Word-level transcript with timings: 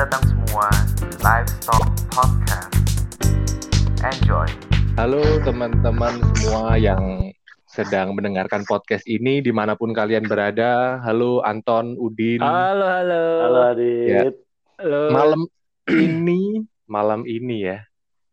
datang 0.00 0.32
semua 0.32 0.64
di 0.96 1.12
Livestock 1.20 1.84
Podcast. 2.08 2.72
Enjoy. 4.00 4.48
Halo 4.96 5.20
teman-teman 5.44 6.24
semua 6.24 6.80
yang 6.80 7.28
sedang 7.68 8.16
mendengarkan 8.16 8.64
podcast 8.64 9.04
ini 9.04 9.44
di 9.44 9.52
mana 9.52 9.76
pun 9.76 9.92
kalian 9.92 10.24
berada. 10.24 11.04
Halo 11.04 11.44
Anton, 11.44 12.00
Udin. 12.00 12.40
Halo, 12.40 12.88
halo. 12.88 13.24
Halo 13.44 13.60
Adit. 13.76 14.08
Ya. 14.08 14.24
Halo. 14.80 15.00
Malam 15.12 15.40
ini, 15.92 16.64
malam 16.88 17.20
ini 17.28 17.68
ya. 17.68 17.84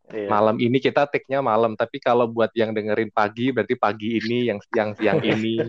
Iya. 0.08 0.24
Malam 0.24 0.56
ini 0.64 0.80
kita 0.80 1.04
take-nya 1.04 1.44
malam, 1.44 1.76
tapi 1.76 2.00
kalau 2.00 2.32
buat 2.32 2.48
yang 2.56 2.72
dengerin 2.72 3.12
pagi 3.12 3.52
berarti 3.52 3.76
pagi 3.76 4.16
ini, 4.16 4.48
yang 4.48 4.56
siang-siang 4.72 5.20
ini. 5.20 5.60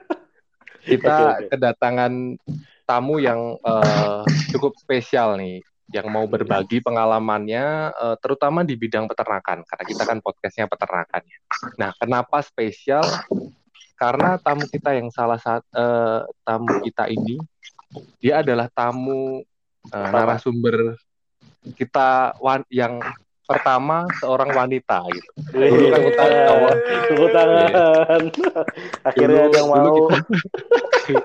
kita 0.88 1.52
kedatangan 1.52 2.40
tamu 2.88 3.20
yang 3.20 3.60
eh, 3.60 4.22
cukup 4.48 4.72
spesial 4.80 5.36
nih, 5.36 5.60
yang 5.92 6.08
mau 6.08 6.24
berbagi 6.24 6.80
pengalamannya, 6.80 7.92
eh, 7.92 8.16
terutama 8.24 8.64
di 8.64 8.80
bidang 8.80 9.04
peternakan, 9.04 9.60
karena 9.68 9.84
kita 9.84 10.02
kan 10.08 10.18
podcastnya 10.24 10.64
peternakan. 10.64 11.20
ya. 11.20 11.38
Nah, 11.76 11.90
kenapa 12.00 12.40
spesial? 12.40 13.04
Karena 13.98 14.38
tamu 14.38 14.64
kita 14.64 14.94
yang 14.96 15.10
salah 15.10 15.36
satu 15.36 15.68
tamu 16.46 16.80
kita 16.80 17.10
ini, 17.10 17.36
dia 18.16 18.40
adalah 18.40 18.72
tamu 18.72 19.44
eh, 19.88 20.08
narasumber 20.08 20.96
kita 21.76 22.32
wan- 22.40 22.64
yang 22.70 23.02
pertama 23.42 24.04
seorang 24.20 24.52
wanita 24.52 25.02
gitu. 25.08 25.30
Dulu 25.56 25.86
kan 25.88 26.00
kita 26.04 26.22
cowok. 26.46 26.74
Tepuk 27.08 27.28
tangan. 27.32 28.22
Akhirnya 29.02 29.42
Dulu- 29.44 29.48
ada 29.48 29.56
yang 29.58 29.68
mau. 29.68 29.84
kita- 30.08 30.24
Iya. 31.08 31.22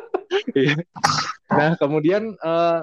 Nah, 1.47 1.72
kemudian 1.80 2.36
eh, 2.36 2.80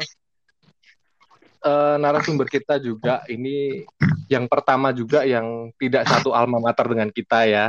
eh, 1.64 1.96
narasumber 2.00 2.48
kita 2.48 2.80
juga 2.80 3.24
ini 3.28 3.84
yang 4.30 4.46
pertama 4.46 4.94
juga 4.94 5.26
yang 5.26 5.74
tidak 5.76 6.06
satu 6.08 6.32
alma 6.32 6.62
mater 6.62 6.86
dengan 6.88 7.10
kita 7.10 7.44
ya. 7.46 7.66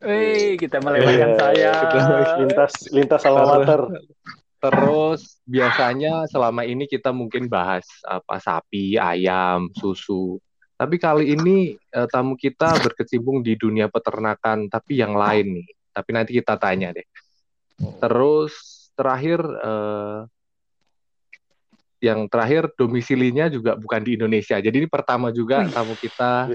Wih, 0.00 0.56
kita 0.56 0.80
melewatkan 0.80 1.36
Iya, 1.36 1.36
saya. 1.36 1.72
Lintas 2.40 2.72
lintas 2.88 3.22
alma 3.28 3.60
mater. 3.60 3.80
Terus 4.60 5.40
biasanya 5.48 6.28
selama 6.28 6.68
ini 6.68 6.84
kita 6.84 7.12
mungkin 7.16 7.48
bahas 7.48 7.84
apa 8.04 8.36
sapi, 8.40 9.00
ayam, 9.00 9.72
susu. 9.72 10.36
Tapi 10.80 10.96
kali 10.96 11.36
ini 11.36 11.76
eh, 11.76 12.08
tamu 12.08 12.36
kita 12.36 12.80
berkecimpung 12.80 13.44
di 13.44 13.56
dunia 13.56 13.92
peternakan, 13.92 14.68
tapi 14.72 15.00
yang 15.00 15.16
lain 15.16 15.60
nih. 15.60 15.68
Tapi 15.92 16.10
nanti 16.16 16.30
kita 16.36 16.56
tanya 16.56 16.96
deh. 16.96 17.04
Terus 18.00 18.79
terakhir 19.00 19.40
eh, 19.40 20.18
yang 22.00 22.28
terakhir 22.28 22.72
domisilinya 22.74 23.48
juga 23.48 23.76
bukan 23.76 24.00
di 24.00 24.16
Indonesia. 24.16 24.56
Jadi 24.56 24.72
ini 24.74 24.88
pertama 24.88 25.28
juga 25.28 25.64
tamu 25.66 25.92
kita. 25.94 26.48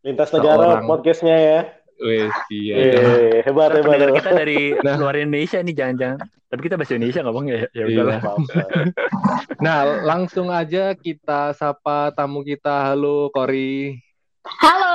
Lintas 0.00 0.28
negara 0.30 0.80
Seorang- 0.80 0.86
podcastnya 0.86 1.36
ya. 1.36 1.60
Wes, 1.98 2.30
iya. 2.48 2.74
Eh, 2.78 3.42
hebat 3.42 3.74
hebat. 3.74 3.98
Kita 4.14 4.30
dari 4.30 4.70
Nah. 4.86 4.94
luar 4.96 5.18
Indonesia 5.18 5.58
nih 5.58 5.74
jangan-jangan. 5.74 6.18
Tapi 6.48 6.60
kita 6.62 6.78
bahasa 6.78 6.94
Indonesia 6.94 7.20
ngomong 7.26 7.44
ya. 7.46 7.58
Ya 7.68 7.84
Iya. 7.84 7.84
udahlah. 7.90 8.20
Nah, 9.64 9.78
langsung 10.06 10.48
aja 10.48 10.94
kita 10.94 11.52
sapa 11.52 12.14
tamu 12.14 12.40
kita. 12.40 12.94
Halo 12.94 13.28
Kori. 13.28 13.98
Halo, 14.46 14.94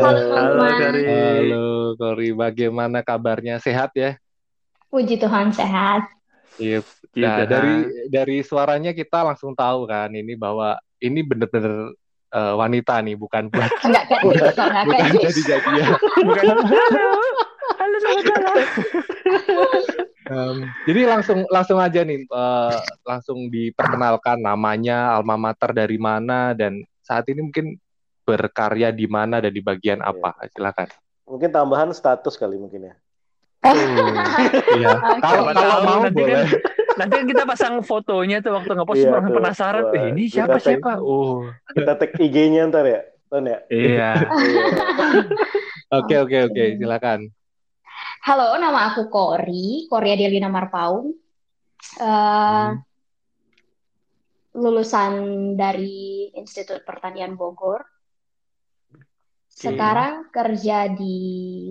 Halo. 0.00 0.22
halo 0.30 0.62
Halo. 0.62 0.78
Kari. 0.78 1.02
Halo 1.04 1.66
Kori, 1.98 2.28
bagaimana 2.32 3.02
kabarnya? 3.02 3.58
Sehat 3.58 3.90
ya? 3.92 4.14
Puji 4.90 5.22
Tuhan 5.22 5.54
sehat. 5.54 6.10
Iya. 6.58 6.82
Nah, 7.14 7.46
dari 7.46 7.74
dari 8.10 8.36
suaranya 8.42 8.90
kita 8.90 9.22
langsung 9.22 9.54
tahu 9.54 9.86
kan 9.86 10.10
ini 10.10 10.34
bahwa 10.34 10.74
ini 10.98 11.22
bener-bener 11.22 11.94
eh, 12.34 12.54
wanita 12.58 12.98
nih, 13.00 13.14
bukan 13.14 13.48
buat 13.54 13.70
Enggak 13.86 14.04
kayak 14.10 14.22
gitu, 14.26 14.62
enggak 14.62 14.84
bukan 14.86 15.06
gitu. 15.14 15.22
jadi 15.30 15.40
jadian. 15.46 15.90
Bukan. 16.26 16.44
Halo. 16.66 17.10
Halo, 17.80 17.96
selamat 18.02 18.24
malam. 18.34 18.56
Em, 20.30 20.56
jadi 20.86 21.00
langsung 21.10 21.38
langsung 21.48 21.78
aja 21.78 22.00
nih, 22.02 22.26
eh, 22.26 22.76
langsung 23.06 23.46
diperkenalkan 23.50 24.42
namanya, 24.42 25.14
alma 25.14 25.38
mater 25.38 25.70
dari 25.74 25.98
mana 25.98 26.52
dan 26.54 26.82
saat 27.02 27.26
ini 27.30 27.46
mungkin 27.46 27.78
berkarya 28.22 28.94
di 28.94 29.10
mana 29.10 29.42
dan 29.42 29.50
di 29.50 29.62
bagian 29.62 29.98
apa? 30.02 30.34
Silakan. 30.54 30.86
Mungkin 31.26 31.50
tambahan 31.50 31.90
status 31.94 32.34
kali 32.38 32.58
mungkin 32.58 32.90
ya. 32.90 32.94
Iya. 33.60 34.92
Kalau 35.24 35.42
Siapa 35.44 35.52
kalau 35.52 35.76
mau 35.84 35.98
nanti 36.00 36.16
boleh. 36.16 36.32
kan 36.32 36.46
nanti 36.96 37.12
kan 37.16 37.26
kita 37.28 37.42
pasang 37.44 37.74
fotonya 37.80 38.40
tuh 38.40 38.56
waktu 38.56 38.72
ngepost 38.72 39.00
Iya, 39.00 39.10
orang 39.10 39.24
tuh. 39.26 39.36
penasaran. 39.36 39.84
Eh, 39.90 40.04
ini 40.10 40.22
kita 40.26 40.34
siapa 40.34 40.56
tag. 40.56 40.64
siapa? 40.64 40.92
Oh. 40.98 41.44
Kita 41.70 41.92
tag 41.94 42.10
IG-nya 42.14 42.62
ntar 42.66 42.84
ya. 42.84 43.00
Ton 43.28 43.44
ya. 43.44 43.58
Iya. 43.70 44.10
Oke 45.92 46.14
oke 46.18 46.36
oke, 46.46 46.64
silakan. 46.76 47.20
Halo, 48.22 48.56
nama 48.56 48.92
aku 48.92 49.08
Kori, 49.08 49.84
Kori 49.86 50.08
Adelina 50.10 50.48
Marpaung. 50.48 51.12
Eh, 51.96 52.04
Hmm. 52.04 52.80
lulusan 54.52 55.12
dari 55.54 56.26
Institut 56.32 56.82
Pertanian 56.82 57.34
Bogor. 57.34 57.80
Sekarang 59.46 60.26
kerja 60.28 60.90
di 60.90 61.70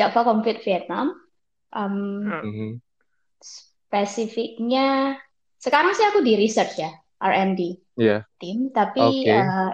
Java 0.00 0.24
Compete 0.24 0.64
Vietnam. 0.64 1.12
Em, 1.76 1.94
Mhm. 2.24 2.68
spesifiknya 3.38 5.20
sekarang 5.60 5.92
sih 5.92 6.08
aku 6.08 6.24
di 6.24 6.40
research 6.40 6.80
ya, 6.80 6.90
R&D. 7.20 7.76
Iya. 8.00 8.24
tim, 8.40 8.72
tapi 8.72 9.28
Oke. 9.28 9.28
eh, 9.28 9.70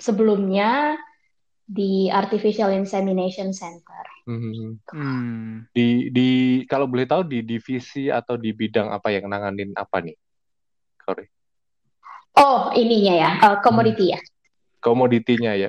sebelumnya 0.00 0.96
di 1.68 2.08
Artificial 2.08 2.72
Insemination 2.72 3.52
Center. 3.52 4.00
Mhm. 4.24 4.80
Hmm. 4.88 5.68
Di 5.76 6.08
di 6.08 6.28
kalau 6.64 6.88
boleh 6.88 7.04
tahu 7.04 7.28
di 7.28 7.44
divisi 7.44 8.08
atau 8.08 8.40
di 8.40 8.56
bidang 8.56 8.88
apa 8.88 9.12
yang 9.12 9.28
nanganin 9.28 9.76
apa 9.76 10.00
nih? 10.00 10.16
Kori. 11.04 11.28
Oh, 12.40 12.72
ininya 12.72 13.14
ya, 13.14 13.30
eh, 13.36 13.56
komoditi 13.60 14.16
ya, 14.16 14.20
Komoditinya 14.80 15.52
ya, 15.52 15.68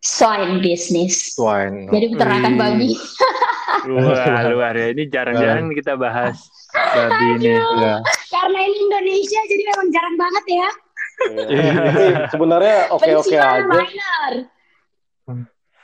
swine 0.00 0.64
business. 0.64 1.36
swine. 1.36 1.88
Jadi 1.92 2.16
peternakan 2.16 2.52
babi. 2.56 2.96
Wah, 3.80 4.44
luar 4.48 4.74
ya. 4.76 4.92
Ini 4.92 5.08
jarang-jarang 5.08 5.72
kita 5.72 5.96
bahas 5.96 6.36
babi 6.72 7.26
ini. 7.40 7.56
Ya. 7.56 8.00
Karena 8.28 8.58
ini 8.64 8.76
Indonesia, 8.88 9.40
jadi 9.48 9.62
memang 9.72 9.88
jarang 9.92 10.16
banget 10.16 10.44
ya. 10.48 10.68
Iya. 11.20 11.72
Tapi 11.76 12.04
sebenarnya 12.32 12.76
oke-oke 12.96 13.36
aja. 13.36 13.64
minor. 13.68 14.32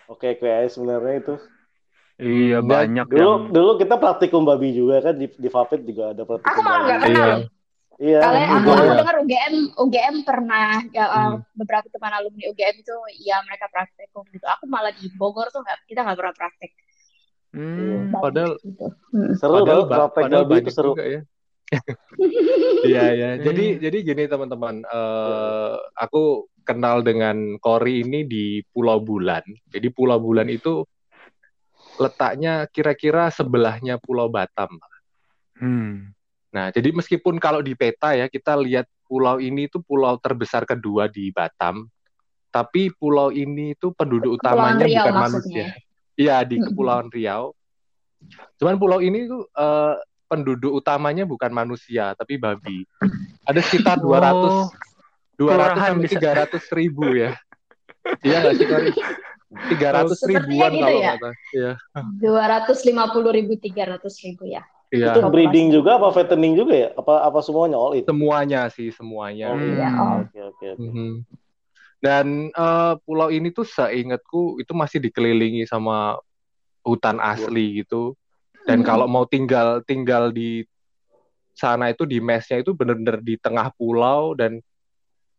Oke-oke 0.06 0.48
aja 0.48 0.68
sebenarnya 0.70 1.14
itu. 1.20 1.34
Iya, 2.16 2.64
Dan 2.64 2.68
banyak 2.72 3.06
Dulu 3.12 3.20
yang 3.20 3.40
dulu 3.52 3.70
kita 3.76 4.00
praktikum 4.00 4.48
babi 4.48 4.72
juga 4.72 5.04
kan 5.04 5.14
di 5.20 5.28
di 5.28 5.48
Vapit 5.52 5.84
juga 5.84 6.16
ada 6.16 6.24
praktikum 6.24 6.48
Aku 6.48 6.60
malah 6.64 6.80
nggak 6.88 7.00
kenal. 7.04 7.12
Iya. 7.12 7.36
Iya. 7.96 8.20
Kalian 8.20 8.48
aku 8.50 8.60
juga 8.60 8.76
aku 8.76 8.84
ya. 8.84 8.96
dengar 9.00 9.16
UGM 9.18 9.54
UGM 9.72 10.16
pernah 10.20 10.68
ya, 10.90 11.04
eh, 11.06 11.28
Hmm. 11.32 11.40
beberapa 11.52 11.86
teman 11.88 12.12
alumni 12.12 12.44
UGM 12.46 12.76
itu 12.76 12.96
ya 13.20 13.40
mereka 13.42 13.66
praktekum 13.68 14.24
gitu. 14.30 14.44
Aku 14.44 14.68
malah 14.68 14.92
di 14.92 15.08
Bogor 15.16 15.48
tuh 15.48 15.64
nggak 15.64 15.78
kita 15.86 16.04
nggak 16.04 16.18
pernah 16.18 16.34
praktek. 16.34 16.70
Hmm. 17.50 18.12
Padahal- 18.12 18.60
gitu. 18.60 18.86
Seru 19.34 19.64
Padahal, 19.64 19.82
praktek 19.88 20.22
padahal 20.28 20.44
itu 20.44 20.52
banyak 20.52 20.72
seru. 20.72 20.92
juga 20.92 21.04
ya. 21.04 21.20
Iya 22.86 23.04
ya. 23.10 23.30
Jadi 23.40 23.64
Hmm. 23.74 23.78
jadi 23.80 23.98
gini 24.04 24.22
teman-teman, 24.26 24.74
eh, 24.82 25.74
aku 25.96 26.22
kenal 26.62 27.00
dengan 27.00 27.36
Kori 27.58 28.02
ini 28.02 28.22
di 28.22 28.44
Pulau 28.62 29.00
Bulan. 29.00 29.42
Jadi 29.66 29.88
Pulau 29.88 30.18
Bulan 30.18 30.46
itu 30.46 30.84
letaknya 31.96 32.68
kira-kira 32.68 33.30
sebelahnya 33.30 33.96
Pulau 33.96 34.28
Batam. 34.28 34.68
Hmm. 35.56 36.12
Nah, 36.56 36.72
jadi 36.72 36.88
meskipun 36.88 37.36
kalau 37.36 37.60
di 37.60 37.76
peta 37.76 38.16
ya 38.16 38.32
kita 38.32 38.56
lihat 38.56 38.88
pulau 39.04 39.36
ini 39.36 39.68
itu 39.68 39.76
pulau 39.84 40.16
terbesar 40.16 40.64
kedua 40.64 41.04
di 41.04 41.28
Batam, 41.28 41.84
tapi 42.48 42.88
pulau 42.96 43.28
ini 43.28 43.76
itu 43.76 43.92
penduduk 43.92 44.40
Kepulauan 44.40 44.80
utamanya 44.80 44.84
Riau 44.88 45.04
bukan 45.04 45.14
maksudnya. 45.20 45.68
manusia. 45.68 46.16
Iya 46.16 46.36
di. 46.48 46.56
Kepulauan 46.64 47.12
Riau. 47.12 47.52
Cuman 48.56 48.80
pulau 48.80 49.04
ini 49.04 49.28
tuh 49.28 49.44
eh, 49.52 49.94
penduduk 50.26 50.72
utamanya 50.80 51.28
bukan 51.28 51.52
manusia 51.52 52.16
tapi 52.16 52.40
babi. 52.40 52.88
Ada 53.44 53.60
sekitar 53.60 54.00
200 54.00 54.72
200 55.36 55.44
kelurahan 55.44 55.76
sampai 55.92 56.08
bisa. 56.08 56.32
300 56.48 56.80
ribu 56.80 57.04
ya. 57.12 57.30
Iya 58.24 58.36
nggak 58.40 58.54
sih 58.56 58.66
Kori? 58.66 58.90
300 59.76 60.16
Sepertinya 60.16 60.40
ribuan 60.40 60.70
gitu 60.72 60.80
kalau 60.82 60.98
ya. 60.98 61.12
salah. 61.20 61.34
Iya. 61.52 61.72
Dua 62.16 62.44
ratus 62.48 62.78
lima 62.88 63.04
puluh 63.12 63.30
ribu, 63.30 63.52
tiga 63.60 63.84
ratus 63.92 64.18
ribu 64.24 64.48
ya. 64.48 64.64
Iya. 64.94 65.18
Itu 65.18 65.26
breeding 65.26 65.74
juga 65.74 65.98
apa 65.98 66.14
fattening 66.14 66.54
juga 66.54 66.74
ya? 66.74 66.88
Apa 66.94 67.26
apa 67.26 67.42
semuanya 67.42 67.74
all 67.74 67.98
it? 67.98 68.06
Semuanya 68.06 68.70
sih 68.70 68.94
semuanya. 68.94 69.50
Oh, 69.50 69.58
iya. 69.58 69.90
Oke 70.22 70.38
oke 70.38 70.64
oke. 70.78 70.86
Mhm. 70.86 71.10
Dan 71.98 72.26
eh, 72.54 72.94
pulau 73.02 73.28
ini 73.34 73.50
tuh 73.50 73.66
seingatku 73.66 74.62
itu 74.62 74.72
masih 74.76 75.02
dikelilingi 75.02 75.66
sama 75.66 76.14
hutan 76.86 77.18
asli 77.18 77.82
gitu. 77.82 78.14
Dan 78.62 78.82
Hmm. 78.82 78.86
kalau 78.86 79.06
mau 79.10 79.26
tinggal 79.26 79.82
tinggal 79.82 80.30
di 80.30 80.62
sana 81.56 81.90
itu 81.90 82.04
di 82.06 82.20
mesnya 82.22 82.60
itu 82.62 82.76
benar-benar 82.76 83.18
di 83.24 83.34
tengah 83.40 83.72
pulau 83.74 84.36
dan 84.36 84.60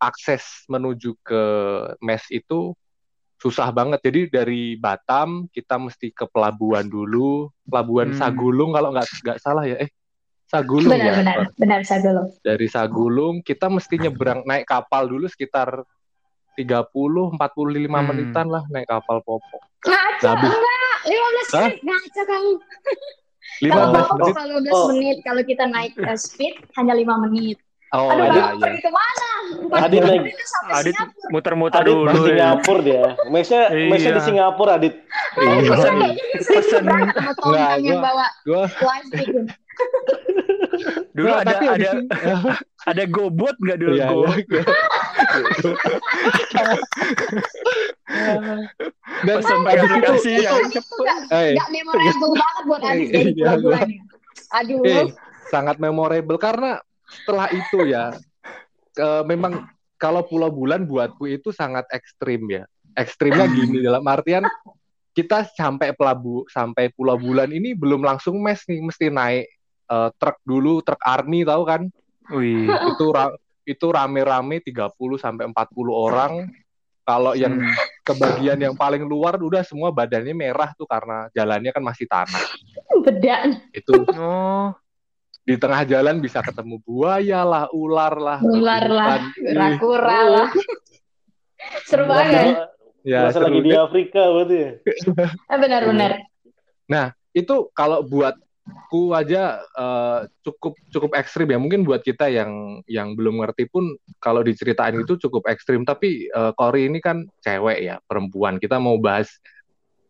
akses 0.01 0.65
menuju 0.67 1.13
ke 1.23 1.43
mes 2.01 2.23
itu 2.33 2.73
susah 3.37 3.69
banget. 3.69 4.01
Jadi 4.01 4.21
dari 4.27 4.61
Batam 4.75 5.45
kita 5.47 5.77
mesti 5.77 6.09
ke 6.09 6.25
pelabuhan 6.25 6.83
dulu, 6.83 7.47
pelabuhan 7.63 8.09
Hmm. 8.09 8.19
Sagulung 8.19 8.71
kalau 8.71 8.89
nggak 8.91 9.07
nggak 9.21 9.37
salah 9.37 9.63
ya. 9.63 9.77
Eh, 9.77 9.89
Sagulung 10.43 10.89
benar 10.89 11.05
ya. 11.05 11.15
benar 11.17 11.37
benar 11.53 11.79
Sagulung 11.83 12.27
Dari 12.39 12.67
Sagulung 12.67 13.35
kita 13.41 13.67
mesti 13.67 13.99
nyebrang 13.99 14.41
naik 14.41 14.63
kapal 14.63 15.05
dulu 15.05 15.27
sekitar 15.27 15.83
30 16.55 16.87
45 17.35 17.37
Hmm. 17.85 18.05
menitan 18.05 18.47
lah 18.47 18.63
naik 18.67 18.87
kapal 18.87 19.19
Popo. 19.21 19.57
ngaco 19.79 20.25
Habis. 20.25 20.49
enggak 20.49 20.97
15 21.05 21.53
Hah? 21.53 21.61
menit 21.67 21.79
ngaco 21.83 22.21
kamu 22.23 22.51
15 23.57 23.69
kalau 23.69 24.17
menit. 24.17 24.35
15 24.65 24.71
oh. 24.71 24.85
menit 24.89 25.17
kalau 25.21 25.41
kita 25.43 25.63
naik 25.65 25.93
eh, 25.95 26.17
speed 26.17 26.55
hanya 26.73 26.93
5 26.95 27.23
menit 27.23 27.57
Oh 27.89 28.11
aduh 28.11 28.19
iya 28.19 28.27
kamu 28.27 28.51
iya. 28.51 28.59
pergi 28.59 28.79
ke 28.79 28.91
mana 28.91 29.27
Adit 29.79 30.01
sampai 30.03 30.75
Adit 30.75 30.91
Singapura 30.91 31.31
muter-muter 31.31 31.79
Adit 31.79 31.93
dulu 31.93 32.03
di 32.03 32.11
ya. 32.11 32.19
Singapura 32.27 32.81
dia. 32.81 33.03
Mesnya, 33.25 33.61
mesnya 33.71 34.11
di 34.11 34.13
Iya. 34.13 34.25
Singapura, 34.25 34.71
Adit. 34.75 34.93
Iya. 35.37 35.55
Pesan 35.65 35.93
pesan 36.51 36.83
Nggak, 36.83 37.73
gua- 37.79 38.03
bawa 38.03 38.27
Gua 38.43 38.63
plastik 38.69 39.27
dulu 41.15 41.25
Nggak, 41.27 41.39
ada 41.39 41.49
tapi 41.49 41.65
ada 41.69 41.89
ada 42.91 43.03
GoBot 43.05 43.55
nggak 43.57 43.77
dulu? 43.77 43.93
Iya, 43.93 44.07
Go? 44.07 44.21
iya. 44.27 44.61
Dan 49.17 49.35
Pesan 49.35 49.57
habis 49.57 49.65
pakai 49.65 49.81
aplikasi 49.81 50.31
yang 50.37 50.53
Adit 50.55 50.73
cepet. 50.75 51.17
nggak 51.55 51.69
memorable 51.71 52.31
banget 52.33 52.63
buat 52.63 52.81
Adit 52.83 53.09
Iya, 53.33 53.51
aduh 54.49 54.79
eh, 54.81 55.05
sangat 55.45 55.75
memorable 55.77 56.37
karena 56.37 56.79
setelah 57.07 57.47
itu 57.51 57.87
ya 57.87 58.11
eh, 58.97 59.23
memang 59.23 59.63
kalau 59.97 60.21
Pulau 60.27 60.53
Bulan 60.53 60.85
buatku 60.85 61.25
itu 61.25 61.49
sangat 61.49 61.89
ekstrim 61.89 62.45
ya. 62.51 62.63
Ekstrimnya 62.97 63.45
gini 63.49 63.81
dalam 63.81 64.05
artian 64.05 64.45
kita 65.13 65.49
sampai 65.57 65.93
pelabu 65.97 66.45
sampai 66.49 66.93
Pulau 66.93 67.17
Bulan 67.17 67.49
ini 67.49 67.73
belum 67.73 68.05
langsung 68.05 68.37
mes 68.41 68.61
nih, 68.69 68.81
mesti 68.85 69.09
naik 69.09 69.45
eh, 69.89 70.09
truk 70.21 70.37
dulu, 70.45 70.85
truk 70.85 71.01
army 71.01 71.41
tahu 71.41 71.63
kan? 71.65 71.81
Wih. 72.29 72.77
Itu 72.93 73.09
ra- 73.09 73.37
itu 73.67 73.85
rame-rame 73.91 74.63
30 74.63 75.19
sampai 75.19 75.49
40 75.49 75.91
orang. 75.91 76.47
Kalau 77.07 77.35
yang 77.35 77.55
Hmm. 77.55 77.75
kebagian 78.03 78.59
yang 78.59 78.75
paling 78.75 79.03
luar 79.03 79.39
udah 79.39 79.63
semua 79.63 79.91
badannya 79.91 80.35
merah 80.35 80.71
tuh 80.75 80.87
karena 80.87 81.27
jalannya 81.35 81.71
kan 81.71 81.83
masih 81.83 82.07
tanah. 82.07 82.43
beda 83.03 83.63
Itu 83.71 84.07
Oh, 84.15 84.71
di 85.47 85.55
tengah 85.55 85.87
jalan 85.87 86.19
bisa 86.19 86.43
ketemu 86.43 86.75
buaya 86.83 87.47
lah, 87.47 87.65
ular 87.71 88.19
lah, 88.19 88.39
Ular 88.43 88.83
lah, 88.91 89.31
kura-kura 89.39 90.19
lah 90.27 90.49
seru 91.87 92.05
banget 92.07 92.67
Ya, 93.07 93.31
seru 93.31 93.47
lagi 93.47 93.63
di. 93.63 93.71
Afrika 93.71 94.21
berarti 94.35 94.57
ya. 94.59 94.71
Eh, 95.55 95.57
benar-benar 95.63 96.27
Itu 97.31 97.71
kalau 97.71 98.03
buatku 98.03 99.15
aja 99.15 99.63
eh, 99.63 100.21
cukup 100.43 100.75
cukup 100.91 101.15
ekstrim 101.15 101.47
ya. 101.47 101.55
Mungkin 101.55 101.87
buat 101.87 102.03
kita 102.03 102.27
yang 102.27 102.83
yang 102.83 103.15
belum 103.15 103.39
ngerti 103.39 103.71
pun 103.71 103.95
kalau 104.19 104.43
diceritain 104.43 104.99
itu 104.99 105.15
cukup 105.23 105.47
ekstrim. 105.47 105.87
Tapi 105.87 106.27
eh, 106.27 106.51
Kori 106.51 106.91
ini 106.91 106.99
kan 106.99 107.23
cewek 107.39 107.79
ya, 107.79 107.95
perempuan. 108.03 108.59
Kita 108.59 108.75
mau 108.75 108.99
bahas 108.99 109.31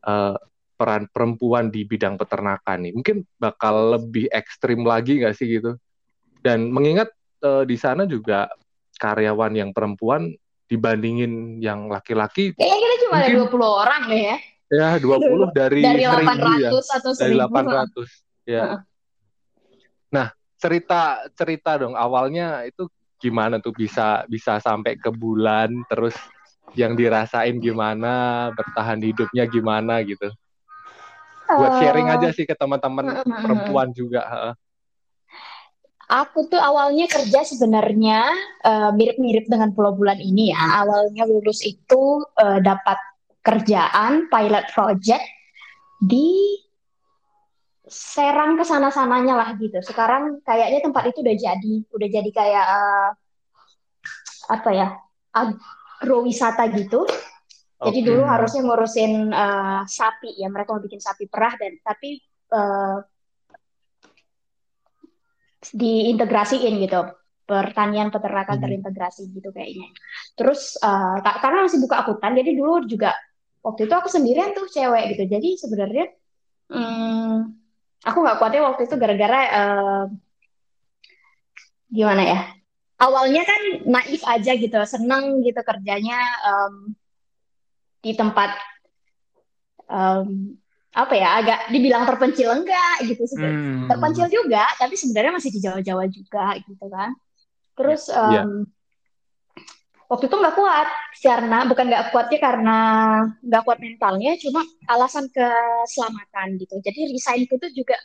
eh, 0.02 0.34
peran 0.78 1.10
perempuan 1.10 1.74
di 1.74 1.84
bidang 1.84 2.16
peternakan 2.16 2.86
nih. 2.86 2.94
Mungkin 2.94 3.26
bakal 3.42 3.98
lebih 3.98 4.30
ekstrim 4.30 4.86
lagi 4.86 5.18
nggak 5.20 5.34
sih 5.34 5.58
gitu. 5.58 5.74
Dan 6.40 6.70
mengingat 6.70 7.10
eh, 7.42 7.66
di 7.66 7.76
sana 7.76 8.06
juga 8.06 8.46
karyawan 8.98 9.54
yang 9.58 9.70
perempuan 9.74 10.30
dibandingin 10.68 11.64
yang 11.64 11.88
laki-laki 11.88 12.52
kayaknya 12.52 12.76
kita 12.76 12.96
cuma 13.08 13.16
ada 13.24 13.28
Mungkin- 13.32 13.40
20 13.56 13.72
orang 13.72 14.02
deh 14.12 14.22
ya 14.22 14.38
ya 14.68 14.90
20 15.00 15.48
dari, 15.56 15.80
dari 15.80 16.04
1000 16.04 16.60
ya. 16.60 16.72
800 16.76 16.98
atau 17.00 17.12
1000 17.16 17.22
dari 17.24 17.34
800 17.40 18.10
ya. 18.44 18.64
Heeh. 18.68 18.80
Nah, 20.12 20.28
cerita 20.60 21.02
cerita 21.36 21.72
dong 21.80 21.96
awalnya 21.96 22.68
itu 22.68 22.88
gimana 23.18 23.64
tuh 23.64 23.72
bisa 23.72 24.28
bisa 24.28 24.60
sampai 24.60 25.00
ke 25.00 25.08
bulan 25.08 25.72
terus 25.88 26.14
yang 26.76 27.00
dirasain 27.00 27.58
gimana, 27.64 28.50
bertahan 28.52 29.00
hidupnya 29.00 29.48
gimana 29.48 30.04
gitu. 30.04 30.28
Buat 31.48 31.72
Eh, 31.74 31.78
sharing 31.80 32.08
aja 32.12 32.30
sih 32.36 32.46
ke 32.46 32.54
teman-teman 32.54 33.24
perempuan 33.24 33.90
juga. 33.96 34.54
Aku 36.08 36.48
tuh 36.48 36.60
awalnya 36.60 37.04
kerja 37.12 37.44
sebenarnya 37.44 38.32
eh, 38.64 38.92
mirip-mirip 38.96 39.48
dengan 39.52 39.76
Pulau 39.76 39.96
Bulan 39.96 40.20
ini 40.20 40.52
ya. 40.56 40.84
Awalnya 40.84 41.28
lulus 41.28 41.64
itu 41.64 42.24
eh, 42.40 42.60
dapat 42.64 43.00
kerjaan 43.44 44.28
pilot 44.28 44.66
project 44.72 45.24
di 46.04 46.60
Serang 47.88 48.60
ke 48.60 48.68
sana-sananya 48.68 49.32
lah 49.40 49.50
gitu. 49.56 49.80
Sekarang 49.80 50.44
kayaknya 50.44 50.84
tempat 50.84 51.08
itu 51.08 51.24
udah 51.24 51.36
jadi, 51.40 51.76
udah 51.88 52.08
jadi 52.12 52.30
kayak 52.36 52.66
eh, 52.68 53.10
apa 54.52 54.70
ya, 54.76 54.88
agrowisata 55.32 56.68
gitu. 56.76 57.08
Jadi 57.78 58.00
dulu 58.02 58.26
harusnya 58.26 58.62
ngurusin 58.66 59.14
eh, 59.30 59.82
sapi 59.86 60.34
ya, 60.42 60.48
mereka 60.50 60.74
mau 60.74 60.82
bikin 60.82 61.02
sapi 61.02 61.30
perah 61.30 61.54
dan 61.62 61.78
tapi 61.86 62.18
eh, 62.54 62.98
diintegrasiin 65.74 66.74
gitu 66.82 67.02
pertanian 67.48 68.12
peternakan 68.12 68.60
Hmm. 68.60 68.64
terintegrasi 68.68 69.32
gitu 69.32 69.50
kayaknya. 69.56 69.88
Terus 70.36 70.76
ka- 71.24 71.40
karena 71.40 71.64
masih 71.66 71.80
buka 71.80 72.04
akuntan, 72.04 72.36
jadi 72.36 72.52
dulu 72.60 72.84
juga 72.86 73.16
waktu 73.64 73.88
itu 73.88 73.94
aku 73.96 74.10
sendirian 74.12 74.52
tuh 74.52 74.68
cewek 74.68 75.16
gitu. 75.16 75.24
Jadi 75.32 75.50
sebenarnya 75.56 76.06
hmm, 76.72 77.32
aku 78.04 78.18
nggak 78.20 78.38
kuatnya 78.40 78.62
waktu 78.68 78.82
itu 78.88 78.96
gara-gara 79.00 79.40
eh, 79.48 80.04
gimana 81.88 82.24
ya? 82.24 82.40
Awalnya 82.98 83.42
kan 83.46 83.62
naif 83.86 84.22
aja 84.26 84.52
gitu, 84.58 84.78
seneng 84.90 85.40
gitu 85.46 85.62
kerjanya 85.62 86.18
em, 86.50 86.74
di 88.00 88.12
tempat 88.14 88.54
em, 89.88 90.56
apa 90.94 91.14
ya 91.14 91.30
agak 91.38 91.60
dibilang 91.70 92.04
terpencil 92.10 92.50
enggak 92.54 93.06
gitu 93.06 93.22
sebenarnya 93.26 93.58
Hmm. 93.58 93.88
terpencil 93.88 94.28
juga, 94.28 94.64
tapi 94.76 95.00
sebenarnya 95.00 95.32
masih 95.32 95.50
di 95.54 95.60
Jawa-Jawa 95.64 96.06
juga 96.12 96.46
gitu 96.60 96.86
kan. 96.92 97.16
Terus 97.78 98.10
Iya. 98.10 98.44
em, 98.44 98.68
waktu 100.08 100.26
itu 100.26 100.36
nggak 100.36 100.56
kuat 100.56 100.88
karena 101.20 101.58
bukan 101.68 101.86
nggak 101.88 102.06
kuatnya 102.12 102.40
karena 102.40 102.78
nggak 103.44 103.64
kuat 103.64 103.80
mentalnya, 103.80 104.36
cuma 104.40 104.62
alasan 104.88 105.28
keselamatan 105.32 106.58
gitu. 106.60 106.76
Jadi 106.80 107.00
resign 107.12 107.46
itu 107.46 107.56
juga 107.72 107.96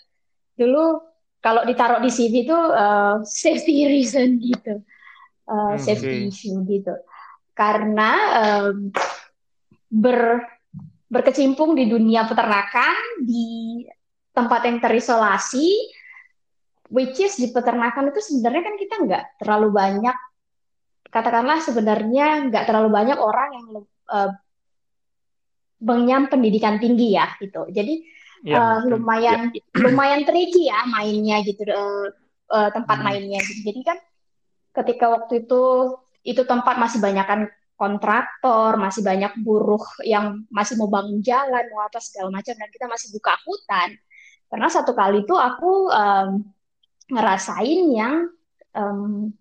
dulu 0.55 1.01
kalau 1.43 1.67
ditaruh 1.67 1.99
di 1.99 2.11
CV 2.13 2.47
itu 2.47 2.55
eh, 2.55 3.17
safety 3.27 3.75
reason 3.93 4.39
gitu, 4.39 4.83
Hmm, 5.43 5.75
safety 5.77 6.27
oke. 6.27 6.31
issue 6.31 6.59
gitu. 6.69 6.95
Karena 7.53 8.11
em, 8.39 8.95
ber 9.93 10.41
berkecimpung 11.13 11.77
di 11.77 11.93
dunia 11.93 12.25
peternakan 12.25 13.29
di 13.29 13.85
tempat 14.33 14.65
yang 14.65 14.81
terisolasi, 14.81 15.69
which 16.89 17.21
is 17.21 17.37
di 17.37 17.53
peternakan 17.53 18.09
itu 18.09 18.25
sebenarnya 18.25 18.63
kan 18.65 18.77
kita 18.81 18.95
nggak 19.05 19.25
terlalu 19.45 19.69
banyak, 19.77 20.17
katakanlah 21.13 21.61
sebenarnya 21.61 22.49
nggak 22.49 22.65
terlalu 22.65 22.89
banyak 22.89 23.19
orang 23.21 23.49
yang 23.53 23.67
uh, 24.09 24.33
mengenyam 25.85 26.33
pendidikan 26.33 26.81
tinggi 26.81 27.13
ya 27.13 27.29
gitu. 27.37 27.69
Jadi 27.69 28.09
Iya, 28.43 28.59
uh, 28.59 28.79
lumayan 28.91 29.55
lumayan 29.79 30.27
tricky 30.27 30.67
ya 30.67 30.83
mainnya 30.91 31.47
gitu 31.47 31.63
uh, 31.71 32.11
uh, 32.51 32.69
tempat 32.75 32.99
Hmm. 32.99 33.07
mainnya 33.07 33.39
gitu. 33.39 33.71
Jadi 33.71 33.81
kan 33.87 33.99
ketika 34.83 35.13
waktu 35.13 35.47
itu 35.47 35.63
itu 36.27 36.43
tempat 36.43 36.75
masih 36.81 36.99
banyak 36.99 37.23
kan 37.23 37.41
kontraktor, 37.83 38.79
masih 38.79 39.03
banyak 39.03 39.43
buruh 39.43 39.83
yang 40.07 40.47
masih 40.55 40.79
mau 40.79 40.87
bangun 40.87 41.19
jalan, 41.19 41.67
mau 41.75 41.83
apa 41.83 41.99
segala 41.99 42.31
macam 42.31 42.55
dan 42.55 42.71
kita 42.71 42.87
masih 42.87 43.11
buka 43.11 43.35
hutan. 43.43 43.99
Karena 44.47 44.69
satu 44.71 44.95
kali 44.95 45.27
itu 45.27 45.35
aku 45.35 45.91
um, 45.91 46.47
ngerasain 47.11 47.83
yang 47.91 48.31
um, 48.79 49.35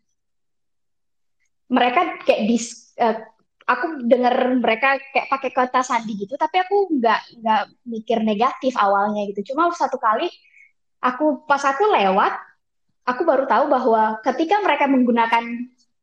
mereka 1.70 2.18
kayak 2.26 2.50
dis, 2.50 2.98
uh, 2.98 3.22
aku 3.70 4.10
dengar 4.10 4.34
mereka 4.58 4.98
kayak 5.14 5.30
pakai 5.30 5.52
kata 5.54 5.86
sandi 5.86 6.18
gitu, 6.18 6.34
tapi 6.34 6.66
aku 6.66 6.98
nggak 6.98 7.22
nggak 7.46 7.64
mikir 7.86 8.26
negatif 8.26 8.74
awalnya 8.74 9.30
gitu. 9.30 9.54
Cuma 9.54 9.70
satu 9.70 10.02
kali 10.02 10.26
aku 10.98 11.46
pas 11.46 11.62
aku 11.62 11.86
lewat, 11.94 12.34
aku 13.06 13.22
baru 13.22 13.46
tahu 13.46 13.70
bahwa 13.70 14.18
ketika 14.26 14.58
mereka 14.66 14.90
menggunakan 14.90 15.46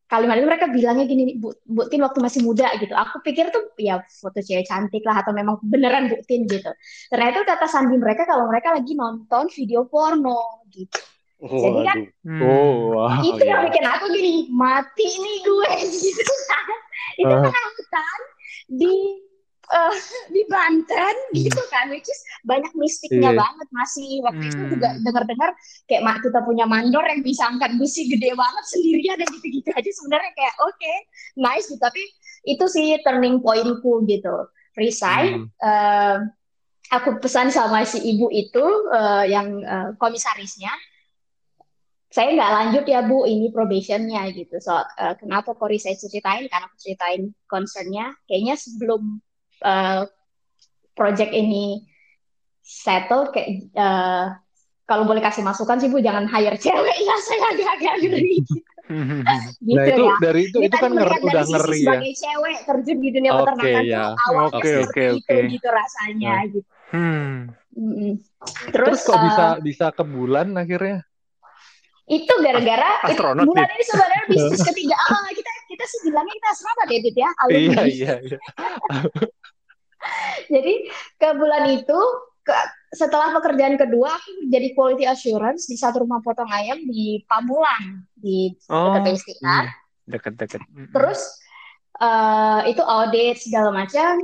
kalimat 0.09 0.41
itu 0.41 0.49
mereka 0.49 0.67
bilangnya 0.73 1.05
gini, 1.05 1.37
Bu, 1.37 1.53
waktu 1.69 2.19
masih 2.25 2.41
muda 2.43 2.73
gitu. 2.81 2.97
Aku 2.97 3.21
pikir 3.21 3.53
tuh 3.53 3.77
ya 3.77 4.01
foto 4.09 4.41
cewek 4.41 4.65
cantik 4.65 5.05
lah 5.05 5.21
atau 5.21 5.37
memang 5.37 5.61
beneran 5.61 6.09
Bu 6.09 6.17
Tin 6.25 6.49
gitu. 6.49 6.73
Ternyata 7.13 7.45
kata 7.45 7.69
sandi 7.69 8.01
mereka 8.01 8.25
kalau 8.25 8.49
mereka 8.49 8.73
lagi 8.73 8.97
nonton 8.97 9.53
video 9.53 9.85
porno 9.85 10.65
gitu. 10.73 10.99
Jadi 11.39 11.81
kan 11.87 11.99
Hmm. 12.29 12.45
Oh, 12.45 12.93
wow. 12.93 13.25
itu 13.25 13.41
yang 13.41 13.65
ya. 13.65 13.67
bikin 13.71 13.85
aku 13.89 14.05
gini 14.13 14.53
mati 14.53 15.07
nih 15.07 15.37
gue 15.49 15.73
gitu 15.87 16.35
kan 16.51 16.69
itu 17.17 17.35
hutan 17.41 18.21
di 18.69 18.93
eh, 19.69 19.95
di 20.35 20.43
Banten 20.49 21.17
gitu 21.33 21.63
kan 21.69 21.89
which 21.93 22.07
is 22.07 22.21
banyak 22.45 22.71
mistiknya 22.75 23.31
Iya. 23.33 23.39
banget 23.39 23.69
masih 23.71 24.09
waktu 24.25 24.45
itu 24.49 24.63
Hmm. 24.65 24.73
juga 24.73 24.89
dengar-dengar 25.05 25.51
kayak 25.85 26.03
mak 26.03 26.19
kita 26.25 26.41
punya 26.43 26.65
mandor 26.65 27.05
yang 27.05 27.21
bisa 27.21 27.47
angkat 27.47 27.77
besi 27.77 28.09
gede 28.09 28.33
banget 28.33 28.65
sendirian 28.69 29.17
dan 29.21 29.29
gitu-gitu 29.29 29.71
aja 29.73 29.91
sebenarnya 29.91 30.33
kayak 30.35 30.55
oke 30.65 30.95
nice 31.37 31.67
gitu 31.69 31.81
tapi 31.81 32.03
itu 32.45 32.65
sih 32.67 32.97
turning 33.05 33.41
pointku 33.41 34.05
gitu 34.05 34.49
resign 34.75 35.49
Hmm. 35.49 35.67
eh, 35.69 36.17
aku 36.89 37.21
pesan 37.21 37.53
sama 37.53 37.85
si 37.85 38.01
ibu 38.01 38.33
itu 38.33 38.65
eh, 38.93 39.25
yang 39.29 39.61
eh, 39.61 39.89
komisarisnya 40.01 40.73
saya 42.09 42.33
nggak 42.33 42.53
lanjut 42.57 42.85
ya 42.89 43.05
Bu, 43.05 43.29
ini 43.29 43.53
probationnya 43.53 44.25
gitu. 44.33 44.57
So, 44.65 44.73
eh, 44.73 45.13
kenapa 45.21 45.53
Kori 45.53 45.77
saya 45.77 45.93
ceritain? 45.93 46.49
Karena 46.49 46.65
aku 46.65 46.81
ceritain 46.81 47.37
concernnya. 47.45 48.17
Kayaknya 48.25 48.57
sebelum 48.57 49.21
eh, 49.65 50.03
project 50.95 51.33
ini 51.33 51.83
settle, 52.63 53.31
kayak 53.31 53.49
eh, 53.73 54.27
kalau 54.89 55.05
boleh 55.05 55.21
kasih 55.21 55.45
masukan 55.45 55.77
sih 55.81 55.89
Bu, 55.93 56.01
jangan 56.01 56.25
hire 56.29 56.57
cewek 56.57 56.97
ya. 57.05 57.17
Saya 57.21 57.45
agak-agak 57.53 57.95
ngeri 58.03 58.37
gitu 58.41 58.69
Nah 59.77 59.85
itu 59.85 60.01
ya. 60.01 60.17
dari 60.17 60.41
itu 60.49 60.59
Ini 60.65 60.67
itu 60.73 60.73
tadi 60.73 60.81
kan 60.81 60.91
nger- 60.97 60.97
melihat 60.97 61.21
dari 61.21 61.29
udah 61.29 61.45
ngeri 61.45 61.77
ya. 61.77 61.85
sebagai 61.85 62.13
cewek 62.17 62.57
terjun 62.65 62.99
di 63.05 63.09
dunia 63.13 63.31
Oke, 63.37 63.45
peternakan 63.45 63.83
ya. 63.85 64.01
tuh 64.01 64.09
awalnya 64.25 64.49
Oke, 64.49 64.71
seperti 64.73 64.81
oke, 64.89 65.05
itu 65.13 65.35
oke. 65.37 65.53
gitu 65.53 65.69
rasanya 65.69 66.35
gitu. 66.49 66.69
Hmm. 66.89 67.35
Terus 68.73 68.73
Terus, 68.73 69.01
kok 69.05 69.17
eh, 69.21 69.23
bisa 69.29 69.45
bisa 69.61 69.87
ke 69.93 70.05
bulan 70.09 70.57
akhirnya? 70.57 71.05
itu 72.09 72.33
gara-gara 72.41 73.05
itu 73.13 73.21
bulan 73.45 73.69
ini 73.69 73.85
sebenarnya 73.85 74.25
bisnis 74.33 74.65
ketiga 74.73 74.97
ah 74.97 75.29
kita 75.29 75.53
kita 75.69 75.85
sih 75.85 76.01
bilangnya 76.09 76.35
kita 76.41 76.49
astronot 76.57 76.89
ya 76.89 76.99
Dit 77.05 77.17
ya 77.21 77.31
alumni. 77.45 77.61
Iya 77.61 77.83
iya 77.85 78.15
iya. 78.25 78.39
jadi 80.55 80.75
ke 81.19 81.29
bulan 81.35 81.65
itu 81.75 82.01
ke, 82.45 82.55
setelah 82.95 83.37
pekerjaan 83.37 83.77
kedua 83.77 84.17
aku 84.17 84.49
jadi 84.49 84.73
quality 84.73 85.05
assurance 85.05 85.69
di 85.69 85.77
satu 85.77 86.07
rumah 86.07 86.25
potong 86.25 86.49
ayam 86.49 86.81
di 86.89 87.21
Pamulang 87.29 88.09
di 88.17 88.57
Oh, 88.73 88.97
dekat 88.97 89.21
Istiqlal. 89.21 89.67
Deket-deket. 90.09 90.63
Hmm. 90.73 90.89
terus 90.89 91.21
eh, 92.01 92.61
itu 92.73 92.81
audit 92.81 93.37
segala 93.45 93.69
macam 93.69 94.17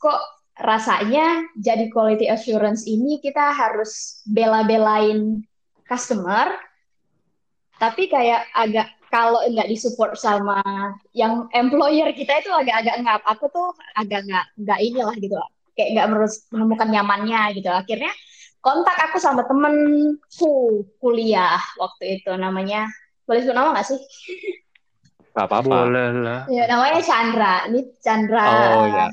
kok 0.00 0.20
rasanya 0.56 1.44
jadi 1.60 1.92
quality 1.92 2.32
assurance 2.32 2.88
ini 2.88 3.20
kita 3.20 3.52
harus 3.52 4.24
bela-belain 4.24 5.44
customer 5.84 6.56
tapi 7.76 8.08
kayak 8.08 8.48
agak 8.56 8.88
kalau 9.16 9.40
nggak 9.48 9.72
disupport 9.72 10.12
sama 10.12 10.60
yang 11.16 11.48
employer 11.56 12.12
kita 12.12 12.44
itu 12.44 12.52
agak-agak 12.52 13.00
ngap 13.00 13.22
aku 13.24 13.48
tuh 13.48 13.72
agak 13.96 14.28
nggak 14.28 14.44
nggak 14.60 14.80
inilah 14.84 15.16
gitu 15.16 15.40
kayak 15.72 15.96
nggak 15.96 16.06
menemukan 16.52 16.88
nyamannya 16.92 17.56
gitu 17.56 17.72
akhirnya 17.72 18.12
kontak 18.60 18.92
aku 19.08 19.16
sama 19.16 19.48
temenku 19.48 20.84
kuliah 21.00 21.56
waktu 21.80 22.20
itu 22.20 22.28
namanya 22.36 22.92
boleh 23.24 23.40
sebut 23.40 23.56
nama 23.56 23.72
nggak 23.72 23.88
sih 23.88 24.00
Gak 25.36 25.52
apa-apa. 25.52 25.68
Boleh 25.68 26.08
lah. 26.24 26.40
Ya, 26.48 26.64
namanya 26.64 27.04
Chandra. 27.04 27.68
Ini 27.68 27.80
Chandra. 28.00 28.44
Oh, 28.48 28.88
ya. 28.88 29.06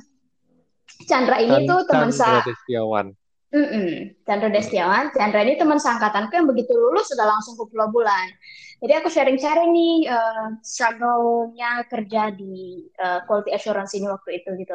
Chandra 1.03 1.35
ini 1.43 1.51
Chan- 1.51 1.67
tuh 1.67 1.79
teman 1.83 2.09
Chandra 2.15 2.39
sa 2.39 2.47
Destiawan. 2.47 3.11
Mm-mm. 3.53 4.17
Chandra 4.25 4.49
Destiawan. 4.49 5.13
Chandra 5.13 5.45
ini 5.45 5.53
teman 5.61 5.77
seangkatanku 5.77 6.33
yang 6.33 6.49
begitu 6.49 6.73
lulus 6.73 7.13
sudah 7.13 7.29
langsung 7.29 7.53
ke 7.53 7.69
Pulau 7.69 7.93
Bulan. 7.93 8.33
Jadi 8.81 8.93
aku 8.97 9.13
sharing-sharing 9.13 9.69
nih 9.69 9.95
eh, 10.09 10.47
struggle-nya 10.65 11.85
kerja 11.85 12.33
di 12.33 12.89
eh, 12.89 13.19
quality 13.29 13.53
assurance 13.53 13.93
ini 13.93 14.09
waktu 14.09 14.41
itu 14.41 14.49
gitu. 14.57 14.73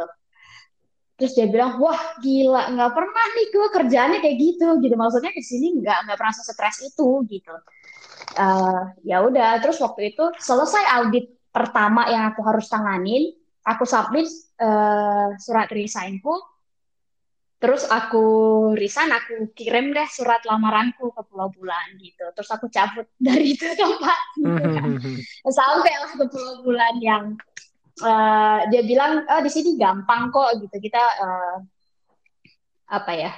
Terus 1.19 1.35
dia 1.35 1.51
bilang, 1.51 1.83
wah 1.83 1.99
gila, 2.23 2.71
nggak 2.79 2.93
pernah 2.95 3.27
nih 3.35 3.47
gue 3.51 3.67
kerjaannya 3.75 4.19
kayak 4.23 4.37
gitu, 4.39 4.67
gitu. 4.79 4.95
Maksudnya 4.95 5.35
di 5.35 5.43
sini 5.43 5.83
nggak 5.83 5.99
nggak 6.07 6.17
pernah 6.17 6.35
stres 6.39 6.79
itu, 6.87 7.09
gitu. 7.27 7.55
Eh, 8.39 8.83
ya 9.03 9.27
udah, 9.27 9.59
terus 9.59 9.83
waktu 9.83 10.15
itu 10.15 10.23
selesai 10.39 11.03
audit 11.03 11.35
pertama 11.51 12.07
yang 12.07 12.31
aku 12.31 12.47
harus 12.47 12.71
tanganin, 12.71 13.35
aku 13.67 13.83
submit 13.83 14.31
eh, 14.63 15.29
surat 15.43 15.67
resignku, 15.67 16.39
terus 17.59 17.83
aku 17.91 18.25
resign, 18.79 19.11
aku 19.11 19.51
kirim 19.51 19.91
deh 19.91 20.07
surat 20.07 20.39
lamaranku 20.47 21.11
ke 21.11 21.23
Pulau 21.27 21.51
Bulan 21.51 21.99
gitu. 21.99 22.23
Terus 22.31 22.51
aku 22.55 22.71
cabut 22.71 23.07
dari 23.27 23.55
itu 23.59 23.67
tempat 23.75 24.21
gitu 24.39 24.65
kan. 24.79 24.91
Sampai 25.51 25.93
lah 25.99 26.11
ke 26.15 26.25
Pulau 26.31 26.63
Bulan 26.63 26.95
yang 27.03 27.35
eh, 27.99 28.61
dia 28.71 28.83
bilang, 28.87 29.27
oh 29.27 29.41
di 29.43 29.51
sini 29.51 29.75
gampang 29.75 30.31
kok 30.31 30.55
gitu. 30.63 30.77
Kita 30.79 31.03
eh, 31.19 31.57
apa 32.89 33.13
ya? 33.13 33.33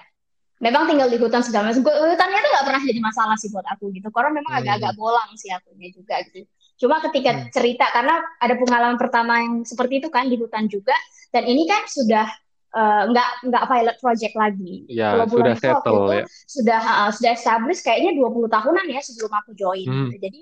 Memang 0.61 0.85
tinggal 0.85 1.09
di 1.09 1.17
hutan 1.17 1.41
segala 1.41 1.73
macam. 1.73 1.81
Hutannya 1.81 2.39
tuh 2.45 2.51
nggak 2.53 2.67
pernah 2.69 2.83
jadi 2.85 3.01
masalah 3.01 3.37
sih 3.41 3.49
buat 3.49 3.65
aku 3.65 3.89
gitu. 3.97 4.13
Karena 4.13 4.37
memang 4.37 4.53
Hmm. 4.53 4.61
agak-agak 4.61 4.93
bolang 5.01 5.33
sih 5.41 5.49
akunya 5.49 5.89
juga 5.89 6.21
gitu. 6.29 6.45
Cuma 6.77 7.01
ketika 7.09 7.33
Hmm. 7.33 7.49
cerita 7.49 7.89
karena 7.89 8.21
ada 8.37 8.55
pengalaman 8.61 9.01
pertama 9.01 9.41
yang 9.41 9.65
seperti 9.65 10.05
itu 10.05 10.13
kan 10.13 10.29
di 10.29 10.37
hutan 10.37 10.69
juga. 10.69 10.93
Dan 11.33 11.49
ini 11.49 11.65
kan 11.65 11.89
sudah 11.89 12.29
eh, 12.71 13.03
nggak 13.11 13.29
nggak 13.51 13.65
pilot 13.67 13.97
project 13.99 14.35
lagi. 14.35 14.75
Ya, 14.87 15.15
Pulau 15.15 15.27
Bulan 15.27 15.35
sudah 15.35 15.55
itu 15.55 15.63
settle 15.63 15.99
itu 15.99 16.13
ya. 16.13 16.25
sudah 16.47 16.81
eh, 16.83 17.11
sudah 17.17 17.31
established 17.35 17.83
kayaknya 17.83 18.13
20 18.15 18.47
tahunan 18.47 18.87
ya 18.91 19.01
sebelum 19.03 19.33
aku 19.35 19.51
join. 19.55 19.87
Hmm. 19.87 20.09
gitu. 20.09 20.17
Jadi 20.21 20.41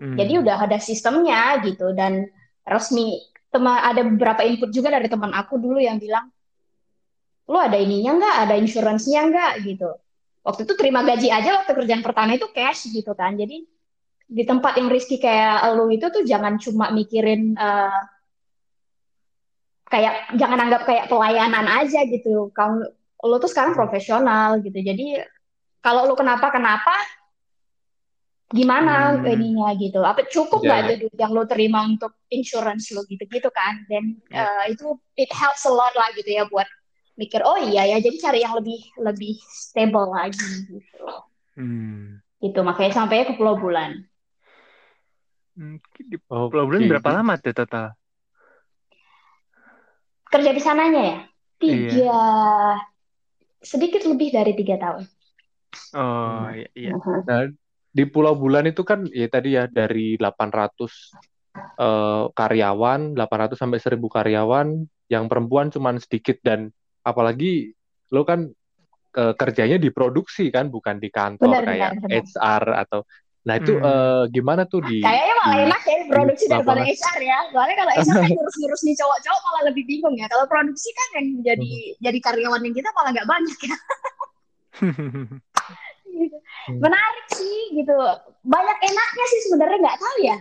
Hmm. 0.00 0.16
jadi 0.16 0.40
udah 0.40 0.56
ada 0.64 0.80
sistemnya 0.80 1.60
gitu 1.60 1.92
dan 1.92 2.24
resmi. 2.64 3.20
Teman 3.52 3.76
ada 3.84 4.00
beberapa 4.00 4.40
input 4.48 4.72
juga 4.72 4.88
dari 4.88 5.12
teman 5.12 5.28
aku 5.28 5.60
dulu 5.60 5.76
yang 5.76 6.00
bilang, 6.00 6.32
lu 7.44 7.58
ada 7.60 7.76
ininya 7.76 8.16
nggak, 8.16 8.36
ada 8.48 8.54
insurance-nya 8.56 9.28
nggak 9.28 9.52
gitu. 9.66 9.90
Waktu 10.40 10.64
itu 10.64 10.72
terima 10.72 11.04
gaji 11.04 11.28
aja 11.28 11.60
waktu 11.60 11.76
kerjaan 11.76 12.00
pertama 12.00 12.32
itu 12.32 12.48
cash 12.48 12.88
gitu 12.88 13.12
kan. 13.12 13.36
Jadi 13.36 13.66
di 14.24 14.42
tempat 14.46 14.80
yang 14.80 14.88
risky 14.88 15.20
kayak 15.20 15.68
lu 15.76 15.92
itu 15.92 16.06
tuh 16.08 16.24
jangan 16.24 16.56
cuma 16.56 16.88
mikirin 16.94 17.52
eh, 17.52 18.00
kayak 19.90 20.30
jangan 20.38 20.70
anggap 20.70 20.86
kayak 20.86 21.10
pelayanan 21.10 21.66
aja 21.66 22.06
gitu. 22.06 22.54
Kamu 22.54 22.86
lu 23.20 23.36
tuh 23.36 23.50
sekarang 23.50 23.74
profesional 23.74 24.62
gitu. 24.62 24.78
Jadi 24.78 25.20
kalau 25.82 26.06
lu 26.06 26.14
kenapa 26.14 26.48
kenapa 26.48 26.94
gimana 28.50 29.14
Hmm. 29.14 29.26
ininya 29.26 29.70
gitu. 29.78 30.02
Apa 30.02 30.26
cukup 30.26 30.62
Ya, 30.62 30.66
nggak 30.66 30.78
ya. 30.78 30.84
ada 30.86 30.94
duit 30.98 31.16
yang 31.18 31.32
lu 31.34 31.42
terima 31.46 31.86
untuk 31.86 32.14
insurance 32.30 32.90
lu 32.90 33.02
gitu-gitu 33.06 33.50
kan. 33.50 33.86
Dan 33.86 34.18
Ya. 34.30 34.46
eh, 34.66 34.74
itu 34.74 34.94
it 35.14 35.30
helps 35.30 35.62
a 35.66 35.72
lot 35.72 35.94
lah 35.94 36.10
gitu 36.14 36.30
ya 36.30 36.46
buat 36.46 36.66
mikir 37.14 37.44
oh 37.44 37.60
iya 37.60 37.84
ya 37.84 37.96
jadi 38.00 38.16
cari 38.16 38.40
yang 38.40 38.56
lebih 38.56 38.80
lebih 38.96 39.36
stable 39.44 40.08
lagi 40.08 40.40
gitu. 40.66 41.04
Hmm. 41.54 42.18
Gitu 42.40 42.60
makanya 42.64 43.04
sampai 43.04 43.28
ke 43.28 43.36
Pulau 43.36 43.60
Bulan. 43.60 44.08
Hmm, 45.54 45.76
Di. 46.00 46.16
Pulau 46.24 46.64
Bulan 46.64 46.88
berapa 46.88 47.10
lama 47.20 47.36
tuh 47.36 47.52
total? 47.52 47.92
Kerja 50.30 50.50
di 50.54 50.62
sananya 50.62 51.02
ya? 51.02 51.18
Iya. 51.60 51.90
Tiga 51.90 52.22
sedikit 53.60 54.02
lebih 54.08 54.32
dari 54.32 54.52
tiga 54.56 54.80
tahun. 54.80 55.04
Oh, 55.94 56.48
iya. 56.54 56.68
iya. 56.74 56.92
Nah, 57.26 57.50
di 57.90 58.04
Pulau 58.06 58.38
Bulan 58.38 58.70
itu 58.70 58.86
kan 58.86 59.04
ya 59.10 59.26
tadi 59.26 59.58
ya 59.58 59.66
dari 59.66 60.14
800 60.16 60.70
eh, 61.78 62.24
karyawan, 62.30 63.18
800 63.18 63.58
sampai 63.58 63.78
1000 63.82 64.06
karyawan, 64.06 64.66
yang 65.10 65.26
perempuan 65.26 65.68
cuman 65.74 65.98
sedikit 65.98 66.38
dan 66.46 66.70
apalagi 67.02 67.74
lo 68.14 68.22
kan 68.22 68.46
eh, 69.18 69.34
kerjanya 69.34 69.76
di 69.76 69.90
produksi 69.90 70.48
kan, 70.54 70.70
bukan 70.70 71.02
di 71.02 71.10
kantor 71.10 71.50
Benar, 71.50 71.64
kayak 71.66 71.90
benar, 71.98 72.06
benar. 72.06 72.22
HR 72.30 72.64
atau 72.86 73.00
Nah, 73.40 73.54
itu 73.56 73.72
Hmm. 73.72 73.88
eh, 73.88 74.22
gimana 74.36 74.62
tuh 74.68 74.84
di 74.84 75.00
Kayaknya 75.00 75.34
malah 75.40 75.56
di- 75.56 75.64
enak 75.64 75.80
ya 75.80 75.96
produksi 76.06 76.44
di 76.44 76.50
daripada. 76.52 76.82
HR 76.84 77.18
ya. 77.24 77.38
Soalnya 77.48 77.76
kalau 77.80 77.92
HR 77.96 78.04
kan 78.20 78.28
ngurus-ngurus 78.36 78.80
nih 78.84 78.94
cowok-cowok 79.00 79.40
malah 79.48 79.62
lebih 79.72 79.84
bingung 79.88 80.14
ya. 80.20 80.26
Kalau 80.28 80.44
produksi 80.44 80.88
kan 80.92 81.08
yang 81.16 81.26
jadi 81.40 81.70
jadi 82.04 82.18
karyawan 82.20 82.60
yang 82.60 82.74
kita 82.76 82.88
malah 82.92 83.10
nggak 83.16 83.28
banyak 83.28 83.58
ya. 83.64 83.76
Gitu. 86.04 86.36
Menarik 86.84 87.26
sih 87.32 87.58
gitu. 87.80 87.96
Banyak 88.44 88.78
enaknya 88.84 89.24
sih 89.32 89.40
sebenarnya 89.48 89.78
nggak 89.80 89.98
tahu 90.00 90.16
ya. 90.20 90.36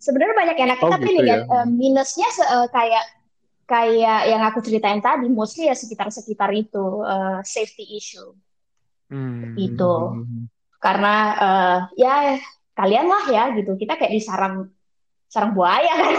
Sebenarnya 0.00 0.34
banyak 0.34 0.56
enaknya 0.58 0.86
Oh, 0.88 0.92
tapi 0.96 1.06
gitu 1.06 1.22
nih 1.22 1.24
ya. 1.28 1.36
eh, 1.44 1.66
minusnya 1.68 2.28
eh, 2.34 2.68
kayak 2.72 3.04
kayak 3.70 4.20
yang 4.26 4.42
aku 4.42 4.58
ceritain 4.66 4.98
tadi 4.98 5.30
mostly 5.30 5.70
ya 5.70 5.76
sekitar-sekitar 5.78 6.50
itu 6.50 6.84
eh, 7.06 7.38
safety 7.46 7.94
issue 7.94 8.34
Hmm. 9.06 9.54
gitu. 9.54 9.94
Karena 10.80 11.14
eh, 11.36 11.78
ya 11.94 12.14
kalian 12.72 13.06
lah 13.06 13.24
ya 13.28 13.44
gitu. 13.54 13.76
Kita 13.76 13.94
kayak 13.94 14.10
disarang 14.10 14.72
sarang 15.26 15.52
buaya 15.52 15.92
kan. 15.92 16.14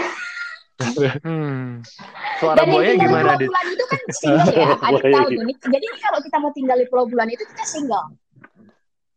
Hmm. 1.22 1.84
Suara 2.38 2.58
Dan 2.58 2.64
yang 2.64 2.72
buaya 2.72 2.88
tinggal 2.88 2.96
di 2.96 3.06
gimana, 3.06 3.32
Pulau? 3.32 3.44
Bulan 3.44 3.66
itu 3.68 3.84
kan 3.84 4.00
single 4.20 4.50
ya. 4.52 4.68
Buaya. 4.74 5.12
tahu 5.12 5.28
tuh. 5.28 5.44
nih. 5.44 5.56
Jadi 5.60 5.86
kalau 6.00 6.18
kita 6.20 6.36
mau 6.38 6.50
tinggal 6.50 6.76
di 6.76 6.86
Pulau 6.86 7.06
Bulan 7.06 7.28
itu 7.28 7.44
kita 7.44 7.64
single. 7.64 8.06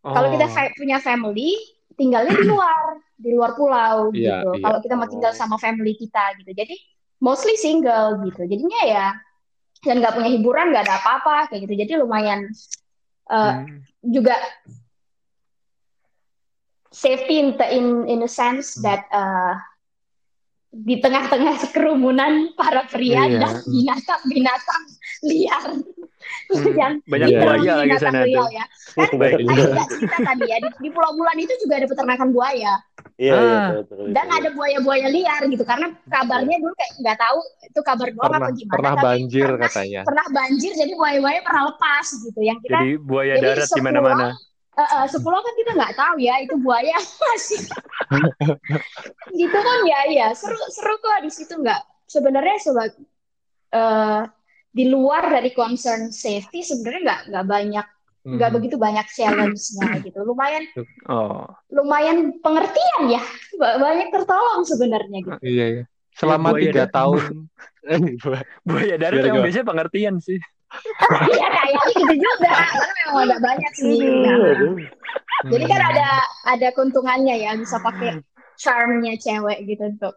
Kalau 0.04 0.28
kita 0.30 0.46
Oh. 0.46 0.52
fa- 0.52 0.74
punya 0.76 0.98
family, 1.00 1.58
tinggalnya 1.96 2.30
di 2.32 2.46
luar, 2.46 2.84
di 3.16 3.30
luar 3.32 3.52
pulau 3.56 4.12
Iya, 4.12 4.38
gitu. 4.38 4.50
iya. 4.54 4.62
Kalau 4.62 4.78
kita 4.80 4.94
mau 4.94 5.08
tinggal 5.08 5.32
Oh. 5.32 5.38
sama 5.38 5.58
family 5.58 5.94
kita 5.96 6.38
gitu. 6.38 6.52
Jadi 6.52 6.76
mostly 7.18 7.56
single 7.56 8.22
gitu. 8.22 8.46
Jadinya 8.46 8.82
ya 8.84 9.08
dan 9.82 10.02
nggak 10.02 10.14
punya 10.14 10.30
hiburan, 10.30 10.70
nggak 10.70 10.86
ada 10.86 10.96
apa-apa 11.00 11.50
kayak 11.50 11.66
gitu. 11.66 11.74
Jadi 11.80 11.92
lumayan 11.98 12.46
eh, 13.26 13.54
Hmm. 13.56 13.82
juga 14.04 14.38
safety 16.96 17.36
in 17.38 17.48
the- 17.54 17.68
in 17.70 17.86
in 18.08 18.20
a 18.22 18.32
sense 18.32 18.74
Hmm. 18.74 18.84
that 18.86 19.04
uh, 19.12 19.60
di 20.72 21.00
tengah-tengah 21.00 21.72
kerumunan 21.72 22.52
para 22.54 22.84
pria 22.86 23.24
Iya. 23.26 23.38
dan 23.38 23.54
binatang-binatang 23.66 24.84
liar 25.24 25.70
Hmm. 26.46 26.68
yang 26.80 26.94
Banyak 27.06 27.30
Iya. 27.30 27.40
buaya 27.40 27.74
lagi 27.78 27.96
sana 27.98 28.20
liar 28.24 28.50
ya 28.50 28.66
kan 28.98 29.08
Baik. 29.14 29.34
tadi 29.36 29.44
nggak 29.46 29.88
cerita 29.88 30.18
tadi 30.26 30.46
ya 30.46 30.58
di, 30.58 30.70
di 30.80 30.90
Pulau 30.90 31.12
Bulan 31.14 31.38
itu 31.38 31.54
juga 31.60 31.74
ada 31.78 31.88
peternakan 31.88 32.30
buaya 32.32 32.74
Iya, 33.16 33.32
iya, 33.32 33.40
Ah. 33.56 33.68
betul, 33.72 33.96
betul, 33.96 34.08
dan 34.12 34.28
ada 34.28 34.50
buaya-buaya 34.52 35.08
liar 35.08 35.42
gitu 35.46 35.64
karena 35.64 35.88
kabarnya 36.04 36.58
dulu 36.58 36.74
kayak 36.74 36.92
nggak 37.00 37.18
tahu 37.18 37.40
itu 37.62 37.80
kabar 37.82 38.08
doang 38.10 38.28
Pernah 38.28 38.40
apa 38.42 38.50
gimana 38.52 38.76
pernah 38.76 38.94
tapi 38.94 39.06
banjir 39.06 39.46
pernah, 39.48 39.64
katanya. 39.64 40.02
pernah 40.04 40.26
banjir 40.30 40.72
jadi 40.74 40.94
buaya-buaya 40.94 41.40
pernah 41.42 41.64
lepas 41.70 42.06
gitu 42.20 42.40
yang 42.42 42.58
kita 42.60 42.76
Jadi 42.76 42.92
buaya 43.00 43.34
Jadi 43.34 43.46
darat 43.46 43.70
di 43.70 43.82
mana-mana. 43.82 44.26
Eh, 44.76 44.84
eh, 44.84 45.06
sepulau 45.08 45.40
kan 45.40 45.56
kita 45.56 45.72
nggak 45.72 45.96
tahu 45.96 46.16
ya 46.20 46.36
itu 46.44 46.56
buaya 46.60 47.00
masih 47.00 47.64
gitu 49.40 49.58
kan 49.58 49.80
ya 49.88 50.00
ya 50.12 50.28
seru 50.36 50.60
seru 50.68 51.00
kok 51.00 51.24
di 51.24 51.32
situ 51.32 51.56
nggak 51.56 51.80
sebenarnya 52.06 52.60
sebagai 52.60 53.00
eh, 53.72 54.22
di 54.70 54.92
luar 54.92 55.32
dari 55.32 55.56
concern 55.56 56.12
safety 56.12 56.60
sebenarnya 56.60 57.02
nggak 57.02 57.22
nggak 57.32 57.46
banyak 57.48 57.86
nggak 58.26 58.50
Mhm. 58.52 58.56
begitu 58.58 58.76
banyak 58.76 59.06
challenge-nya 59.08 60.02
gitu 60.02 60.20
lumayan 60.26 60.66
Oh. 61.08 61.46
lumayan 61.70 62.36
pengertian 62.42 63.04
ya 63.08 63.22
Ba- 63.56 63.78
banyak 63.78 64.12
tertolong 64.12 64.66
sebenarnya 64.66 65.20
gitu 65.24 65.40
Iya, 65.40 65.66
iya. 65.72 65.84
Selama 66.16 66.56
buaya 66.56 66.64
tiga 66.64 66.86
tahun. 66.88 67.52
Buaya 68.66 68.96
darat 68.96 69.20
Gimana, 69.20 69.28
yang 69.30 69.44
biasanya 69.44 69.68
pengertian 69.68 70.16
sih. 70.18 70.40
Ya 71.32 71.48
kayaknya 71.48 71.82
gitu 71.94 72.16
juga 72.18 72.50
karena 72.52 72.92
memang 72.98 73.16
ada 73.26 73.38
banyak 73.40 73.72
sih 73.74 74.00
Nah. 74.02 74.80
Jadi 75.46 75.66
kan 75.66 75.82
ada 75.86 76.10
ada 76.48 76.68
keuntungannya 76.72 77.36
ya 77.38 77.52
bisa 77.54 77.78
pakai 77.78 78.18
charmnya 78.56 79.14
cewek 79.16 79.66
gitu 79.66 79.84
untuk 79.90 80.16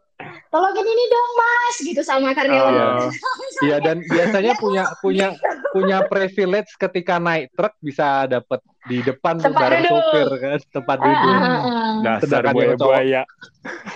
tolongin 0.48 0.82
ini 0.84 1.04
dong 1.06 1.30
mas 1.34 1.76
gitu 1.80 2.00
sama 2.00 2.30
karyawan. 2.32 2.70
Iya. 2.70 2.86
Oh. 2.86 3.10
Iya 3.60 3.76
dan 3.80 3.96
biasanya 4.00 4.52
punya 4.54 4.82
punya 4.96 5.28
punya 5.68 5.98
privilege 6.04 6.70
ketika 6.76 7.18
naik 7.18 7.50
truk 7.52 7.74
bisa 7.80 8.24
dapat 8.24 8.58
di 8.84 9.02
depan 9.02 9.34
tuh 9.36 9.50
Tempat 9.50 9.60
bareng 9.60 9.82
duduk. 9.82 9.98
supir 10.00 10.28
kan 10.38 10.50
tempat 10.70 10.96
Ah, 10.96 11.04
duduk. 11.04 11.18
ah, 11.18 11.34
ah, 11.34 11.58
ah. 11.58 11.92
Dasar 11.98 12.22
Sedangkan 12.22 12.46
yang 12.46 12.54
buaya-buaya. 12.54 13.22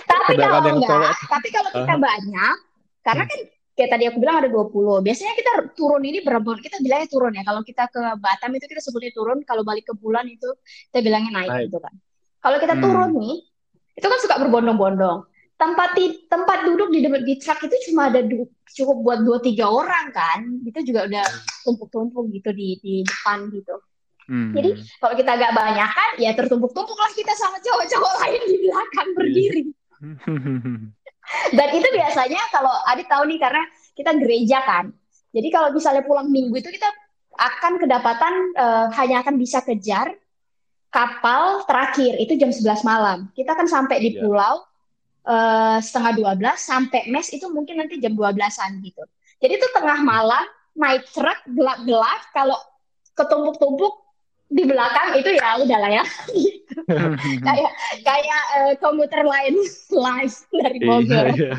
Tapi 0.03 0.27
Sedangkan 0.27 0.43
kalau 0.53 0.67
yang 0.67 0.77
enggak, 0.77 0.91
cowok- 0.91 1.17
tapi 1.25 1.47
kalau 1.49 1.69
kita 1.73 1.95
banyak, 1.97 2.55
karena 3.01 3.23
kan 3.23 3.39
kayak 3.73 3.89
tadi 3.89 4.03
aku 4.05 4.17
bilang 4.21 4.37
ada 4.45 4.49
20. 4.49 5.01
Biasanya 5.01 5.33
kita 5.33 5.51
turun 5.73 6.01
ini 6.05 6.21
berapa? 6.21 6.45
Kita 6.61 6.77
bilangnya 6.79 7.09
turun 7.09 7.33
ya. 7.33 7.41
Kalau 7.41 7.61
kita 7.65 7.83
ke 7.89 8.01
Batam 8.21 8.51
itu 8.53 8.65
kita 8.69 8.81
sebutnya 8.81 9.11
turun, 9.13 9.41
kalau 9.41 9.65
balik 9.65 9.89
ke 9.89 9.93
bulan 9.97 10.29
itu 10.29 10.45
kita 10.93 11.01
bilangnya 11.01 11.31
naik, 11.41 11.49
Naik. 11.49 11.63
gitu 11.69 11.77
kan. 11.81 11.93
Kalau 12.43 12.57
kita 12.61 12.73
Hmm. 12.77 12.83
turun 12.85 13.09
nih, 13.17 13.35
itu 13.97 14.05
kan 14.05 14.19
suka 14.21 14.35
berbondong-bondong. 14.45 15.19
Tempat 15.53 15.89
di, 15.95 16.05
tempat 16.27 16.65
duduk 16.65 16.89
di 16.91 16.99
di 17.01 17.33
truk 17.39 17.59
itu 17.65 17.75
cuma 17.89 18.09
ada 18.11 18.19
du- 18.25 18.49
cukup 18.73 18.97
buat 19.05 19.19
dua 19.21 19.37
tiga 19.39 19.69
orang 19.69 20.11
kan. 20.11 20.39
Itu 20.65 20.81
juga 20.83 21.07
udah 21.07 21.25
tumpuk-tumpuk 21.63 22.29
gitu 22.33 22.49
di 22.53 22.77
di 22.83 22.93
depan 23.05 23.47
gitu. 23.53 23.75
Hmm. 24.23 24.55
Jadi 24.55 24.69
kalau 25.03 25.15
kita 25.15 25.35
agak 25.35 25.51
banyak 25.51 25.89
kan, 25.89 26.11
ya 26.15 26.31
tertumpuk-tumpuk 26.31 26.95
lah 26.95 27.11
kita 27.15 27.33
sama 27.35 27.57
cowok-cowok 27.59 28.13
lain 28.21 28.41
di 28.45 28.55
belakang 28.65 29.09
berdiri. 29.17 29.63
Dan 31.55 31.67
itu 31.71 31.87
biasanya 31.93 32.41
kalau 32.51 32.73
Adit 32.91 33.07
tahu 33.07 33.23
nih 33.29 33.39
karena 33.39 33.63
kita 33.95 34.11
gereja 34.19 34.59
kan. 34.63 34.85
Jadi 35.33 35.47
kalau 35.49 35.73
misalnya 35.73 36.03
pulang 36.05 36.29
minggu 36.29 36.53
itu 36.59 36.69
kita 36.69 36.89
akan 37.33 37.81
kedapatan 37.81 38.33
eh, 38.53 38.87
hanya 39.01 39.25
akan 39.25 39.35
bisa 39.41 39.65
kejar 39.65 40.13
kapal 40.93 41.65
terakhir 41.65 42.21
itu 42.21 42.37
jam 42.37 42.53
11 42.53 42.85
malam. 42.85 43.31
Kita 43.33 43.57
kan 43.57 43.65
sampai 43.65 43.97
di 44.03 44.09
Iya. 44.13 44.21
pulau 44.21 44.55
eh, 45.23 45.77
setengah 45.79 46.35
12 46.35 46.59
sampai 46.59 47.07
mes 47.09 47.31
itu 47.31 47.47
mungkin 47.49 47.79
nanti 47.81 47.97
jam 47.97 48.13
12-an 48.13 48.83
gitu. 48.83 49.03
Jadi 49.39 49.53
itu 49.57 49.67
tengah 49.73 49.99
malam 50.03 50.43
naik 50.75 51.07
truk 51.09 51.39
gelap-gelap 51.49 52.21
kalau 52.35 52.57
ketumpuk-tumpuk 53.13 54.02
di 54.53 54.63
belakang 54.63 55.17
itu 55.17 55.29
ya 55.33 55.57
udahlah 55.57 55.89
ya 55.89 56.03
kayak 57.41 57.73
kayak 58.05 58.41
eh, 58.61 58.73
komuter 58.77 59.25
lain 59.25 59.57
live 59.89 60.37
dari 60.53 60.77
Iya, 60.77 60.87
Bogor. 60.87 61.25
iya. 61.33 61.51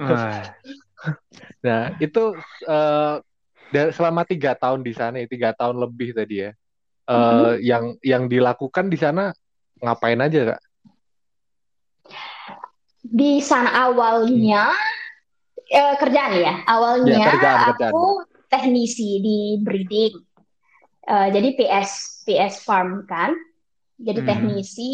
Wah. 0.00 0.44
Nah 1.60 1.82
itu 1.98 2.22
da- 3.68 3.92
selama 3.92 4.22
tiga 4.24 4.56
tahun 4.56 4.80
di 4.80 4.92
sana, 4.96 5.20
ya, 5.20 5.26
tiga 5.28 5.50
tahun 5.52 5.76
lebih 5.76 6.16
tadi 6.16 6.48
ya. 6.48 6.50
eh, 7.02 7.12
Mhm. 7.12 7.52
Yang 7.60 7.84
yang 8.00 8.22
dilakukan 8.30 8.86
di 8.88 8.96
sana 8.96 9.34
ngapain 9.78 10.20
aja 10.22 10.54
kak? 10.54 10.60
Di 13.02 13.42
sana 13.42 13.90
awalnya 13.90 14.70
eh, 15.66 15.94
kerjaan 15.98 16.32
ya, 16.38 16.54
awalnya 16.64 17.16
Ya, 17.18 17.26
kerjaan, 17.28 17.58
kerjaan. 17.74 17.92
aku 17.92 18.04
teknisi 18.46 19.18
di 19.18 19.38
breeding. 19.58 20.14
Eh, 21.02 21.28
jadi 21.34 21.48
PS 21.58 22.22
PS 22.22 22.62
farm 22.62 23.04
kan. 23.10 23.34
Jadi 23.98 24.22
Mhm. 24.22 24.28
teknisi 24.28 24.92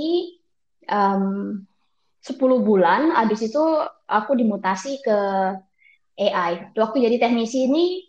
em, 0.88 1.24
10 2.20 2.60
bulan, 2.64 3.12
habis 3.14 3.40
itu 3.44 3.60
aku 4.08 4.32
dimutasi 4.36 5.00
ke 5.04 5.18
AI. 6.18 6.72
Waktu 6.74 6.80
aku 6.80 6.96
jadi 7.00 7.16
teknisi 7.20 7.68
ini 7.68 8.08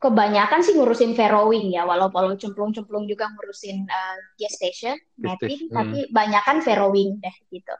kebanyakan 0.00 0.64
sih 0.64 0.74
ngurusin 0.76 1.12
farrowing 1.12 1.76
ya, 1.76 1.84
walau 1.84 2.08
walau 2.10 2.32
cemplung-cemplung 2.34 3.04
juga 3.04 3.28
ngurusin 3.30 3.84
eh, 3.84 4.18
gestation, 4.40 4.96
mapping, 5.20 5.68
Gestation, 5.68 5.76
tapi 5.76 5.98
banyakan 6.10 6.64
farrowing 6.64 7.20
deh 7.20 7.36
gitu. 7.52 7.74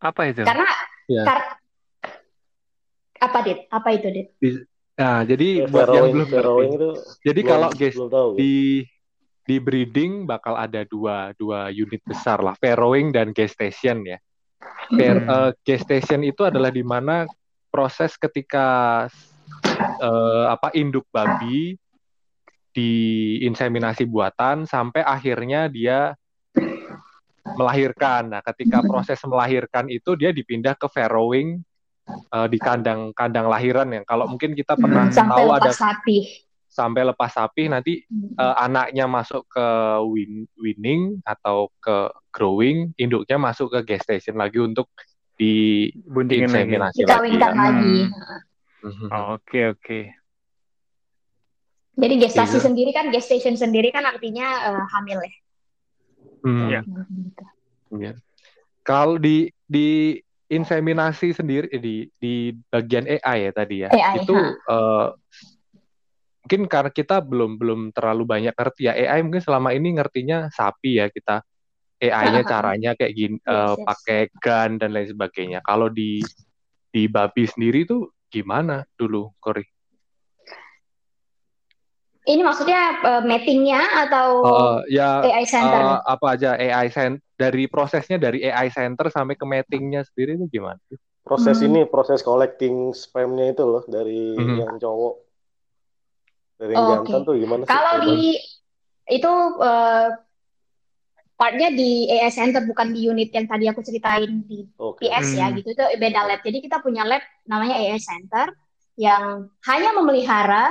Apa 0.00 0.32
itu? 0.32 0.42
Karena 0.42 0.66
Ya. 1.04 1.24
kar- 1.28 1.60
apa 3.20 3.38
dit? 3.44 3.58
Apa 3.68 3.88
itu 3.92 4.08
dit? 4.12 4.28
Nah 4.94 5.26
jadi 5.26 5.48
Ya, 5.62 5.66
buat 5.66 5.88
yang 5.90 6.06
belum 6.14 6.28
ngerti. 6.30 6.64
itu 6.70 6.90
Jadi 7.26 7.40
belum- 7.42 7.50
kalau 7.50 7.68
belum 7.74 8.08
tahu. 8.10 8.28
di 8.38 8.54
di 9.44 9.56
breeding 9.60 10.24
bakal 10.24 10.56
ada 10.56 10.86
dua 10.88 11.34
dua 11.36 11.68
unit 11.68 12.00
besar 12.06 12.40
lah, 12.40 12.54
farrowing 12.56 13.10
dan 13.12 13.34
gestation 13.34 14.06
ya. 14.06 14.18
Fair, 14.94 15.18
Hmm. 15.20 15.28
eh, 15.28 15.50
gestation 15.66 16.22
itu 16.22 16.46
adalah 16.46 16.70
di 16.70 16.80
mana 16.80 17.26
proses 17.68 18.14
ketika 18.16 19.04
eh, 19.98 20.44
apa 20.48 20.70
induk 20.74 21.06
babi 21.10 21.74
diinseminasi 22.74 24.02
buatan 24.06 24.66
sampai 24.66 25.02
akhirnya 25.02 25.70
dia 25.70 26.14
melahirkan. 27.54 28.34
Nah, 28.34 28.42
ketika 28.42 28.82
proses 28.82 29.20
melahirkan 29.22 29.86
itu 29.86 30.18
dia 30.18 30.34
dipindah 30.34 30.74
ke 30.74 30.90
farrowing 30.90 31.62
eh, 32.06 32.46
di 32.46 32.58
kandang-kandang 32.58 33.46
lahiran 33.46 33.88
yang 33.90 34.04
kalau 34.04 34.26
mungkin 34.26 34.52
kita 34.52 34.74
pernah 34.74 35.08
Sampai 35.08 35.40
tahu 35.40 35.48
ada 35.50 35.60
lepas 35.64 35.76
sapi. 35.76 36.18
sampai 36.66 37.02
lepas 37.06 37.30
sapi 37.30 37.62
nanti 37.66 38.02
eh, 38.34 38.54
anaknya 38.58 39.06
masuk 39.06 39.46
ke 39.46 39.66
win- 40.04 40.50
winning 40.54 41.22
atau 41.22 41.70
ke 41.78 41.96
growing, 42.28 42.90
induknya 42.94 43.36
masuk 43.36 43.70
ke 43.70 43.94
gestation 43.94 44.34
lagi 44.34 44.58
untuk 44.58 44.90
Buntingin 45.34 46.46
lagi. 46.46 46.62
diinseminasi 46.62 47.00
lagi. 47.00 47.10
Dikawinkan 47.10 47.50
ya. 47.50 47.58
lagi. 47.58 47.96
Mhm. 48.84 49.06
Oh, 49.08 49.34
Oke 49.34 49.60
oke. 49.68 50.00
Jadi 51.94 52.14
gestasi 52.18 52.58
Gitu. 52.58 52.66
sendiri 52.66 52.90
kan, 52.90 53.06
gestation 53.08 53.54
sendiri 53.54 53.90
kan 53.90 54.02
artinya 54.02 54.46
eh, 54.66 54.84
hamil 54.90 55.18
ya. 55.22 55.32
Hmm. 56.42 56.66
Iya. 56.68 56.80
Gitu. 56.82 57.44
Iya. 57.94 58.12
Kalau 58.82 59.16
di 59.16 59.46
di 59.64 60.18
inseminasi 60.48 61.32
sendiri 61.32 61.72
di 61.80 62.04
di 62.20 62.52
bagian 62.68 63.08
AI 63.08 63.48
ya 63.48 63.52
tadi 63.56 63.76
ya, 63.82 63.90
AI, 63.90 64.20
itu 64.20 64.36
eh, 64.68 65.08
mungkin 66.44 66.62
karena 66.68 66.92
kita 66.92 67.24
belum 67.24 67.56
belum 67.56 67.80
terlalu 67.96 68.28
banyak 68.28 68.52
ngerti 68.52 68.84
ya 68.84 68.92
AI 68.92 69.24
mungkin 69.24 69.40
selama 69.40 69.72
ini 69.72 69.96
ngertinya 69.96 70.52
sapi 70.52 71.00
ya 71.00 71.08
kita 71.08 71.40
AI-nya 72.04 72.44
caranya 72.44 72.92
kayak 72.92 73.14
gini 73.16 73.36
Yes, 73.40 73.48
eh, 73.48 73.74
yes. 73.80 73.84
pakai 73.88 74.20
gun 74.36 74.70
dan 74.76 74.92
lain 74.92 75.08
sebagainya. 75.08 75.64
Kalau 75.64 75.88
di 75.88 76.20
di 76.92 77.08
babi 77.08 77.48
sendiri 77.48 77.88
tuh 77.88 78.12
gimana 78.28 78.84
dulu, 79.00 79.32
Kori? 79.40 79.64
Ini 82.28 82.40
maksudnya 82.44 83.00
eh, 83.00 83.22
mappingnya 83.24 83.80
atau 84.04 84.28
Eh, 84.44 85.00
ya 85.00 85.24
AI 85.24 85.44
center? 85.48 85.80
eh, 85.80 85.98
apa 86.04 86.26
aja 86.36 86.50
AI 86.60 86.92
center 86.92 87.23
dari 87.44 87.64
prosesnya 87.68 88.16
dari 88.16 88.44
AI 88.48 88.72
center 88.72 89.12
sampai 89.12 89.36
ke 89.36 89.44
matingnya 89.44 90.00
sendiri 90.08 90.40
itu 90.40 90.60
gimana? 90.60 90.80
Proses 91.24 91.60
Hmm. 91.60 91.66
ini 91.72 91.80
proses 91.88 92.20
collecting 92.20 92.92
spamnya 92.92 93.52
itu 93.52 93.64
loh 93.64 93.84
dari 93.88 94.36
Mhm. 94.36 94.56
yang 94.60 94.72
cowok. 94.80 95.14
Dari 96.60 96.72
yang 96.72 96.84
Oh, 96.84 96.90
jantan 97.00 97.20
tuh 97.24 97.34
gimana 97.36 97.62
sih? 97.64 97.70
Kalau 97.72 97.94
di 98.04 98.16
itu 99.08 99.32
eh, 99.60 100.08
partnya 101.34 101.68
di 101.74 102.06
AS 102.08 102.38
Center 102.38 102.62
bukan 102.64 102.94
di 102.94 103.10
unit 103.10 103.28
yang 103.34 103.44
tadi 103.50 103.66
aku 103.66 103.82
ceritain 103.82 104.44
di 104.46 104.64
Oke. 104.78 105.04
PS 105.04 105.34
ya 105.34 105.50
Hmm. 105.50 105.56
gitu 105.58 105.68
itu 105.74 105.84
beda 105.98 106.20
lab. 106.24 106.40
Jadi 106.44 106.58
kita 106.62 106.78
punya 106.80 107.02
lab 107.04 107.20
namanya 107.48 107.76
AS 107.80 108.06
Center 108.06 108.52
yang 108.94 109.50
hanya 109.66 109.90
memelihara 109.98 110.70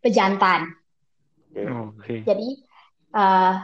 pejantan. 0.00 0.72
Oke. 1.52 2.24
Jadi 2.24 2.48
eh 3.10 3.54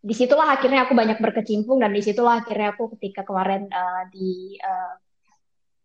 di 0.00 0.14
situlah 0.16 0.56
akhirnya 0.56 0.88
aku 0.88 0.96
banyak 0.96 1.20
berkecimpung 1.20 1.84
dan 1.84 1.92
di 1.92 2.00
situlah 2.00 2.40
akhirnya 2.40 2.72
aku 2.72 2.96
ketika 2.96 3.20
kemarin 3.20 3.68
eh, 3.68 4.02
di 4.08 4.56
eh, 4.56 4.94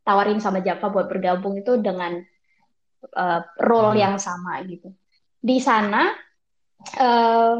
tawarin 0.08 0.40
sama 0.40 0.64
Java 0.64 0.88
buat 0.88 1.12
bergabung 1.12 1.60
itu 1.60 1.76
dengan 1.84 2.24
eh, 3.12 3.42
role 3.60 3.92
Hmm. 3.96 4.02
yang 4.02 4.16
sama 4.16 4.64
gitu. 4.64 4.96
Di 5.44 5.60
sana 5.60 6.16
eh, 6.96 7.56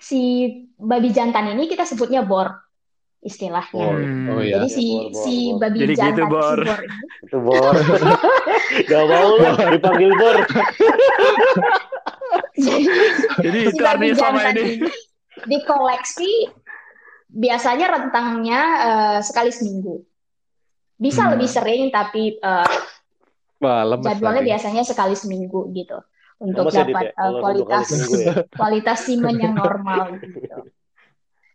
si 0.00 0.22
babi 0.74 1.14
jantan 1.14 1.54
ini 1.54 1.70
kita 1.70 1.86
sebutnya 1.86 2.26
bor 2.26 2.63
istilahnya. 3.24 3.72
Bor. 3.72 3.96
Hmm. 3.96 4.28
Oh 4.30 4.40
iya. 4.40 4.60
Jadi 4.60 4.68
si 4.70 4.84
Bor, 4.86 5.08
bor, 5.08 5.22
si 5.24 5.34
bor. 5.48 5.58
babi 5.58 5.78
Jadi 5.80 5.88
gitu, 5.88 6.00
jantan 6.00 6.26
Bor. 6.28 6.58
si 6.60 6.62
bor 6.62 6.78
ini 6.78 6.98
Itu 7.24 7.36
bor. 7.40 7.74
Gak 8.90 9.04
mau 9.06 9.30
lah 9.34 9.54
dipanggil 9.72 10.10
bor. 10.14 10.36
jadi 12.54 12.82
Jadi 13.40 13.58
si 13.72 13.74
itu 13.74 13.82
babi 13.82 14.06
jantan 14.12 14.54
ini. 14.54 14.72
ini 14.78 14.90
dikoleksi 15.44 16.32
biasanya 17.26 17.86
rentangnya 17.90 18.60
eh, 18.78 19.18
sekali 19.20 19.50
seminggu. 19.50 20.04
Bisa 20.94 21.26
Hmm. 21.26 21.32
lebih 21.34 21.48
sering 21.50 21.82
tapi 21.90 22.36
eh, 22.36 22.68
Wah, 23.58 23.82
lemes 23.82 24.04
jadwalnya 24.04 24.44
lagi. 24.44 24.50
biasanya 24.52 24.82
sekali 24.84 25.16
seminggu 25.16 25.72
gitu 25.72 25.96
untuk 26.36 26.68
Lemes 26.68 26.74
ya, 26.74 26.82
dapat 26.84 27.04
ya? 27.06 27.12
kali 27.16 27.38
kualitas 27.40 27.86
ya. 28.12 28.34
kualitas 28.60 28.98
semen 29.00 29.36
yang 29.38 29.54
normal 29.54 30.20
gitu. 30.20 30.58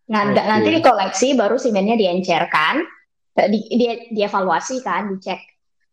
Nah, 0.10 0.22
nggak- 0.28 0.46
Oke. 0.46 0.52
nanti 0.52 0.70
dikoleksi 0.74 1.28
baru 1.34 1.56
semennya 1.56 1.94
diencerkan, 1.94 2.82
eh, 3.36 3.48
di, 3.48 3.60
di- 3.70 4.10
dievaluasi 4.12 4.82
kan, 4.82 5.14
dicek 5.14 5.38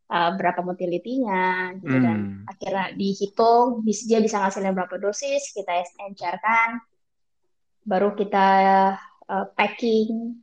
eh, 0.07 0.31
berapa 0.33 0.63
motilitinya 0.63 1.75
gitu 1.77 1.99
dan 1.99 2.17
Hmm. 2.17 2.47
akhirnya 2.47 2.95
dihitung 2.95 3.83
bis- 3.83 4.07
dia 4.07 4.23
bisa 4.23 4.39
ngasilin 4.39 4.71
berapa 4.71 4.97
dosis 4.97 5.51
kita 5.51 5.83
encerkan 6.01 6.79
baru 7.83 8.15
kita 8.15 8.49
uh, 9.27 9.47
packing 9.55 10.39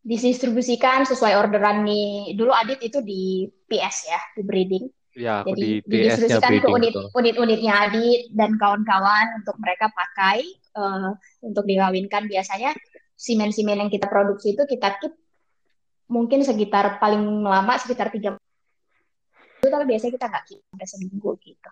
didistribusikan 0.00 1.02
sesuai 1.04 1.34
orderan 1.36 1.82
nih 1.82 2.34
dulu 2.34 2.50
Adit 2.50 2.78
itu 2.80 2.98
di 2.98 3.46
PS 3.66 3.96
ya 4.06 4.20
di 4.34 4.42
breeding 4.42 4.86
Ya, 5.14 5.42
aku 5.42 5.50
jadi 5.58 5.82
di 5.82 5.82
didistribusikan 5.82 6.52
ke 6.58 6.68
unit 6.68 6.94
betul. 6.94 7.10
unit-unitnya 7.12 7.74
Adit 7.86 8.20
dan 8.30 8.54
kawan-kawan 8.54 9.42
untuk 9.42 9.58
mereka 9.58 9.90
pakai 9.90 10.46
uh, 10.74 11.10
untuk 11.42 11.66
dikawinkan 11.66 12.26
biasanya 12.26 12.70
simen-simen 13.18 13.82
yang 13.82 13.90
kita 13.90 14.06
produksi 14.06 14.54
itu 14.54 14.62
kita 14.62 14.94
keep 15.02 15.10
mungkin 16.06 16.40
sekitar 16.40 17.02
paling 17.02 17.20
lama 17.42 17.74
sekitar 17.76 18.08
tiga 18.08 18.38
itu 19.58 19.66
tapi 19.66 19.84
biasanya 19.84 20.12
kita 20.14 20.26
nggak 20.30 20.44
keep 20.46 20.60
sampai 20.64 20.86
seminggu 20.86 21.30
gitu 21.42 21.70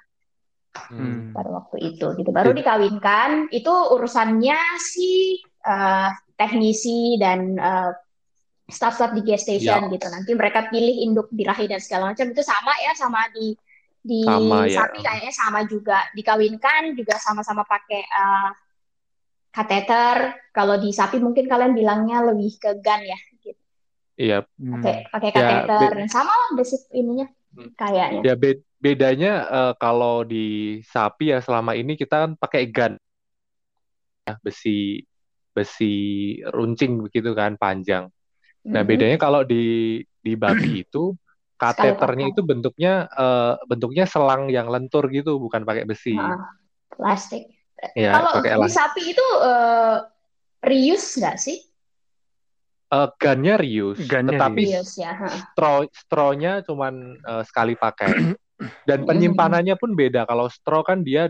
Hmm. 0.76 1.32
pada 1.32 1.48
waktu 1.56 1.96
itu 1.96 2.04
gitu 2.20 2.30
baru 2.36 2.52
dikawinkan 2.52 3.48
itu 3.48 3.72
urusannya 3.96 4.60
si 4.76 5.40
eh, 5.64 6.08
teknisi 6.36 7.16
dan 7.16 7.56
eh, 7.56 7.90
staff-staff 8.68 9.16
di 9.16 9.24
gas 9.24 9.48
station 9.48 9.88
Ya. 9.88 9.92
gitu 9.96 10.06
nanti 10.12 10.36
mereka 10.36 10.68
pilih 10.68 11.00
induk 11.00 11.32
birahi 11.32 11.64
dan 11.64 11.80
segala 11.80 12.12
macam 12.12 12.28
itu 12.28 12.44
sama 12.44 12.76
ya 12.84 12.92
sama 12.92 13.24
di 13.32 13.56
di 14.04 14.20
Sama, 14.22 14.68
ya. 14.68 14.84
sapi 14.84 15.00
kayaknya 15.00 15.32
sama 15.32 15.60
juga 15.64 15.98
dikawinkan 16.12 16.92
juga 16.92 17.16
sama-sama 17.16 17.64
pakai 17.64 18.04
eh, 18.04 18.50
kateter 19.56 20.16
kalau 20.56 20.76
di 20.84 20.90
sapi 20.98 21.16
mungkin 21.26 21.46
kalian 21.52 21.72
bilangnya 21.78 22.18
lebih 22.28 22.52
ke 22.62 22.70
gun 22.84 23.02
ya 23.12 23.18
gitu 23.44 23.60
Iya, 24.16 24.36
Hmm. 24.58 24.72
pakai 24.72 24.94
pakai 25.12 25.30
Ya, 25.36 25.42
kateter 25.42 25.90
dan 25.98 26.08
sama 26.16 26.32
lah 26.40 26.48
basic 26.58 26.82
ininya 27.00 27.26
Hmm. 27.56 27.70
kayaknya 27.80 28.22
ya 28.26 28.34
be- 28.42 28.64
bedanya 28.84 29.32
eh, 29.58 29.72
kalau 29.82 30.16
di 30.32 30.44
sapi 30.92 31.24
ya 31.32 31.38
selama 31.46 31.72
ini 31.80 31.92
kita 32.00 32.14
kan 32.22 32.30
pakai 32.42 32.62
gun, 32.76 32.92
Ya, 34.26 34.34
besi 34.42 35.02
besi 35.56 35.84
runcing 36.54 36.92
begitu 37.06 37.30
kan 37.40 37.52
panjang. 37.62 38.04
Nah 38.74 38.82
Mhm. 38.82 38.88
bedanya 38.90 39.16
kalau 39.20 39.42
di 39.46 39.56
di 40.26 40.32
babi 40.38 40.68
itu 40.84 41.14
kateternya 41.62 42.26
pakai. 42.26 42.32
itu 42.32 42.40
bentuknya 42.50 42.92
eh, 43.22 43.54
bentuknya 43.70 44.04
selang 44.10 44.42
yang 44.56 44.68
lentur 44.74 45.04
gitu, 45.16 45.38
bukan 45.44 45.62
pakai 45.68 45.84
besi. 45.90 46.10
Nah, 46.16 46.36
plastik 46.96 47.42
Ya, 47.92 48.16
Kalau 48.16 48.40
di 48.40 48.70
sapi 48.72 49.12
itu 49.12 49.26
eh, 49.44 49.96
reuse 50.64 51.20
nggak 51.20 51.36
sih? 51.36 51.58
Eh, 52.86 53.08
gunnya 53.18 53.58
reuse, 53.58 54.06
Gunnya 54.06 54.38
tetapi 54.38 54.62
Reuse 54.62 55.02
ya. 55.02 55.12
straw 55.52 55.84
straw-nya 55.90 56.64
cuman 56.64 57.18
eh, 57.20 57.42
sekali 57.44 57.74
pakai. 57.76 58.10
Dan 58.88 59.04
penyimpanannya 59.04 59.76
pun 59.76 59.92
beda. 59.92 60.24
Kalau 60.24 60.48
straw 60.48 60.80
kan 60.80 61.04
dia 61.04 61.28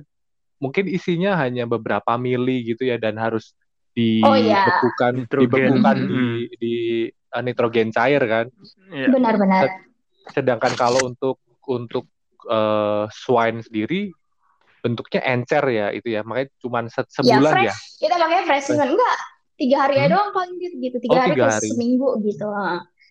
mungkin 0.62 0.87
isinya 0.87 1.35
hanya 1.37 1.66
beberapa 1.66 2.14
mili 2.16 2.64
gitu 2.64 2.87
ya 2.87 2.96
dan 2.96 3.18
harus 3.18 3.52
Oh, 3.96 4.37
iya. 4.37 4.68
dibekukan 4.68 5.12
dibekukan 5.24 5.96
Mm-mm. 6.04 6.09
di 6.12 6.24
di 6.61 6.74
eh, 7.09 7.42
nitrogen 7.42 7.88
cair 7.88 8.20
kan. 8.28 8.46
Iya. 8.92 9.09
Benar-benar. 9.09 9.82
Sedangkan 10.30 10.76
kalau 10.76 11.00
untuk 11.09 11.40
untuk 11.64 12.04
eh, 12.44 13.09
swine 13.09 13.64
sendiri 13.64 14.12
bentuknya 14.87 15.20
encer 15.27 15.64
ya 15.66 15.90
itu 15.90 16.14
ya. 16.14 16.22
Makanya 16.22 16.55
cuman 16.62 16.87
se- 16.87 17.11
sebulan 17.11 17.42
ya. 17.66 17.75
fresh. 17.75 17.99
Kita 17.99 18.14
pakai 18.14 18.40
fresh 18.46 18.64
semen. 18.70 18.88
Enggak, 18.94 19.16
tiga 19.59 19.77
hari 19.83 19.94
aja 19.99 20.07
Hmm? 20.07 20.14
doang 20.14 20.31
paling 20.31 20.55
gitu, 20.62 20.75
gitu. 20.79 20.96
Tiga 21.03 21.11
Oh, 21.11 21.18
hari 21.18 21.35
tiga 21.35 21.42
ke 21.42 21.55
hari. 21.59 21.68
seminggu 21.75 22.09
gitu. 22.22 22.46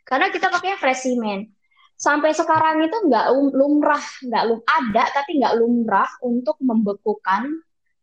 Karena 0.08 0.26
kita 0.32 0.48
pakai 0.48 0.80
fresh 0.80 1.04
semen. 1.04 1.52
Sampai 2.00 2.32
sekarang 2.32 2.84
itu 2.84 2.98
nggak 3.08 3.26
lum- 3.36 3.56
lumrah, 3.56 4.04
nggak 4.24 4.44
lum 4.48 4.60
ada 4.64 5.04
tapi 5.12 5.40
nggak 5.40 5.56
lumrah 5.60 6.10
untuk 6.24 6.56
membekukan 6.64 7.52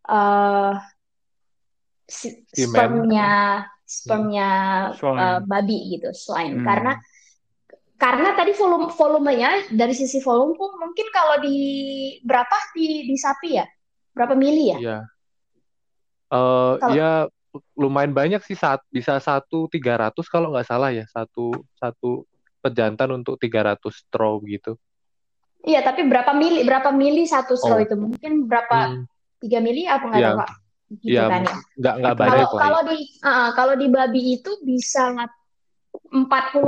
eh 0.03 0.75
si- 2.09 2.45
spermnya 2.53 3.63
spermnya 3.85 4.51
eh, 4.97 5.41
babi 5.45 5.79
gitu, 5.93 6.09
swine. 6.13 6.61
Hmm. 6.61 6.67
Karena 6.67 6.93
karena 8.03 8.35
tadi 8.35 8.51
volume 8.53 8.91
volumenya 8.91 9.51
dari 9.71 9.95
sisi 9.95 10.19
volume 10.19 10.59
pun 10.59 10.75
mungkin 10.75 11.07
kalau 11.09 11.38
di 11.38 11.55
berapa 12.21 12.75
di 12.75 13.07
di 13.07 13.15
sapi 13.15 13.55
ya 13.55 13.67
berapa 14.11 14.35
mili 14.35 14.65
ya 14.69 14.79
Iya. 14.81 14.99
Eh 16.29 16.73
Kalau- 16.81 16.95
ya 16.95 17.11
lumayan 17.77 18.11
banyak 18.11 18.41
sih 18.41 18.57
saat 18.57 18.81
bisa 18.88 19.21
satu 19.21 19.69
tiga 19.69 19.95
ratus 19.95 20.27
kalau 20.27 20.51
nggak 20.51 20.65
salah 20.65 20.88
ya 20.88 21.05
satu 21.07 21.53
satu 21.77 22.25
pejantan 22.59 23.12
untuk 23.12 23.37
300 23.37 23.77
straw 23.93 24.41
gitu. 24.43 24.75
iya 25.62 25.79
tapi 25.79 26.03
berapa 26.03 26.33
mili 26.33 26.65
berapa 26.65 26.91
mili 26.91 27.23
satu 27.23 27.55
straw 27.55 27.79
Oh. 27.79 27.85
itu 27.85 27.95
mungkin 27.95 28.49
berapa 28.49 28.79
Hmm, 28.88 29.05
tiga 29.38 29.61
mili 29.61 29.85
apa 29.85 30.05
nggak 30.05 30.19
Iya. 30.19 30.29
tahu 30.29 30.41
pak 30.41 30.51
gitu 30.93 31.07
Iya, 31.07 31.23
kan 31.29 31.41
ya 31.41 31.55
nggak 31.79 31.95
nggak 32.03 32.15
kalau 32.15 32.19
banyak 32.19 32.49
lah. 32.51 32.61
kalau 32.61 32.81
di 32.83 32.97
ah, 33.23 33.49
kalau 33.53 33.75
di 33.77 33.87
babi 33.87 34.21
itu 34.35 34.51
bisa 34.65 35.03
45 35.92 36.59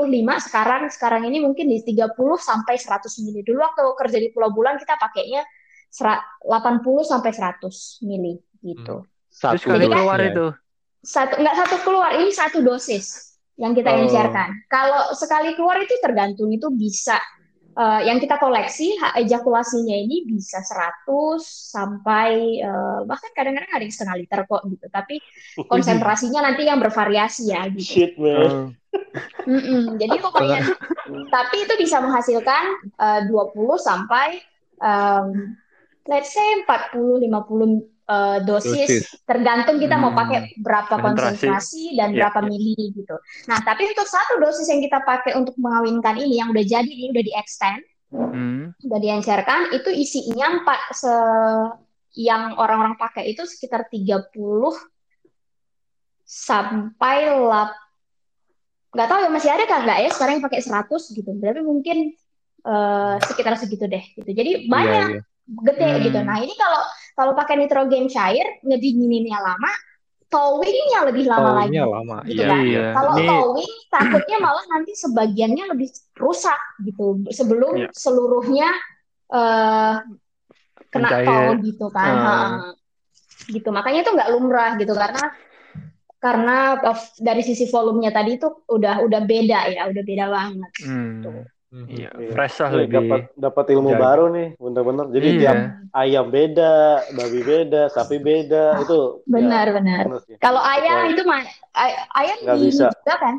sekarang 0.40 0.82
sekarang 0.88 1.22
ini 1.24 1.40
mungkin 1.40 1.68
di 1.68 1.80
30 1.80 2.12
sampai 2.36 2.76
100 2.76 3.24
mili 3.24 3.40
dulu 3.40 3.60
waktu 3.60 3.80
kerja 3.96 4.18
di 4.18 4.28
Pulau 4.30 4.50
Bulan 4.50 4.76
kita 4.76 4.96
pakainya 4.96 5.44
sera- 5.88 6.20
80 6.42 6.80
sampai 7.02 7.30
100 7.30 8.00
mili 8.02 8.36
gitu 8.60 9.04
Satu 9.28 9.58
Terus 9.58 9.64
kali 9.66 9.86
keluar 9.86 10.18
itu. 10.22 10.46
satu 11.02 11.36
nggak 11.36 11.56
satu 11.58 11.76
keluar 11.82 12.10
ini 12.16 12.30
satu 12.30 12.58
dosis 12.60 13.36
yang 13.54 13.70
kita 13.70 13.92
Oh. 13.92 14.02
encerkan. 14.02 14.50
Kalau 14.66 15.12
sekali 15.12 15.52
keluar 15.52 15.76
itu 15.78 15.94
tergantung 16.00 16.48
itu 16.48 16.70
bisa 16.70 17.18
eh, 17.74 18.00
yang 18.06 18.16
kita 18.16 18.38
koleksi 18.38 18.94
ejakulasinya 19.18 19.92
ini 19.92 20.22
bisa 20.24 20.62
100 20.62 21.42
sampai 21.44 22.30
eh, 22.62 22.98
bahkan 23.04 23.30
kadang-kadang 23.34 23.68
ada 23.68 23.82
yang 23.82 23.90
setengah 23.90 24.16
liter 24.16 24.40
kok 24.46 24.62
gitu. 24.64 24.86
Tapi 24.88 25.16
konsentrasinya 25.70 26.40
nanti 26.40 26.62
yang 26.64 26.78
bervariasi 26.78 27.50
ya 27.50 27.66
gitu. 27.68 27.90
Shit 27.90 28.14
man. 28.16 28.78
Oh. 28.94 29.50
Mm-mm. 29.50 30.00
Jadi 30.00 30.16
pokoknya 30.18 30.60
tapi 31.28 31.56
itu 31.62 31.74
bisa 31.76 32.00
menghasilkan 32.00 32.64
eh, 32.96 33.20
20 33.28 33.54
sampai 33.76 34.40
em, 34.78 35.54
let's 36.04 36.32
say 36.32 36.64
40 36.64 37.22
50 37.22 37.28
eh, 38.04 38.38
dosis, 38.42 38.88
Dosis. 38.88 39.04
tergantung 39.24 39.76
kita 39.76 39.96
mau 39.96 40.12
Hmm. 40.12 40.20
pakai 40.20 40.38
berapa 40.58 40.94
Konsentrasi. 40.96 41.44
konsentrasi 41.48 41.82
dan 41.96 42.08
Ya, 42.12 42.28
berapa 42.28 42.40
ya. 42.40 42.46
mili 42.46 42.76
gitu. 42.92 43.16
Nah, 43.46 43.58
tapi 43.60 43.88
untuk 43.88 44.04
satu 44.04 44.36
dosis 44.38 44.68
yang 44.68 44.80
kita 44.80 45.00
pakai 45.00 45.32
untuk 45.34 45.56
mengawinkan 45.56 46.16
ini 46.16 46.36
yang 46.36 46.52
udah 46.52 46.60
jadi 46.60 46.84
ini 46.84 47.12
udah 47.12 47.24
di 47.24 47.32
extend, 47.32 47.80
Hmm. 48.12 48.70
udah 48.78 48.98
diencerkan 48.98 49.72
itu 49.72 49.88
isinya 49.90 50.60
empat 50.60 50.80
se 50.92 51.12
yang 52.14 52.54
orang-orang 52.54 52.94
pakai 52.94 53.26
itu 53.26 53.42
sekitar 53.42 53.90
30 53.90 54.70
sampai 56.24 57.16
lap 57.36 57.74
nggak 58.94 59.08
tahu 59.10 59.18
ya 59.20 59.30
masih 59.30 59.50
ada 59.50 59.64
kan 59.66 59.80
nggak 59.82 59.98
ya 60.00 60.08
sekarang 60.08 60.32
yang 60.38 60.44
pakai 60.46 60.60
100 60.62 60.86
gitu 61.10 61.30
tapi 61.34 61.60
mungkin 61.60 61.96
eh, 62.64 63.14
sekitar 63.20 63.58
segitu 63.58 63.84
deh 63.84 64.04
gitu 64.14 64.30
jadi 64.30 64.64
banyak 64.64 65.06
Iya, 65.10 65.18
iya. 65.18 65.22
gede 65.68 65.88
Hmm. 65.90 66.02
gitu 66.02 66.18
nah 66.22 66.36
ini 66.38 66.54
kalau 66.54 66.80
kalau 67.12 67.32
pakai 67.34 67.54
nitrogen 67.58 68.06
cair 68.06 68.46
ngedingininnya 68.62 69.36
lama 69.36 69.70
towingnya 70.24 71.00
lebih 71.06 71.30
lama 71.30 71.62
lagi. 71.62 71.78
Towingnya 71.78 71.84
lama, 71.86 72.16
gitu 72.26 72.42
iya, 72.42 72.48
kan. 72.50 72.62
iya. 72.66 72.84
Kalau 72.90 73.12
Ini- 73.14 73.28
towing 73.30 73.72
takutnya 73.86 74.36
malah 74.42 74.64
nanti 74.66 74.92
sebagiannya 74.98 75.64
lebih 75.70 75.88
rusak 76.18 76.58
gitu 76.82 77.22
sebelum 77.30 77.74
Iya. 77.78 77.88
seluruhnya 77.94 78.68
eh 79.30 79.94
kena 80.90 81.06
Mencair. 81.10 81.26
tow 81.26 81.46
gitu 81.62 81.86
kan. 81.94 82.14
Ha. 82.18 82.34
Gitu. 83.46 83.68
Makanya 83.70 84.02
itu 84.02 84.10
nggak 84.10 84.30
lumrah 84.34 84.70
gitu 84.74 84.90
karena 84.90 85.22
karena 86.24 86.80
dari 87.20 87.44
sisi 87.44 87.68
volumenya 87.68 88.08
tadi 88.08 88.40
itu 88.40 88.48
udah 88.64 89.04
udah 89.04 89.20
beda 89.22 89.60
ya, 89.68 89.82
udah 89.92 90.02
beda 90.02 90.26
banget. 90.32 90.70
Hmm. 90.80 91.20
Gitu. 91.20 91.30
Mhm. 91.74 91.86
Iya, 91.90 92.10
Iya. 92.14 92.30
fresh 92.32 92.56
lah 92.56 92.70
Nih, 92.70 92.78
lebih. 92.80 92.94
dapat 92.96 93.20
dapat 93.34 93.64
ilmu 93.74 93.90
jaga. 93.92 94.00
baru 94.00 94.24
nih, 94.30 94.48
bener-bener. 94.56 95.06
Jadi 95.10 95.28
Iya. 95.28 95.38
tiap 95.42 95.56
ayam 95.92 96.26
beda, 96.30 96.74
babi 97.12 97.40
beda, 97.42 97.82
sapi 97.90 98.16
beda, 98.16 98.64
itu 98.80 98.98
ya, 99.20 99.26
Benar, 99.26 99.66
benar. 99.74 100.02
bener 100.06 100.20
sih. 100.24 100.36
Kalau 100.38 100.62
ayam 100.62 101.10
itu 101.10 101.22
mah 101.26 101.42
ay- 101.74 101.98
ayam 102.14 102.38
Nggak 102.40 102.56
di 102.56 102.64
bisa. 102.70 102.86
juga 102.88 103.14
kan? 103.18 103.34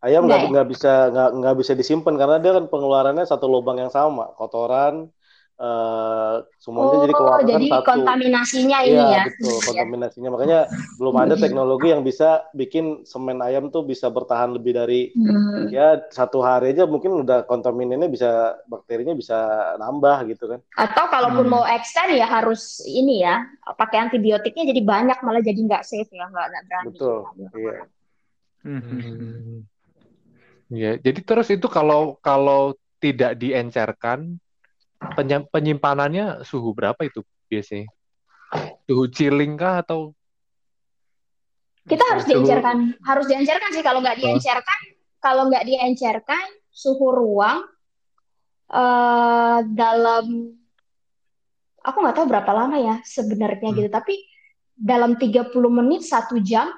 Ayam 0.00 0.22
Nggak 0.24 0.38
nggak 0.38 0.50
nggak 0.52 0.66
bisa 0.70 0.92
nggak 1.12 1.30
nggak 1.38 1.54
bisa 1.60 1.72
disimpan 1.72 2.14
karena 2.16 2.36
dia 2.40 2.52
kan 2.56 2.64
pengeluarannya 2.66 3.24
satu 3.24 3.46
lubang 3.46 3.78
yang 3.78 3.92
sama, 3.92 4.32
kotoran, 4.34 5.12
eh 5.56 6.36
semuanya 6.60 7.00
jadi 7.00 7.12
Oh, 7.12 7.18
keluar 7.18 7.40
kan 7.40 7.48
jadi 7.48 7.66
satu. 7.72 7.84
kontaminasinya 7.88 8.78
ini 8.84 8.92
Iya 8.92 9.08
ya. 9.08 9.24
betul 9.24 9.48
Iya. 9.56 9.64
kontaminasinya 9.64 10.28
makanya 10.28 10.58
belum 11.00 11.14
ada 11.16 11.34
teknologi 11.34 11.88
yang 11.88 12.02
bisa 12.04 12.28
bikin 12.52 12.84
semen 13.02 13.40
ayam 13.40 13.72
tuh 13.72 13.80
bisa 13.82 14.12
bertahan 14.12 14.52
lebih 14.52 14.76
dari 14.76 15.16
Hmm. 15.16 15.72
ya 15.72 16.04
satu 16.12 16.44
hari 16.44 16.76
aja 16.76 16.84
mungkin 16.84 17.24
udah 17.24 17.48
kontaminannya 17.48 18.12
bisa 18.12 18.60
bakterinya 18.68 19.16
bisa 19.16 19.36
nambah 19.80 20.28
gitu 20.28 20.44
kan. 20.44 20.60
Atau 20.76 21.08
kalaupun 21.08 21.48
Hmm. 21.48 21.54
mau 21.56 21.64
extend 21.64 22.12
ya 22.12 22.28
harus 22.28 22.84
ini 22.84 23.24
ya, 23.24 23.40
pakai 23.64 24.12
antibiotiknya 24.12 24.68
jadi 24.68 24.82
banyak 24.84 25.18
malah 25.24 25.40
jadi 25.40 25.56
nggak 25.56 25.88
safe 25.88 26.12
ya, 26.12 26.28
nggak 26.28 26.46
nggak 26.52 26.62
berani. 26.68 26.86
Betul. 26.92 27.16
Iya. 27.56 27.74
Hmm. 28.60 29.64
Ya, 30.68 30.98
jadi 30.98 31.20
terus 31.22 31.48
itu 31.48 31.64
kalau 31.70 32.18
kalau 32.18 32.74
tidak 32.98 33.38
diencerkan 33.38 34.42
penyimpanannya 35.52 36.42
suhu 36.42 36.74
berapa 36.74 36.98
itu 37.04 37.22
biasanya? 37.46 37.86
Suhu 38.86 39.06
chilling 39.10 39.54
kah 39.54 39.82
atau 39.82 40.10
Kita 41.86 42.02
harus 42.02 42.26
Suhu- 42.26 42.42
diencerkan, 42.42 42.98
harus 43.06 43.26
diencerkan 43.30 43.70
sih 43.70 43.84
kalau 43.86 44.02
nggak 44.02 44.18
diencerkan, 44.18 44.80
kalau 45.22 45.46
nggak 45.46 45.62
diencerkan 45.62 46.44
suhu 46.66 47.14
ruang 47.14 47.62
eh 48.66 49.58
dalam 49.70 50.50
aku 51.78 51.96
nggak 52.02 52.16
tahu 52.18 52.26
berapa 52.26 52.50
lama 52.50 52.74
ya 52.82 52.96
sebenarnya 53.06 53.70
Hmm. 53.70 53.78
gitu, 53.78 53.88
tapi 53.94 54.18
dalam 54.74 55.14
30 55.14 55.70
menit 55.70 56.02
satu 56.02 56.42
jam 56.42 56.74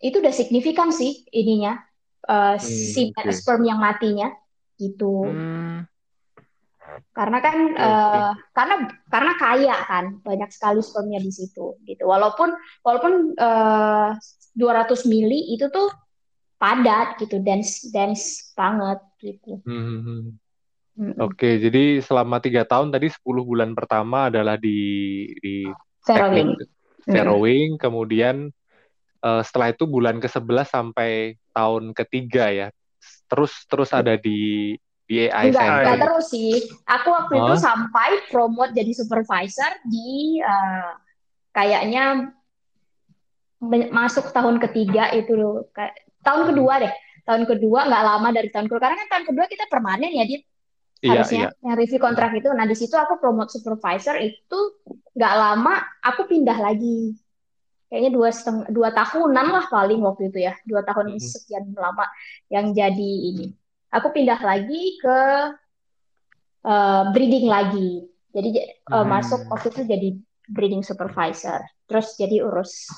itu 0.00 0.24
udah 0.24 0.32
signifikan 0.32 0.88
sih 0.88 1.28
ininya 1.28 1.76
eh, 2.24 2.56
si 2.56 3.12
oke. 3.12 3.28
sperm 3.28 3.68
yang 3.68 3.76
matinya 3.76 4.32
gitu. 4.80 5.36
Hmm. 5.36 5.84
Karena 7.14 7.38
kan 7.38 7.56
eh, 7.74 8.30
karena 8.50 8.74
karena 9.06 9.32
kaya 9.38 9.76
kan 9.86 10.04
banyak 10.20 10.50
sekali 10.50 10.80
spermnya 10.82 11.22
di 11.22 11.30
situ 11.30 11.78
gitu. 11.86 12.02
Walaupun 12.06 12.50
walaupun 12.82 13.38
eh, 13.38 14.10
200 14.54 15.10
mili 15.10 15.54
itu 15.54 15.70
tuh 15.70 15.90
padat 16.58 17.18
gitu, 17.22 17.38
dense 17.42 17.90
dense 17.94 18.54
banget 18.54 18.98
gitu. 19.22 19.62
Hmm. 19.66 20.34
Mm-mm. 20.94 21.18
Oke, 21.26 21.58
jadi 21.58 21.98
selama 21.98 22.38
tiga 22.38 22.62
tahun 22.62 22.94
tadi 22.94 23.10
10 23.10 23.42
bulan 23.42 23.74
pertama 23.74 24.30
adalah 24.30 24.54
di 24.54 24.78
di 25.42 25.66
Farrowing. 26.06 26.54
teknik 26.54 26.70
farrowing, 27.10 27.70
kemudian 27.76 28.36
eh, 29.20 29.42
setelah 29.42 29.74
itu 29.74 29.90
bulan 29.90 30.22
ke-11 30.22 30.70
sampai 30.70 31.34
tahun 31.50 31.90
ketiga 31.98 32.46
ya. 32.54 32.68
Terus 33.26 33.66
terus 33.66 33.90
ada 33.90 34.14
di 34.14 34.72
AI 35.28 35.50
Enggak, 35.50 35.62
Center. 35.62 35.78
enggak 35.80 35.96
terus 36.06 36.26
sih. 36.30 36.52
Aku 36.84 37.08
waktu 37.12 37.34
itu 37.40 37.54
Hah? 37.54 37.60
sampai 37.60 38.10
promote 38.28 38.72
jadi 38.74 38.92
supervisor 38.92 39.70
di 39.86 40.38
eh, 40.40 40.90
kayaknya 41.50 42.34
masuk 43.90 44.28
tahun 44.34 44.60
ketiga 44.60 45.08
itu 45.16 45.32
loh. 45.34 45.68
Tahun 46.20 46.42
kedua 46.52 46.84
deh. 46.84 46.94
Tahun 47.24 47.48
kedua 47.48 47.88
nggak 47.88 48.04
lama 48.04 48.28
dari 48.32 48.48
tahun 48.52 48.68
kedua. 48.68 48.80
Karena 48.84 48.96
kan 49.00 49.08
tahun 49.16 49.24
kedua 49.32 49.44
kita 49.48 49.64
permanen 49.72 50.12
ya, 50.12 50.24
Dit. 50.28 50.44
Iya, 51.04 51.20
harusnya 51.20 51.52
yang 51.60 51.76
review 51.76 52.00
kontrak 52.00 52.32
itu. 52.32 52.48
Nah, 52.48 52.64
di 52.64 52.72
situ 52.72 52.96
aku 52.96 53.20
promote 53.20 53.52
supervisor 53.52 54.16
itu 54.24 54.58
nggak 55.12 55.34
lama 55.36 55.84
aku 56.00 56.24
pindah 56.24 56.56
lagi. 56.56 57.12
Kayaknya 57.92 58.10
dua 58.10 58.28
setengah 58.32 58.66
dua 58.72 58.88
tahunan 58.88 59.46
lah 59.52 59.64
paling 59.68 60.00
waktu 60.00 60.32
itu 60.32 60.38
ya, 60.48 60.56
dua 60.64 60.80
tahun 60.80 61.14
Mhm. 61.14 61.20
sekian 61.20 61.64
lama 61.76 62.08
yang 62.48 62.72
jadi 62.72 63.10
ini. 63.32 63.52
Aku 63.94 64.10
pindah 64.10 64.38
lagi 64.38 64.98
ke 64.98 65.20
eh, 66.64 67.02
breeding 67.10 67.46
lagi. 67.46 67.90
Jadi 68.30 68.48
eh, 68.58 68.66
Hmm. 68.90 69.06
masuk 69.06 69.46
waktu 69.46 69.70
itu 69.70 69.82
jadi 69.86 70.08
breeding 70.44 70.82
supervisor. 70.82 71.62
Terus 71.86 72.16
jadi 72.16 72.42
urus 72.42 72.88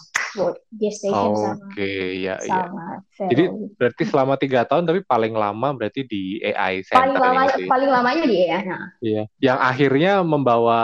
gestation 0.71 1.33
sama 1.33 1.65
Oke, 1.73 2.21
ya, 2.21 2.37
ya. 2.39 2.69
sama 2.69 3.01
Jadi 3.17 3.43
farrowing. 3.49 3.73
berarti 3.75 4.03
selama 4.05 4.35
tiga 4.37 4.61
tahun 4.63 4.85
tapi 4.85 5.01
paling 5.03 5.33
lama 5.33 5.69
berarti 5.73 6.05
di 6.05 6.39
AI 6.39 6.85
paling 6.85 7.17
Center 7.17 7.23
lama 7.25 7.41
ini 7.43 7.49
sih. 7.57 7.69
paling 7.69 7.91
lamanya 7.91 8.25
dia 8.29 8.45
ya. 8.45 8.59
Nah, 8.63 8.87
Iya. 9.01 9.23
Yang 9.41 9.59
akhirnya 9.61 10.13
membawa 10.23 10.81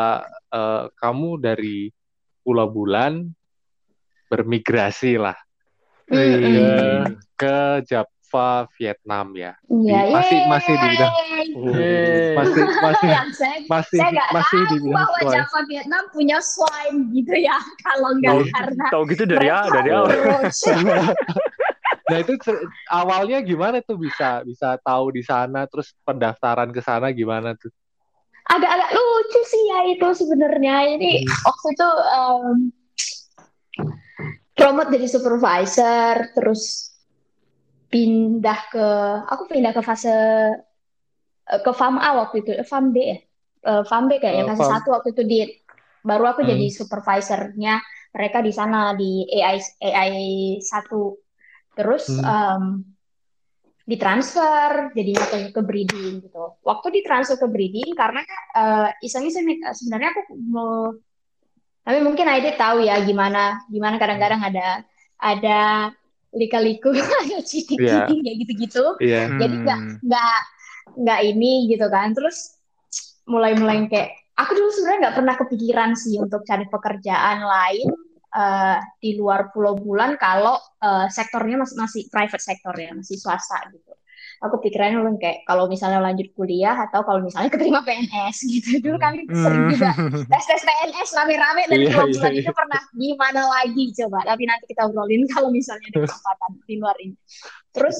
eh, 0.49 0.85
kamu 0.97 1.31
dari 1.39 1.93
Pulau 2.43 2.67
Bulan 2.67 3.29
bermigrasi 4.27 5.21
lah 5.21 5.37
Mm-mm. 6.09 6.19
Iya. 6.19 6.69
ke 7.37 7.57
Java, 8.33 8.65
Vietnam 8.81 9.27
ya. 9.37 9.53
Iya, 9.69 10.01
Di- 10.09 10.13
masih 10.17 10.39
masih 10.49 10.73
di 10.73 10.87
bidang 10.89 11.13
masih 12.33 12.65
masih 12.81 13.11
saya 13.37 13.61
masih 13.69 13.99
saya 14.01 14.25
masih 14.33 14.61
di 14.73 14.77
bidang 14.81 14.97
bahwa 14.97 15.19
swine. 15.21 15.37
Java 15.37 15.61
Vietnam 15.69 16.05
punya 16.09 16.39
swine 16.41 16.99
gitu 17.13 17.35
ya 17.37 17.57
kalau 17.85 18.09
nggak 18.17 18.33
Tahu 18.33 18.43
karena 18.57 18.85
tahu 18.89 19.03
gitu 19.13 19.23
dari 19.29 19.49
mereka 19.53 19.69
dari 19.69 19.91
awal. 19.93 20.13
Nah 22.03 22.19
itu 22.19 22.35
awalnya 22.91 23.39
gimana 23.41 23.79
tuh 23.81 23.97
bisa 23.97 24.43
bisa 24.45 24.77
tahu 24.81 25.13
di 25.17 25.23
sana 25.23 25.65
terus 25.71 25.93
pendaftaran 26.03 26.73
ke 26.73 26.81
sana 26.81 27.13
gimana 27.13 27.53
tuh? 27.57 27.69
agak-agak 28.43 28.91
lucu 28.91 29.41
sih 29.47 29.63
ya 29.71 29.81
itu 29.87 30.09
sebenarnya 30.19 30.99
ini 30.99 31.23
Hmm. 31.23 31.47
waktu 31.47 31.67
itu 31.73 31.89
em, 32.11 32.57
promote 34.53 34.91
jadi 34.93 35.07
supervisor 35.09 36.15
terus 36.35 36.92
pindah 37.93 38.59
ke 38.73 38.87
aku 39.33 39.43
pindah 39.53 39.73
ke 39.77 39.83
fase 39.85 40.09
eh, 41.53 41.61
ke 41.65 41.71
farm 41.79 41.97
A 42.01 42.09
waktu 42.21 42.37
itu 42.43 42.51
eh, 42.57 42.67
farm 42.67 42.87
B 42.95 42.97
ya 43.13 43.19
Eh, 43.63 43.83
farm 43.87 44.11
B 44.11 44.19
kayaknya 44.19 44.43
Eh, 44.43 44.49
fase 44.51 44.59
farm- 44.59 44.73
satu 44.75 44.89
waktu 44.91 45.09
itu 45.15 45.23
di 45.23 45.39
baru 46.03 46.25
aku 46.35 46.43
Hmm. 46.43 46.51
jadi 46.51 46.67
supervisornya 46.67 47.79
mereka 48.11 48.43
di 48.43 48.51
sana 48.51 48.91
di 48.99 49.23
AI 49.39 49.57
AI 49.79 50.15
satu 50.59 51.15
terus 51.79 52.11
Hmm. 52.11 52.27
em, 52.27 52.65
ditransfer 53.87 54.95
jadinya 54.99 55.25
ke, 55.31 55.39
ke 55.55 55.61
breeding 55.63 56.27
gitu. 56.27 56.59
Waktu 56.63 56.87
ditransfer 56.91 57.39
ke 57.39 57.47
breeding 57.47 57.95
karena 57.95 58.23
eh, 58.59 58.89
iseng-iseng 59.07 59.47
sebenarnya 59.79 60.11
aku 60.11 60.21
mau 60.51 60.91
tapi 61.83 61.99
mungkin 62.03 62.27
Aidit 62.31 62.59
tahu 62.59 62.83
ya 62.83 62.99
gimana 63.03 63.63
gimana 63.67 63.99
kadang-kadang 63.99 64.39
ada 64.43 64.87
ada 65.19 65.59
lika-liku 66.33 66.91
ada 67.23 67.39
cheating-cheating 67.45 68.21
kayak 68.25 68.37
gitu-gitu. 68.45 68.85
Iya. 69.01 69.29
Jadi 69.37 69.55
nggak 69.63 69.81
Hmm. 69.81 69.97
nggak 70.05 70.39
nggak 71.05 71.21
ini 71.29 71.53
gitu 71.69 71.87
kan. 71.93 72.17
Terus 72.17 72.57
mulai-mulai 73.29 73.87
kayak 73.87 74.11
aku 74.37 74.51
dulu 74.57 74.69
sebenarnya 74.73 75.01
nggak 75.09 75.17
pernah 75.23 75.35
kepikiran 75.39 75.91
sih 75.95 76.19
untuk 76.19 76.43
cari 76.43 76.67
pekerjaan 76.67 77.39
lain 77.45 77.89
eh, 78.33 78.79
di 78.97 79.15
luar 79.21 79.53
Pulau 79.53 79.77
Bulan 79.77 80.17
kalau 80.17 80.57
eh, 80.81 81.07
sektornya 81.13 81.61
masih 81.61 81.77
masih 81.79 82.03
private 82.09 82.43
sektor 82.43 82.75
ya, 82.75 82.91
masih 82.97 83.21
swasta 83.21 83.61
gitu. 83.71 83.93
Aku 84.43 84.59
pikirannya 84.59 84.99
dulu 84.99 85.23
kayak 85.23 85.47
kalau 85.47 85.71
misalnya 85.71 86.03
lanjut 86.03 86.27
kuliah 86.35 86.75
atau 86.75 87.07
kalau 87.07 87.23
misalnya 87.23 87.47
keterima 87.47 87.87
PNS 87.87 88.37
gitu. 88.43 88.83
Dulu 88.83 88.99
kami 88.99 89.23
sering 89.31 89.71
juga 89.71 89.95
tes 90.35 90.45
tes 90.51 90.63
PNS 90.67 91.09
rame-rame 91.15 91.63
dari 91.71 91.87
Iya, 91.87 91.95
Pulau 91.95 92.07
iya, 92.11 92.15
Bulan 92.19 92.33
iya. 92.35 92.41
itu 92.43 92.51
pernah 92.51 92.81
gimana 92.91 93.43
lagi 93.47 93.85
coba. 93.95 94.19
Tapi 94.27 94.43
nanti 94.51 94.65
kita 94.67 94.83
obrolin 94.91 95.23
kalau 95.31 95.55
misalnya 95.55 95.87
ada 95.95 96.01
kesempatan 96.03 96.51
di 96.67 96.75
luar 96.75 96.97
ini. 96.99 97.15
Terus 97.71 97.97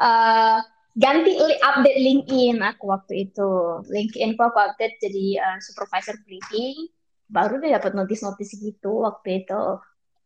eh, 0.00 0.58
ganti 0.94 1.32
li- 1.38 1.60
update 1.62 2.00
LinkedIn 2.02 2.56
aku 2.60 2.84
waktu 2.90 3.12
itu. 3.30 3.50
LinkedIn 3.86 4.34
aku 4.34 4.58
update 4.58 4.98
jadi 4.98 5.24
eh, 5.38 5.58
supervisor 5.62 6.18
breeding. 6.26 6.90
Baru 7.30 7.62
dia 7.62 7.78
dapat 7.78 7.94
notis-notis 7.94 8.58
gitu 8.58 9.06
waktu 9.06 9.46
itu. 9.46 9.62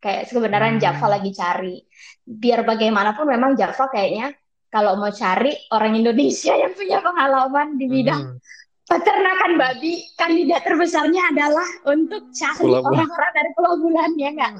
Kayak 0.00 0.28
sebenarnya 0.28 0.72
Hmm. 0.76 0.80
Java 0.80 1.06
lagi 1.12 1.30
cari. 1.32 1.76
Biar 2.24 2.64
bagaimanapun 2.64 3.24
memang 3.24 3.52
Java 3.56 3.88
kayaknya 3.88 4.32
kalau 4.74 4.98
mau 4.98 5.06
cari 5.08 5.54
orang 5.70 5.94
Indonesia 5.94 6.50
yang 6.50 6.74
punya 6.74 6.98
pengalaman 6.98 7.78
di 7.78 7.86
bidang 7.86 8.22
Hmm. 8.26 8.38
peternakan 8.84 9.52
babi, 9.54 10.02
kandidat 10.12 10.60
terbesarnya 10.60 11.30
adalah 11.30 11.64
untuk 11.86 12.26
cari 12.28 12.66
orang-orang 12.66 13.30
dari 13.32 13.50
Pulau 13.54 13.74
Bulan 13.78 14.10
ya 14.14 14.28
nggak? 14.28 14.52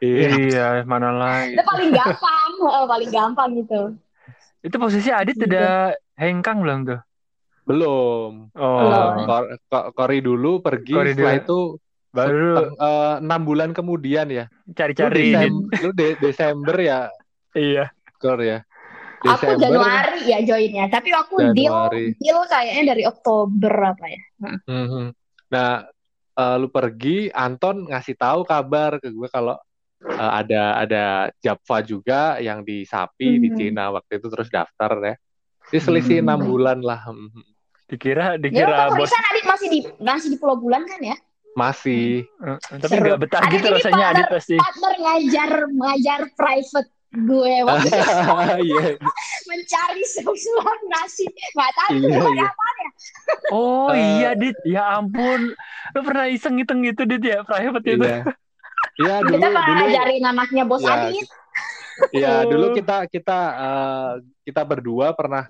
Iya. 0.00 0.28
Iya, 0.34 0.66
mana 0.82 1.14
lagi. 1.14 1.54
Itu 1.54 1.62
paling 1.62 1.90
gampang, 1.92 2.50
eh, 2.66 2.86
paling 2.88 3.10
gampang 3.10 3.48
gitu. 3.54 3.80
Itu 4.60 4.76
posisi 4.76 5.08
Adit 5.08 5.38
Gitu. 5.38 5.46
udah 5.46 5.94
hengkang 6.18 6.60
belum 6.60 6.78
tuh? 6.84 7.00
Belum. 7.62 8.50
Oh, 8.52 8.78
Belum. 8.82 9.14
Kor- 9.24 9.50
ko- 9.64 9.88
Kori 9.94 10.18
dulu 10.18 10.58
pergi, 10.58 10.92
Kori 10.92 11.14
setelah 11.14 11.38
dulu. 11.38 11.44
itu 11.46 11.58
baru 12.10 12.50
eh, 12.74 13.14
enam 13.22 13.40
bulan 13.46 13.70
kemudian 13.70 14.26
ya. 14.28 14.44
Lu, 14.66 14.74
cari-cari. 14.74 15.30
Desem- 15.30 15.68
lu 15.78 15.90
de- 15.94 16.18
Desember 16.18 16.76
ya, 16.76 17.00
Iya. 17.52 17.94
Kor 18.18 18.40
ya. 18.40 18.60
Aku 19.22 19.52
Januari 19.54 20.20
ya 20.24 20.38
joinnya, 20.40 20.88
tapi 20.88 21.12
aku 21.12 21.52
deal 21.52 21.68
Januari. 21.68 22.16
deal 22.16 22.40
kayaknya 22.44 22.84
dari 22.90 23.04
Oktober 23.04 23.74
apa 23.92 24.06
ya. 24.06 24.20
Mhm. 24.64 25.04
Nah, 25.50 25.84
eh, 26.32 26.56
lu 26.56 26.68
pergi, 26.68 27.28
Anton 27.28 27.84
ngasih 27.86 28.16
tahu 28.16 28.40
kabar 28.42 28.96
ke 28.96 29.08
gue 29.08 29.28
kalau 29.28 29.60
eh, 30.00 30.16
ada 30.34 30.80
ada 30.80 31.04
Java 31.38 31.76
juga 31.82 32.20
yang 32.38 32.64
di 32.64 32.82
Sapi 32.82 33.36
di 33.36 33.48
Mhm. 33.48 33.56
Cina 33.58 33.84
waktu 33.90 34.16
itu 34.16 34.26
terus 34.26 34.48
daftar 34.48 34.88
ya. 34.96 35.14
Jadi 35.68 35.76
selisih 35.78 36.16
Mhm. 36.18 36.24
enam 36.24 36.40
bulan 36.42 36.78
lah. 36.80 37.04
Dikira 37.84 38.34
Ya 38.34 38.40
dikira 38.40 38.88
waktu 38.88 38.96
bos 38.96 39.06
Risan 39.06 39.24
Adit 39.26 39.44
masih 39.44 39.68
di 39.68 39.78
masih 40.00 40.28
di 40.30 40.36
Pulau 40.38 40.56
Bulan 40.56 40.86
kan 40.86 41.02
ya? 41.02 41.16
Masih. 41.52 42.22
Eh, 42.24 42.58
tapi 42.78 42.94
nggak 42.96 43.18
betah 43.18 43.40
Adit 43.42 43.60
gitu 43.60 43.66
rasanya 43.68 44.04
Adit 44.08 44.24
partner- 44.24 44.32
pasti. 44.32 44.56
Partner 44.56 44.92
ngajar 44.96 45.50
ngajar 45.68 46.20
private 46.32 46.88
gue 47.10 47.54
waktu 47.66 47.90
Iya. 48.62 48.94
mencari 49.50 50.02
sesuap 50.04 50.78
nasi 50.86 51.26
nggak 51.26 51.70
tahu 51.74 51.90
Iya, 51.96 52.06
itu 52.08 52.30
iya. 52.30 52.46
apa 52.46 52.66
ya 52.76 52.90
Oh 53.50 53.90
Eh. 53.90 53.98
iya 54.16 54.30
Dit, 54.32 54.54
ya 54.62 54.96
ampun. 54.96 55.54
Lu 55.90 56.00
pernah 56.00 56.26
iseng 56.26 56.54
ngitung 56.54 56.82
gitu 56.82 57.02
Dit 57.04 57.22
ya 57.22 57.42
private 57.42 57.86
itu. 57.88 58.02
Iya. 58.02 58.22
Iya 58.96 59.14
dulu 59.20 59.32
kita 59.32 59.46
pernah 59.48 59.64
dulu 59.64 59.80
ngajarin 59.80 60.24
anaknya 60.24 60.62
bos 60.64 60.80
Iya, 60.80 60.92
Adit 60.96 61.26
Iya, 62.10 62.32
Oh. 62.32 62.40
dulu 62.48 62.66
kita 62.72 62.96
kita 63.06 63.38
eh, 63.52 64.12
kita 64.42 64.62
berdua 64.62 65.12
pernah 65.12 65.44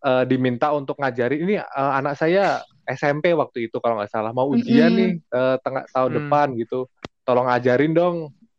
eh, 0.00 0.24
diminta 0.24 0.72
untuk 0.72 0.96
ngajarin 0.96 1.38
ini 1.38 1.54
eh, 1.56 1.64
anak 1.92 2.16
saya 2.16 2.60
SMP 2.84 3.30
waktu 3.30 3.66
itu 3.66 3.76
kalau 3.76 3.98
nggak 3.98 4.08
salah 4.08 4.30
mau 4.30 4.48
ujian 4.48 4.88
Mm-mm. 4.88 4.98
nih 4.98 5.10
eh, 5.20 5.56
tengah 5.60 5.84
tahun 5.86 6.10
Hmm. 6.10 6.18
depan 6.18 6.46
gitu. 6.56 6.80
Tolong 7.22 7.46
ajarin 7.46 7.90
dong. 7.90 8.16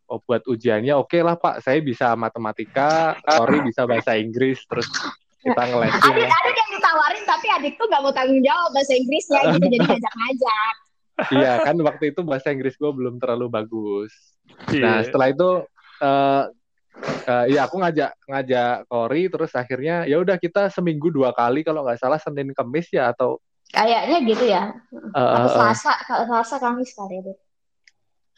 Oh, 0.08 0.24
buat 0.24 0.40
ujiannya 0.48 0.96
oke 0.96 1.20
lah 1.20 1.36
Pak, 1.36 1.60
saya 1.60 1.84
bisa 1.84 2.16
matematika, 2.16 3.20
Tori 3.20 3.60
bisa 3.68 3.84
bahasa 3.84 4.16
Inggris, 4.16 4.64
terus 4.64 4.88
kita 5.44 5.64
ngelesin. 5.68 6.16
Adit 6.32 6.56
yang 6.56 6.72
ditawarin 6.80 7.24
tapi 7.28 7.48
Adit 7.52 7.74
tuh 7.76 7.86
nggak 7.92 8.02
mau 8.08 8.14
tanggung 8.16 8.40
jawab 8.40 8.72
bahasa 8.72 8.96
Inggrisnya 8.96 9.42
gitu 9.52 9.66
jadi 9.76 9.84
ngajak-ngajak 9.84 10.76
Iya 11.34 11.66
kan 11.66 11.76
waktu 11.82 12.14
itu 12.14 12.22
bahasa 12.22 12.54
Inggris 12.54 12.78
gue 12.78 12.92
belum 12.94 13.18
terlalu 13.18 13.50
bagus. 13.50 14.14
Iya. 14.70 14.86
Nah 14.86 14.98
setelah 15.02 15.28
itu 15.34 15.50
eh 15.98 16.44
eh, 17.26 17.46
ya 17.58 17.66
aku 17.66 17.82
ngajak 17.82 18.12
ngajak 18.30 18.86
Kori 18.86 19.24
terus 19.26 19.52
akhirnya 19.58 20.06
ya 20.06 20.22
udah 20.22 20.38
kita 20.38 20.70
seminggu 20.70 21.10
dua 21.10 21.34
kali 21.34 21.66
kalau 21.66 21.82
nggak 21.82 21.98
salah 21.98 22.22
Senin 22.22 22.54
Kamis 22.54 22.94
ya 22.94 23.10
atau 23.10 23.42
kayaknya 23.74 24.18
gitu 24.30 24.46
ya 24.46 24.64
eh, 24.94 25.30
atau 25.34 25.50
eh, 25.50 25.50
eh, 25.50 25.54
Selasa 25.58 25.94
Selasa 26.06 26.56
Kamis 26.62 26.94
kali 26.94 27.18
ya 27.18 27.34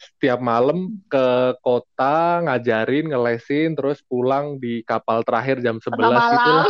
Setiap 0.00 0.40
malam 0.40 0.96
ke 1.12 1.52
kota 1.60 2.40
ngajarin 2.48 3.12
ngelesin 3.12 3.76
terus 3.76 4.00
pulang 4.00 4.56
di 4.56 4.80
kapal 4.80 5.20
terakhir 5.20 5.60
jam 5.60 5.76
11 5.76 5.92
tengah 5.92 6.08
gitu 6.08 6.16
malam 6.16 6.36
lah 6.40 6.64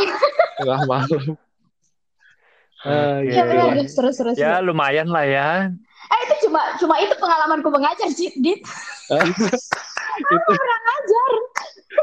tengah 0.59 0.81
malam. 0.83 1.23
Oke. 2.81 3.29
Iya 3.29 3.41
benar 3.45 3.65
gitu. 3.71 3.77
Dit. 3.77 3.93
terus 3.93 4.15
terus 4.17 4.35
Ya 4.35 4.57
lumayan 4.59 5.07
lah 5.07 5.23
ya. 5.23 5.69
eh 6.11 6.19
itu 6.27 6.49
cuma 6.49 6.75
cuma 6.75 6.99
itu 6.99 7.15
pengalamanku 7.15 7.69
mengajar 7.71 8.09
Dit 8.11 8.35
Dit 8.41 8.59
itu 10.35 10.51
ngajar 10.51 11.31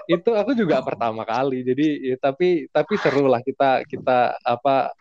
itu 0.09 0.31
aku 0.33 0.53
juga 0.57 0.81
pertama 0.81 1.25
kali 1.29 1.61
jadi 1.61 1.87
ya, 2.13 2.17
tapi 2.17 2.69
tapi 2.73 2.97
seru 2.97 3.29
lah 3.29 3.45
kita 3.45 3.85
kita 3.85 4.37
apa 4.41 4.97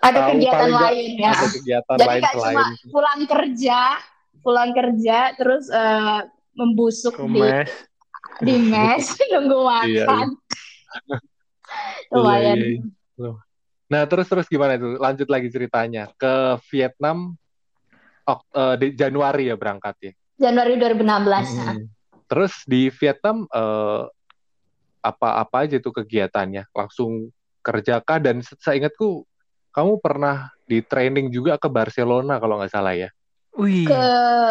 ada 0.00 0.18
Tahu 0.28 0.40
kegiatan 0.40 0.70
lain 0.72 1.10
ya 1.20 1.32
ada 1.36 1.48
kegiatan 1.52 1.96
jadi 2.00 2.08
lain 2.08 2.20
nggak 2.24 2.34
selain 2.36 2.56
cuma 2.56 2.66
pulang 2.88 3.20
kerja 3.28 3.78
pulang 4.44 4.76
kerja 4.76 5.32
terus 5.34 5.72
eh, 5.72 6.20
membusuk 6.52 7.16
di 7.16 7.40
Kumes. 7.40 7.70
di 8.44 8.54
mes 8.60 9.04
nunggu 9.32 9.58
Iya, 9.82 10.04
makan 10.06 10.28
lumayan 12.12 12.56
Iya, 12.60 12.66
iya. 13.18 13.32
Nah, 13.84 14.02
terus 14.08 14.26
terus 14.26 14.46
gimana 14.48 14.74
itu? 14.74 14.96
Lanjut 14.96 15.28
lagi 15.28 15.48
ceritanya 15.52 16.08
ke 16.16 16.56
Vietnam 16.72 17.36
ok- 18.24 18.48
eh, 18.52 18.74
di 18.80 18.86
Januari 18.96 19.52
ya 19.52 19.56
berangkat 19.56 19.94
ya. 20.00 20.12
Januari 20.40 20.74
2016 20.76 21.46
nah. 21.54 21.72
Hmm. 21.76 21.86
Terus 22.24 22.52
di 22.64 22.88
Vietnam 22.90 23.44
eh, 23.48 24.02
apa-apa 25.04 25.68
aja 25.68 25.76
tuh 25.78 25.92
kegiatannya? 26.00 26.64
Langsung 26.72 27.28
kerjakah 27.60 28.18
dan 28.20 28.40
se- 28.40 28.56
seingatku 28.56 29.24
kamu 29.70 30.00
pernah 30.00 30.48
di 30.64 30.80
training 30.80 31.28
juga 31.28 31.60
ke 31.60 31.68
Barcelona 31.68 32.40
kalau 32.40 32.56
nggak 32.58 32.72
salah 32.72 32.96
ya. 32.96 33.12
Wih. 33.54 33.86
ke 33.86 34.04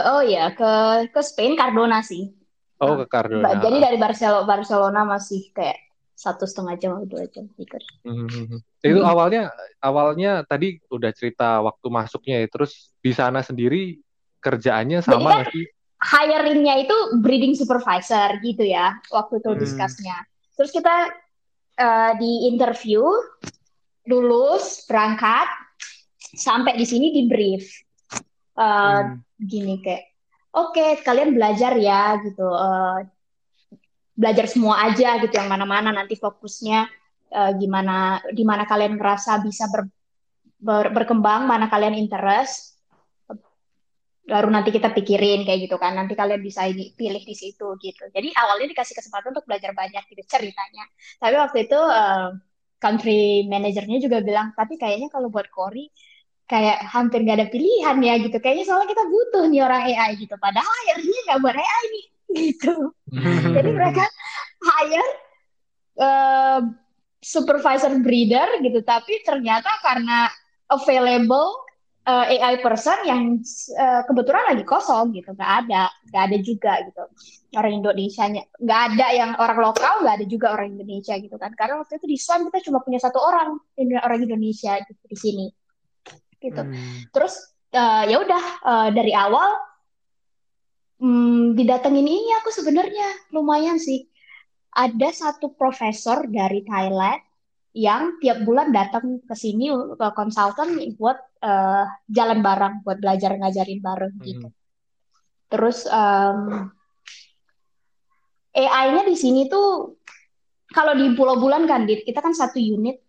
oh 0.08 0.24
ya 0.24 0.56
ke 0.56 0.72
ke 1.12 1.22
Spain 1.22 1.56
Cardona 1.56 2.00
sih 2.00 2.32
Oh, 2.80 3.00
Ah, 3.00 3.04
ke 3.04 3.08
Cardona. 3.08 3.64
Jadi 3.64 3.78
dari 3.80 3.96
Barcelona 3.96 4.44
Barcelona 4.44 5.02
masih 5.08 5.52
kayak 5.52 5.80
satu 6.14 6.44
setengah 6.44 6.76
jam 6.76 6.92
atau 6.96 7.08
dua 7.08 7.24
jam 7.28 7.48
ikut 7.56 7.80
Mhm. 8.04 8.60
Itu 8.80 9.00
Hmm. 9.00 9.08
awalnya 9.08 9.52
awalnya 9.80 10.44
tadi 10.44 10.84
udah 10.88 11.12
cerita 11.16 11.64
waktu 11.64 11.88
masuknya 11.88 12.44
ya. 12.44 12.48
Terus 12.48 12.92
di 13.00 13.12
sana 13.12 13.40
sendiri 13.40 14.00
kerjaannya 14.40 15.00
sama 15.00 15.32
kan- 15.32 15.48
nggak 15.48 15.52
sih? 15.52 15.66
hiringnya 16.04 16.84
itu 16.84 16.96
breeding 17.24 17.56
supervisor 17.56 18.36
gitu 18.44 18.68
ya 18.68 19.00
waktu 19.08 19.40
itu 19.40 19.50
Hmm. 19.56 19.60
discussnya 19.60 20.20
terus 20.54 20.76
kita 20.76 21.08
eh, 21.74 22.12
di 22.20 22.52
interview 22.52 23.08
lulus 24.06 24.84
berangkat 24.84 25.48
sampai 26.36 26.76
di 26.76 26.84
sini 26.84 27.10
di 27.10 27.24
brief 27.26 27.64
Eh, 28.54 29.02
Hmm. 29.02 29.18
gini 29.42 29.82
kayak 29.82 30.04
oke 30.54 31.02
kalian 31.02 31.34
belajar 31.34 31.74
ya 31.78 32.22
gitu. 32.22 32.46
Eh, 32.46 33.00
belajar 34.14 34.46
semua 34.46 34.78
aja 34.86 35.18
gitu 35.18 35.34
yang 35.34 35.50
mana-mana 35.50 35.90
nanti 35.90 36.14
fokusnya 36.14 36.86
eh, 37.34 37.52
gimana 37.58 38.22
di 38.30 38.46
mana 38.46 38.70
kalian 38.70 38.94
ngerasa 38.94 39.42
bisa 39.42 39.66
ber- 39.74 39.90
ber- 40.62 40.94
berkembang 40.94 41.50
mana 41.50 41.66
kalian 41.66 41.98
interest 41.98 42.78
baru 44.24 44.48
nanti 44.48 44.72
kita 44.72 44.96
pikirin 44.96 45.44
kayak 45.44 45.68
gitu 45.68 45.76
kan. 45.76 46.00
Nanti 46.00 46.14
kalian 46.16 46.40
bisa 46.40 46.64
ini 46.64 46.96
pilih 46.96 47.20
di 47.26 47.36
situ 47.36 47.76
gitu. 47.82 48.04
Jadi 48.08 48.32
awalnya 48.32 48.72
dikasih 48.72 48.96
kesempatan 48.96 49.36
untuk 49.36 49.44
belajar 49.44 49.76
banyak 49.76 50.00
gitu 50.08 50.24
ceritanya. 50.30 50.86
Tapi 51.20 51.36
waktu 51.36 51.58
itu 51.68 51.76
eh, 51.76 52.30
country 52.80 53.48
manajernya 53.48 53.98
juga 54.04 54.20
bilang 54.20 54.52
tapi 54.56 54.76
kayaknya 54.76 55.08
kalau 55.12 55.28
buat 55.32 55.48
Cory 55.52 55.88
kayak 56.48 56.84
hampir 56.92 57.24
nggak 57.24 57.38
ada 57.40 57.50
pilihan 57.50 57.98
ya 58.04 58.14
gitu. 58.20 58.38
Kayaknya 58.40 58.66
soalnya 58.68 58.90
kita 58.92 59.04
butuh 59.08 59.44
nih 59.48 59.62
orang 59.64 59.82
AI 59.88 60.12
gitu. 60.20 60.36
Padahal 60.36 60.76
hire-nya 60.88 61.20
nggak 61.30 61.40
buat 61.40 61.56
AI 61.56 61.84
nih 61.88 62.06
gitu. 62.50 62.76
Hmm. 63.14 63.54
jadi 63.54 63.70
mereka 63.70 64.06
hire 64.64 65.10
eh, 66.00 66.60
supervisor 67.24 67.94
breeder 68.04 68.60
gitu. 68.60 68.80
Tapi 68.84 69.24
ternyata 69.24 69.72
karena 69.80 70.28
available 70.68 71.64
eh, 72.04 72.44
AI 72.44 72.60
person 72.60 73.00
yang 73.08 73.40
eh, 73.80 74.02
kebetulan 74.04 74.44
lagi 74.52 74.64
kosong 74.68 75.16
gitu. 75.16 75.32
Nggak 75.32 75.52
ada 75.66 75.88
nggak 76.12 76.24
ada 76.28 76.38
juga 76.44 76.74
gitu. 76.84 77.04
Orang 77.56 77.74
Indonesia 77.80 78.28
nggak 78.60 78.82
ada 78.94 79.08
yang 79.16 79.32
orang 79.40 79.60
lokal 79.64 80.04
nggak 80.04 80.16
ada 80.20 80.26
juga 80.28 80.52
orang 80.52 80.76
Indonesia 80.76 81.16
gitu 81.16 81.40
kan. 81.40 81.56
Karena 81.56 81.80
waktu 81.80 82.04
itu 82.04 82.06
di 82.12 82.18
Swan 82.20 82.44
kita 82.52 82.60
cuma 82.68 82.84
punya 82.84 83.00
satu 83.00 83.24
orang 83.24 83.56
orang 84.04 84.20
Indonesia 84.20 84.76
gitu 84.84 85.04
di 85.08 85.16
sini 85.18 85.48
gitu. 86.44 86.60
Hmm. 86.60 87.08
terus 87.16 87.56
eh, 87.72 88.04
ya 88.12 88.18
udah 88.20 88.44
eh, 88.62 88.90
dari 88.92 89.16
awal 89.16 89.50
hmm, 91.00 91.56
didatengin 91.56 92.08
ini 92.08 92.32
aku 92.44 92.52
sebenarnya. 92.52 93.32
Lumayan 93.32 93.80
sih. 93.80 94.08
Ada 94.74 95.14
satu 95.14 95.54
profesor 95.54 96.26
dari 96.26 96.66
Thailand 96.66 97.22
yang 97.74 98.22
tiap 98.22 98.46
bulan 98.46 98.70
datang 98.70 99.22
ke 99.26 99.34
sini 99.34 99.70
ke 99.98 100.08
konsultan 100.14 100.78
buat 100.98 101.18
eh, 101.42 101.86
jalan 102.10 102.40
bareng 102.46 102.86
buat 102.86 102.98
belajar 103.00 103.38
ngajarin 103.38 103.82
bareng 103.82 104.14
gitu. 104.22 104.48
Terus 105.54 105.86
em, 105.86 106.74
AI-nya 108.58 109.06
di 109.06 109.14
sini 109.14 109.46
tuh 109.46 109.98
kalau 110.74 110.98
di 110.98 111.14
Pulau 111.14 111.38
Bulan 111.38 111.70
kan 111.70 111.86
Dit, 111.86 112.02
kita 112.02 112.26
kan 112.26 112.34
satu 112.34 112.58
unit 112.58 113.03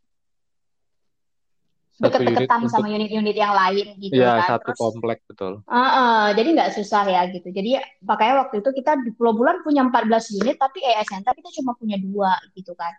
deket-deketan 1.94 2.66
sama 2.66 2.90
unit-unit 2.90 3.36
yang 3.38 3.54
lain 3.54 3.94
gitu 4.02 4.18
Iya, 4.18 4.42
kan. 4.42 4.58
satu 4.58 4.74
Terus, 4.74 4.78
komplek 4.82 5.18
betul. 5.30 5.52
Heeh, 5.70 6.24
jadi 6.34 6.48
nggak 6.58 6.72
susah 6.74 7.02
ya 7.06 7.22
gitu. 7.30 7.48
Jadi 7.54 7.78
makanya 8.02 8.46
waktu 8.46 8.60
itu 8.62 8.70
kita 8.74 8.98
di 9.06 9.10
Pulau 9.14 9.34
Bulan 9.34 9.62
punya 9.62 9.86
14 9.86 10.34
unit, 10.34 10.58
tapi 10.58 10.82
AI 10.82 11.06
Center 11.06 11.30
kita 11.34 11.50
cuma 11.62 11.78
punya 11.78 11.94
dua 12.02 12.34
gitu 12.58 12.74
kan. 12.74 12.90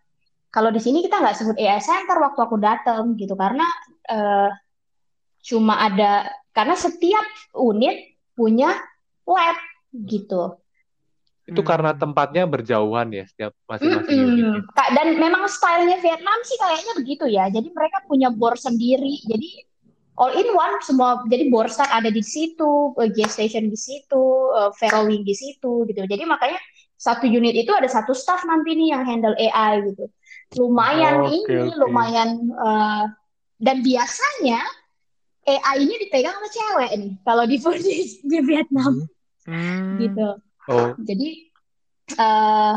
Kalau 0.47 0.71
di 0.71 0.79
sini 0.79 1.03
kita 1.03 1.19
nggak 1.19 1.35
sebut 1.35 1.55
AI 1.59 1.83
Center 1.83 2.15
waktu 2.23 2.39
aku 2.39 2.55
datang 2.55 3.19
gitu 3.19 3.35
karena 3.35 3.67
eh, 4.07 4.49
cuma 5.45 5.77
ada 5.83 6.31
karena 6.55 6.75
setiap 6.79 7.25
unit 7.59 8.15
punya 8.31 8.71
lab 9.27 9.57
gitu. 9.91 10.64
Itu 11.45 11.61
Hmm. 11.61 11.69
karena 11.69 11.91
tempatnya 11.93 12.43
berjauhan 12.49 13.07
ya 13.13 13.23
setiap 13.29 13.51
masing-masing 13.69 14.17
Mm-mm. 14.17 14.27
unitnya. 14.33 14.61
Kak, 14.73 14.89
Dan 14.97 15.07
memang 15.21 15.45
stylenya 15.45 15.97
Vietnam 16.01 16.39
sih 16.41 16.57
kayaknya 16.57 16.93
begitu 16.97 17.25
ya. 17.29 17.45
Jadi 17.53 17.69
mereka 17.69 18.01
punya 18.09 18.33
bor 18.33 18.57
sendiri. 18.57 19.21
Jadi 19.29 19.49
all 20.17 20.33
in 20.33 20.49
one 20.55 20.75
semua. 20.81 21.21
Jadi 21.29 21.51
Borstar 21.53 21.85
ada 21.91 22.09
di 22.09 22.23
situ, 22.25 22.95
eh, 22.97 23.09
gas 23.13 23.37
station 23.37 23.69
di 23.69 23.77
situ, 23.77 24.23
eh, 24.57 24.71
Ferrowing 24.79 25.21
di 25.21 25.35
situ 25.37 25.85
gitu. 25.85 26.01
Jadi 26.01 26.23
makanya 26.25 26.57
satu 26.95 27.27
unit 27.27 27.53
itu 27.53 27.69
ada 27.75 27.85
satu 27.91 28.15
staff 28.15 28.41
nanti 28.47 28.73
nih 28.73 28.95
yang 28.95 29.03
handle 29.05 29.35
AI 29.37 29.85
gitu. 29.91 30.09
Lumayan 30.57 31.27
Oke, 31.27 31.35
ini, 31.35 31.69
oke. 31.69 31.77
lumayan 31.77 32.29
eh, 32.47 33.03
dan 33.61 33.77
biasanya 33.85 34.59
AI 35.45 35.75
ini 35.85 35.95
dipegang 36.01 36.33
sama 36.41 36.49
cewek 36.49 36.91
nih 36.97 37.11
kalau 37.21 37.43
di 37.45 37.57
di, 37.61 37.93
di 38.33 38.37
Vietnam 38.41 38.93
Hmm. 39.45 39.93
gitu. 40.01 40.41
Oh, 40.65 40.97
Jadi 40.97 41.29
eh 42.15 42.75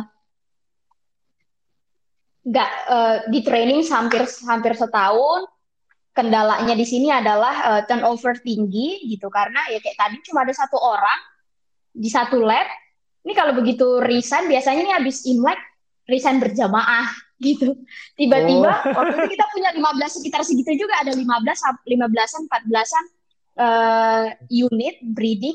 nggak 2.48 2.70
eh, 2.88 3.16
di 3.28 3.40
training 3.44 3.84
hampir 3.88 4.24
hampir 4.48 4.72
setahun. 4.76 5.44
Kendalanya 6.16 6.74
di 6.74 6.82
sini 6.82 7.12
adalah 7.14 7.54
eh, 7.78 7.82
turnover 7.86 8.40
tinggi 8.42 9.04
gitu 9.06 9.30
karena 9.30 9.60
ya 9.70 9.78
kayak 9.78 9.96
tadi 9.96 10.16
cuma 10.26 10.42
ada 10.42 10.54
satu 10.56 10.76
orang 10.80 11.18
di 11.92 12.08
satu 12.10 12.40
lab. 12.42 12.66
Ini 13.22 13.32
kalau 13.36 13.52
begitu 13.52 14.00
resign 14.00 14.48
biasanya 14.48 14.80
ini 14.88 14.92
habis 14.94 15.28
Imlek 15.28 15.60
resign 16.08 16.40
berjamaah 16.40 17.06
gitu. 17.38 17.76
Tiba-tiba 18.16 18.72
waktu 18.96 19.14
itu 19.14 19.28
kita 19.36 19.44
punya 19.52 19.70
15 19.76 20.16
sekitar 20.18 20.40
segitu 20.42 20.74
juga 20.74 20.98
ada 21.04 21.12
15 21.12 21.22
sam- 21.54 21.82
15-an 21.86 22.42
14-an 22.50 23.04
eh, 23.58 24.24
unit 24.66 24.96
breeding 25.04 25.54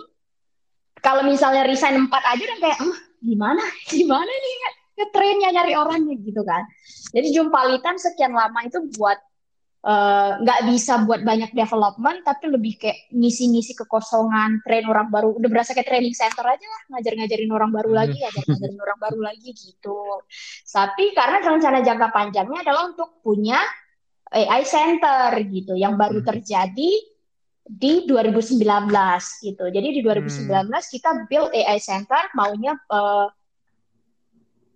kalau 1.04 1.28
misalnya 1.28 1.68
resign 1.68 2.08
empat 2.08 2.24
aja 2.24 2.42
udah 2.42 2.60
kayak 2.64 2.80
"Ah, 2.80 2.98
gimana? 3.20 3.60
Gimana 3.92 4.32
nih 4.32 4.54
ngetrainnya 4.98 5.50
nyari 5.52 5.74
orangnya? 5.76 6.16
Gitu 6.18 6.42
kan. 6.42 6.64
Jadi 7.12 7.28
jumpalitan 7.36 8.00
sekian 8.00 8.32
lama 8.32 8.64
itu 8.64 8.80
buat 8.96 9.20
eh, 9.84 10.32
nggak 10.40 10.60
bisa 10.72 11.04
buat 11.04 11.28
banyak 11.28 11.52
development 11.52 12.24
tapi 12.24 12.48
lebih 12.48 12.80
kayak 12.80 13.12
ngisi-ngisi 13.12 13.76
kekosongan 13.76 14.64
train 14.64 14.88
orang 14.88 15.12
baru. 15.12 15.36
Udah 15.36 15.50
berasa 15.52 15.76
kayak 15.76 15.92
training 15.92 16.16
center 16.16 16.48
aja 16.48 16.64
lah 16.64 16.82
ngajar-ngajarin 16.96 17.52
orang 17.52 17.72
baru 17.76 17.92
lagi 17.92 18.16
ngajar-ngajarin 18.16 18.80
orang 18.80 19.00
baru 19.04 19.20
lagi 19.20 19.50
gitu. 19.52 20.00
Tapi 20.64 21.12
karena 21.12 21.38
rencana 21.44 21.84
jangka 21.84 22.08
panjangnya 22.16 22.64
adalah 22.64 22.88
untuk 22.88 23.20
punya 23.20 23.60
AI 24.32 24.64
center 24.64 25.30
gitu 25.52 25.76
yang 25.76 25.94
baru 25.94 26.24
Hmm. 26.24 26.28
terjadi 26.32 26.92
di 27.64 28.04
2019 28.06 28.60
gitu. 29.40 29.64
Jadi 29.72 29.88
di 29.96 30.02
2019 30.04 30.68
kita 30.92 31.10
build 31.32 31.50
AI 31.56 31.80
center 31.80 32.20
maunya 32.36 32.76
eh, 32.76 33.28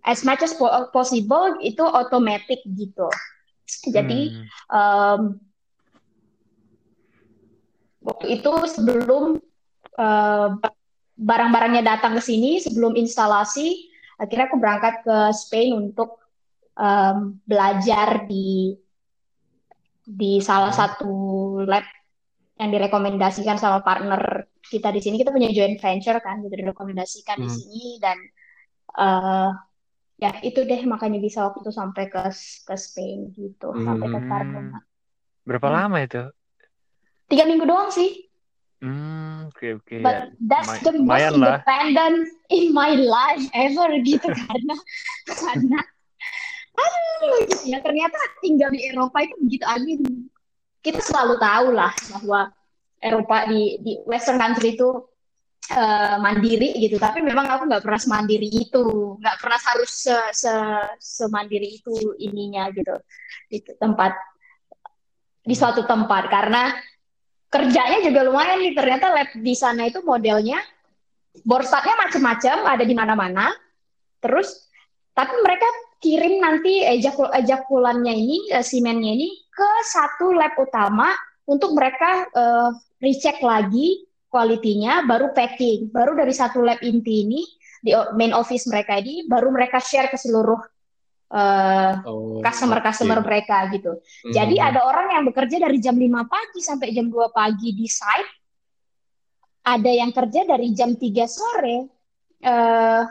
as 0.08 0.24
much 0.24 0.40
as 0.40 0.56
po- 0.56 0.88
possible 0.88 1.60
itu 1.60 1.84
automatic 1.84 2.64
gitu. 2.64 3.08
Jadi 3.92 4.32
Hmm. 4.72 4.72
em, 4.72 5.22
waktu 8.00 8.40
itu 8.40 8.52
sebelum 8.72 9.36
eh, 9.98 10.48
barang-barangnya 11.18 11.82
datang 11.82 12.16
ke 12.16 12.22
sini, 12.22 12.62
sebelum 12.62 12.94
instalasi, 12.96 13.90
akhirnya 14.16 14.48
aku 14.48 14.56
berangkat 14.56 14.94
ke 15.04 15.16
Spain 15.36 15.76
untuk 15.76 16.16
em, 16.78 17.36
belajar 17.44 18.24
di 18.24 18.78
di 20.08 20.40
salah 20.40 20.72
satu 20.72 21.12
lab 21.68 21.84
yang 22.58 22.70
direkomendasikan 22.74 23.56
sama 23.56 23.80
partner 23.86 24.50
kita 24.66 24.90
di 24.90 24.98
sini. 24.98 25.14
Kita 25.16 25.30
punya 25.30 25.48
joint 25.54 25.78
venture 25.78 26.18
kan, 26.18 26.42
gitu 26.42 26.54
direkomendasikan 26.58 27.38
di 27.38 27.48
Hmm. 27.48 27.56
sini 27.56 27.82
dan 28.02 28.18
eh, 28.98 29.50
ya 30.18 30.30
itu 30.42 30.66
deh 30.66 30.82
makanya 30.84 31.22
bisa 31.22 31.46
waktu 31.46 31.62
itu 31.62 31.70
sampai 31.70 32.10
ke 32.10 32.22
ke 32.66 32.74
Spain 32.74 33.30
gitu, 33.32 33.78
sampai 33.78 34.06
ke 34.10 34.18
Hmm. 34.18 34.26
Cardona. 34.26 34.78
Berapa 35.46 35.66
Hmm. 35.70 35.76
lama 35.78 35.98
itu? 36.02 36.22
Tiga 37.28 37.44
minggu 37.46 37.64
doang 37.68 37.94
sih. 37.94 38.26
Hmm, 38.78 39.50
oke 39.50 39.82
oke. 39.82 39.98
But 40.02 40.34
that's 40.38 40.70
Lumay- 40.70 40.86
the 40.86 40.92
most 40.98 41.02
lumayan 41.02 41.34
lah. 41.38 41.58
independent 41.62 42.18
in 42.50 42.70
my 42.70 42.94
life 42.94 43.42
ever 43.54 43.90
gitu 44.02 44.26
karena 44.46 44.74
karena 45.26 45.78
aduh 46.78 47.42
gitu 47.50 47.74
ya 47.74 47.82
ternyata 47.82 48.14
tinggal 48.38 48.70
di 48.70 48.86
Eropa 48.86 49.18
itu 49.26 49.34
begitu 49.42 49.66
aja 49.66 49.92
kita 50.82 51.00
selalu 51.02 51.34
tahu 51.42 51.68
lah 51.74 51.92
bahwa 52.14 52.40
Eropa 52.98 53.46
di 53.46 53.78
di 53.82 53.92
Western 54.06 54.38
country 54.42 54.74
itu 54.74 54.88
eh, 55.70 56.16
mandiri 56.18 56.74
gitu. 56.82 56.98
Tapi 56.98 57.22
memang 57.22 57.46
aku 57.46 57.70
nggak 57.70 57.84
pernah 57.84 58.00
semandiri 58.00 58.48
itu. 58.50 59.16
Nggak 59.18 59.36
pernah 59.38 59.60
harus 59.74 59.90
se, 59.90 60.16
se 60.34 60.52
semandiri 60.98 61.78
itu 61.78 61.94
ininya 62.18 62.70
gitu. 62.74 62.94
Di 63.50 63.62
tempat 63.78 64.12
di 65.46 65.54
suatu 65.54 65.86
tempat. 65.86 66.26
Karena 66.30 66.74
kerjanya 67.50 68.02
juga 68.02 68.26
lumayan 68.26 68.58
nih. 68.62 68.74
Ternyata 68.74 69.06
lab 69.14 69.30
di 69.38 69.54
sana 69.54 69.86
itu 69.86 70.02
modelnya 70.02 70.58
borstatnya 71.46 71.94
macam-macam 71.94 72.56
ada 72.66 72.84
di 72.86 72.94
mana-mana. 72.98 73.46
Terus 74.18 74.66
tapi 75.14 75.34
mereka 75.42 75.66
kirim 75.98 76.38
nanti 76.38 76.86
ejakul 76.86 77.26
ejakulannya 77.34 78.14
ini 78.14 78.38
eh, 78.54 78.62
semennya 78.62 79.12
ini 79.18 79.28
ke 79.50 79.70
satu 79.86 80.30
lab 80.30 80.54
utama 80.58 81.10
untuk 81.50 81.74
mereka 81.74 82.26
eh, 82.30 82.70
recheck 83.02 83.42
lagi 83.42 84.06
kualitinya 84.30 85.02
baru 85.04 85.34
packing 85.34 85.90
baru 85.90 86.14
dari 86.14 86.30
satu 86.30 86.62
lab 86.62 86.78
inti 86.84 87.26
ini 87.26 87.42
di 87.78 87.94
main 88.14 88.34
office 88.34 88.66
mereka 88.70 88.98
ini 88.98 89.26
baru 89.26 89.50
mereka 89.50 89.78
share 89.82 90.10
ke 90.10 90.18
seluruh 90.18 90.58
eh, 91.34 91.92
oh, 92.06 92.38
customer-customer 92.40 93.20
oke. 93.20 93.26
mereka 93.26 93.68
gitu. 93.74 94.00
Jadi 94.32 94.56
Hmm. 94.58 94.68
ada 94.72 94.80
orang 94.86 95.06
yang 95.18 95.24
bekerja 95.28 95.60
dari 95.60 95.76
jam 95.76 95.94
5 95.94 96.24
pagi 96.24 96.60
sampai 96.64 96.88
jam 96.94 97.06
2 97.10 97.28
pagi 97.30 97.76
di 97.76 97.84
site. 97.84 98.32
Ada 99.68 99.90
yang 99.92 100.10
kerja 100.14 100.48
dari 100.48 100.72
jam 100.72 100.96
3 100.96 101.28
sore. 101.28 101.78
Eh 102.40 103.02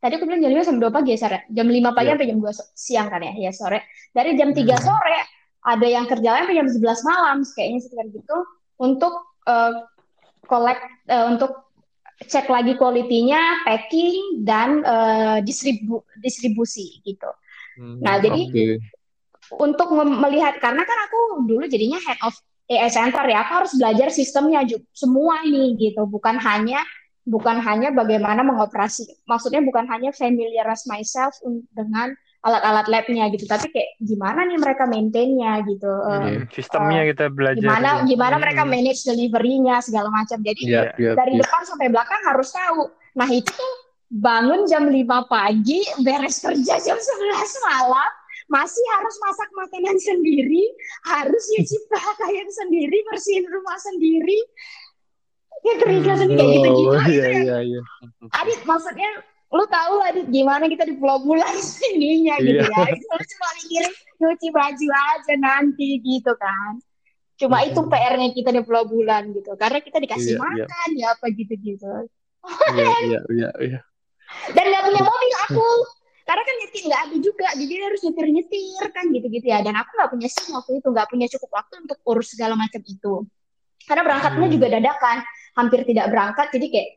tadi 0.00 0.12
aku 0.16 0.24
bilang 0.24 0.40
jam 0.40 0.50
5 0.50 0.64
sampai 0.64 0.80
2 0.80 0.92
pagi 0.92 1.10
ya, 1.12 1.18
sore. 1.20 1.38
Jam 1.48 1.66
5 1.68 1.90
pagi 1.92 2.06
Iya. 2.08 2.12
sampai 2.16 2.26
jam 2.26 2.38
2 2.40 2.52
so- 2.52 2.70
siang 2.74 3.06
kan 3.06 3.20
ya, 3.20 3.32
ya 3.38 3.52
sore. 3.52 3.78
Dari 4.10 4.30
jam 4.34 4.50
3 4.50 4.74
Hmm. 4.74 4.84
sore 4.84 5.18
ada 5.60 5.86
yang 5.86 6.04
kerja 6.04 6.40
sampai 6.40 6.56
jam 6.56 6.66
11 6.66 7.00
malam, 7.04 7.36
kayaknya 7.46 7.78
sekitar 7.78 8.06
gitu 8.08 8.36
untuk 8.78 9.12
eh, 9.44 9.72
collect 10.44 10.80
eh, 11.06 11.24
untuk 11.28 11.52
cek 12.20 12.48
lagi 12.48 12.76
kualitinya, 12.76 13.64
packing 13.64 14.40
dan 14.40 14.80
eh, 14.80 15.38
distribu 15.40 16.00
distribusi 16.18 17.00
gitu. 17.00 17.28
Hmm, 17.76 18.00
Nah, 18.00 18.20
jadi 18.20 18.40
untuk 19.50 19.90
melihat 19.96 20.60
karena 20.60 20.80
kan 20.80 20.98
aku 21.06 21.42
dulu 21.42 21.64
jadinya 21.66 21.98
head 21.98 22.20
of 22.22 22.36
AI 22.70 22.86
center 22.86 23.26
ya 23.26 23.42
aku 23.42 23.64
harus 23.64 23.72
belajar 23.74 24.08
sistemnya 24.08 24.62
ju- 24.62 24.84
semua 24.94 25.42
ini 25.42 25.74
gitu 25.74 26.06
bukan 26.06 26.38
hanya 26.38 26.78
bukan 27.30 27.62
hanya 27.62 27.88
bagaimana 27.90 28.42
mengoperasi 28.42 29.06
maksudnya 29.24 29.62
bukan 29.62 29.86
hanya 29.86 30.10
familiarize 30.10 30.82
myself 30.84 31.30
dengan 31.70 32.10
alat-alat 32.40 32.88
labnya 32.88 33.28
gitu 33.28 33.44
tapi 33.44 33.68
kayak 33.68 34.00
gimana 34.00 34.42
nih 34.42 34.56
mereka 34.56 34.84
maintainnya 34.84 35.60
gitu 35.62 35.86
Eh, 35.86 36.10
Hmm, 36.10 36.42
sistemnya 36.50 37.04
kita 37.06 37.28
belajar. 37.28 37.60
gimana 37.60 37.90
juga. 37.94 38.06
gimana 38.08 38.34
Hmm. 38.34 38.42
mereka 38.42 38.62
manage 38.64 39.00
delivery-nya 39.04 39.76
segala 39.78 40.08
macam 40.08 40.40
jadi 40.40 40.60
Iya, 40.60 40.82
iya, 40.96 41.12
dari 41.14 41.36
iya. 41.36 41.40
depan 41.40 41.62
sampai 41.62 41.86
belakang 41.86 42.22
harus 42.24 42.48
tahu. 42.50 42.88
Nah, 43.12 43.28
itu 43.28 43.52
tuh 43.52 43.72
bangun 44.08 44.64
jam 44.64 44.88
5 44.88 45.22
pagi, 45.24 45.84
beres 46.00 46.40
kerja 46.40 46.74
jam 46.80 46.96
11 46.96 47.52
malam, 47.62 48.10
masih 48.48 48.84
harus 48.90 49.14
masak 49.20 49.48
makanan 49.52 49.96
sendiri, 50.00 50.64
harus 51.04 51.44
nyuci 51.52 51.76
pakaian 51.92 52.48
sendiri, 52.48 53.04
bersihin 53.06 53.46
rumah 53.46 53.76
sendiri. 53.76 54.40
Ya 55.60 55.74
kerja 55.76 56.12
sendiri 56.16 56.40
kayak 56.40 56.52
gitu-gitu. 56.56 56.88
Oh, 56.88 56.96
Itu 56.96 57.10
iya, 57.12 57.26
iya, 57.36 57.56
iya. 57.60 57.80
Adit, 58.32 58.60
maksudnya 58.64 59.10
lu 59.50 59.64
tahu 59.66 59.92
lah 59.98 60.08
Adit 60.08 60.26
gimana 60.30 60.64
kita 60.66 60.86
di 60.86 60.94
Pulau 60.96 61.20
Bulan 61.20 61.52
ininya 61.92 62.34
gitu 62.40 62.64
Iya. 62.64 62.70
ya. 62.70 62.84
Kita 62.88 63.14
cuma 63.18 63.48
mikirin 63.60 63.92
nyuci 64.16 64.48
baju 64.48 64.86
aja 64.88 65.34
nanti 65.36 65.88
gitu 66.00 66.32
kan. 66.34 66.72
Cuma 67.36 67.64
itu 67.64 67.76
Mhm. 67.76 67.88
PR-nya 67.88 68.28
kita 68.32 68.50
di 68.50 68.60
Pulau 68.62 68.84
Bulan 68.84 69.32
gitu. 69.32 69.52
Karena 69.56 69.78
kita 69.80 69.98
dikasih 69.98 70.34
Iya, 70.34 70.40
iya. 70.40 70.44
makan 70.64 70.88
ya 70.96 71.06
apa 71.12 71.26
gitu-gitu. 71.28 71.88
Iya, 72.72 72.88
iya, 73.04 73.20
iya, 73.28 73.50
iya. 73.60 73.80
Dan 74.54 74.64
nggak 74.64 74.82
punya 74.86 75.02
mobil 75.02 75.34
aku. 75.44 75.68
Karena 76.20 76.46
kan 76.46 76.54
nyetir 76.56 76.82
nggak 76.86 77.02
ada 77.10 77.16
juga, 77.18 77.46
jadi 77.58 77.74
harus 77.82 78.00
nyetir-nyetir 78.06 78.84
kan 78.94 79.04
gitu-gitu 79.10 79.46
ya. 79.50 79.58
Dan 79.60 79.74
aku 79.74 79.90
nggak 79.92 80.10
punya 80.14 80.28
SIM 80.30 80.54
waktu 80.54 80.72
itu, 80.78 80.88
nggak 80.88 81.08
punya 81.10 81.26
cukup 81.26 81.50
waktu 81.52 81.74
untuk 81.82 81.98
urus 82.06 82.28
segala 82.32 82.54
macam 82.54 82.80
itu. 82.80 83.14
Karena 83.82 84.02
berangkatnya 84.06 84.46
Hmm. 84.46 84.54
juga 84.54 84.66
dadakan, 84.70 85.18
hampir 85.56 85.82
tidak 85.86 86.10
berangkat. 86.10 86.50
Jadi 86.52 86.66
kayak 86.70 86.90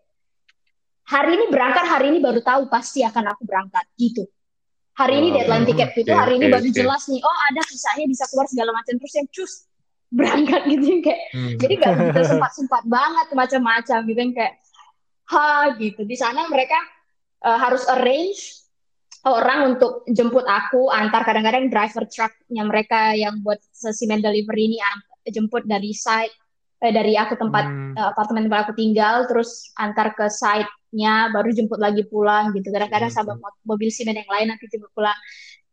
hari 1.10 1.32
ini 1.38 1.46
berangkat, 1.50 1.86
hari 1.86 2.06
ini 2.14 2.20
baru 2.20 2.40
tahu 2.42 2.68
pasti 2.68 3.02
akan 3.02 3.34
aku 3.34 3.44
berangkat 3.46 3.86
gitu. 3.98 4.26
Hari 4.94 5.14
ini 5.20 5.28
Oh, 5.34 5.36
deadline 5.42 5.66
tiket 5.66 5.90
itu, 5.98 6.14
oke, 6.14 6.20
hari 6.22 6.38
ini 6.38 6.46
oke, 6.48 6.54
baru 6.54 6.68
oke. 6.70 6.78
jelas 6.78 7.02
nih. 7.10 7.18
Oh 7.26 7.38
ada 7.50 7.62
visanya 7.66 8.06
bisa 8.06 8.24
keluar 8.30 8.46
segala 8.46 8.72
macam 8.78 8.94
terus 9.02 9.14
yang 9.18 9.28
cus 9.34 9.54
berangkat 10.14 10.62
gitu 10.72 10.86
yang 10.86 11.02
kayak 11.02 11.22
Hmm. 11.34 11.58
jadi 11.58 11.74
nggak 11.82 11.94
begitu 11.98 12.22
sempat-sempat 12.30 12.84
banget 12.86 13.28
macam-macam 13.34 13.98
gitu 14.06 14.20
yang 14.22 14.34
kayak 14.38 14.54
ha 15.34 15.74
gitu 15.82 16.02
di 16.06 16.14
sana 16.14 16.46
mereka 16.46 16.78
eh, 17.42 17.58
harus 17.58 17.82
arrange 17.90 18.62
orang 19.26 19.74
untuk 19.74 20.06
jemput 20.06 20.46
aku 20.46 20.94
antar 20.94 21.26
kadang-kadang 21.26 21.74
driver 21.74 22.06
trucknya 22.06 22.62
mereka 22.62 23.18
yang 23.18 23.42
buat 23.42 23.58
semen 23.74 24.22
delivery 24.22 24.70
ini 24.70 24.78
jemput 25.34 25.66
dari 25.66 25.90
site 25.90 26.36
eh, 26.84 26.92
dari 26.92 27.16
aku 27.16 27.40
tempat 27.40 27.64
Hmm. 27.64 27.96
eh, 27.96 28.08
apartemen 28.12 28.44
tempat 28.46 28.68
aku 28.68 28.74
tinggal 28.76 29.24
terus 29.24 29.72
antar 29.74 30.12
ke 30.12 30.28
site-nya 30.28 31.32
baru 31.32 31.50
jemput 31.50 31.80
lagi 31.80 32.04
pulang 32.04 32.52
gitu. 32.52 32.68
Kadang-kadang 32.68 33.08
Hmm. 33.08 33.18
sama 33.24 33.40
mo- 33.40 33.60
mobil 33.64 33.88
semen 33.88 34.20
yang 34.20 34.28
lain 34.28 34.52
nanti 34.52 34.68
jemput 34.68 34.92
pulang. 34.92 35.16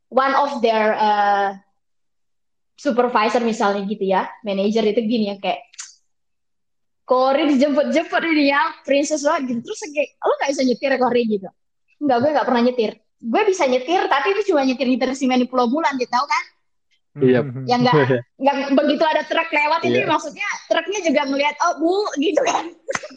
One 0.06 0.34
of 0.34 0.62
their 0.62 0.94
eh, 0.94 1.48
supervisor 2.74 3.44
misalnya 3.44 3.84
gitu 3.84 4.08
ya 4.08 4.24
manager 4.40 4.80
itu 4.86 5.04
gini 5.04 5.28
ya 5.28 5.36
kayak 5.36 5.61
Kori 7.04 7.42
dijemput-jemput 7.50 8.22
ini 8.22 8.54
ya 8.54 8.70
princess 8.86 9.26
lo 9.26 9.34
gitu. 9.42 9.58
Terus 9.66 9.80
kayak 9.90 10.14
lo 10.22 10.32
gak 10.38 10.50
bisa 10.54 10.62
nyetir 10.62 10.92
Kori 10.94 11.22
gitu. 11.26 11.48
Enggak, 12.00 12.16
gue 12.22 12.30
gak 12.38 12.46
pernah 12.46 12.62
nyetir. 12.62 12.90
Gue 13.18 13.42
bisa 13.44 13.66
nyetir 13.66 14.06
tapi 14.06 14.32
itu 14.32 14.54
cuma 14.54 14.62
nyetir 14.62 14.86
nyetir 14.86 15.11
semen 15.12 15.42
di 15.42 15.50
Pulau 15.50 15.66
Bulan 15.66 15.98
gitu 15.98 16.08
tau 16.08 16.24
kan 16.24 16.44
Iya. 17.18 17.42
yang 17.66 17.82
nggak 17.82 17.94
nggak 18.42 18.56
begitu 18.78 19.02
ada 19.02 19.26
truk 19.26 19.50
lewat 19.50 19.82
itu 19.82 19.98
Iya. 19.98 20.06
maksudnya 20.06 20.48
truknya 20.70 21.00
juga 21.02 21.20
ngelihat 21.26 21.56
oh 21.58 21.72
bu 21.82 21.94
gitu 22.22 22.40
kan 22.46 22.64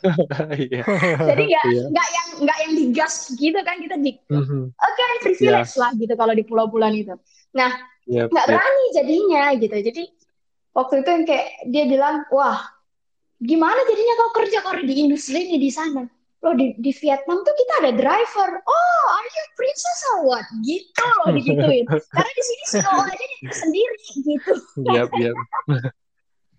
Iya. 0.66 0.82
jadi 1.30 1.44
nggak 1.46 1.66
Iya. 1.70 1.84
nggak 1.94 2.08
yang 2.10 2.28
nggak 2.42 2.58
yang 2.66 2.74
digas 2.74 3.30
gitu 3.38 3.60
kan 3.62 3.78
kita 3.78 3.96
di 4.02 4.18
Mhm. 4.34 4.74
oke 4.74 5.04
privilege 5.22 5.74
lah 5.78 5.92
gitu 5.94 6.14
kalau 6.18 6.34
di 6.34 6.42
Pulau 6.42 6.66
Bulan 6.66 6.98
itu 6.98 7.14
nah 7.54 7.70
Iya, 8.10 8.28
nggak 8.28 8.46
iya. 8.50 8.52
berani 8.58 8.86
jadinya 8.98 9.44
gitu 9.62 9.76
jadi 9.78 10.04
waktu 10.74 10.94
itu 11.06 11.10
yang 11.14 11.24
kayak 11.30 11.48
dia 11.70 11.84
bilang 11.86 12.16
wah 12.34 12.60
gimana 13.38 13.78
jadinya 13.86 14.14
kau 14.26 14.32
kerja 14.42 14.60
kalau 14.66 14.82
di 14.82 14.94
industri 15.06 15.54
ini 15.54 15.62
di 15.62 15.70
sana 15.70 16.02
loh 16.44 16.54
di, 16.54 16.76
di 16.76 16.92
Vietnam 16.92 17.40
tuh 17.42 17.56
kita 17.56 17.74
ada 17.88 17.92
driver 17.96 18.50
oh 18.60 19.04
are 19.16 19.28
you 19.32 19.44
princess 19.56 20.00
or 20.12 20.28
what 20.28 20.44
gitu 20.62 21.04
loh 21.24 21.32
digituin 21.32 21.86
karena 22.16 22.32
di 22.36 22.44
sini 22.44 22.64
CEO 22.68 23.00
aja 23.00 23.16
dia 23.16 23.54
sendiri 23.56 23.98
gitu 24.28 24.54
Iya, 24.84 25.02
iya. 25.16 25.32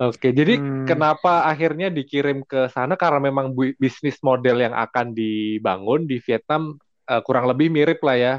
Oke, 0.03 0.35
jadi 0.35 0.59
Hmm. 0.59 0.91
kenapa 0.91 1.47
akhirnya 1.47 1.87
dikirim 1.87 2.43
ke 2.43 2.67
sana 2.67 2.99
karena 2.99 3.31
memang 3.31 3.55
bu- 3.55 3.79
bisnis 3.79 4.19
model 4.27 4.59
yang 4.59 4.75
akan 4.75 5.15
dibangun 5.15 6.11
di 6.11 6.19
Vietnam 6.19 6.75
eh, 7.07 7.23
kurang 7.23 7.47
lebih 7.47 7.71
mirip 7.71 8.03
lah 8.03 8.19
ya. 8.19 8.35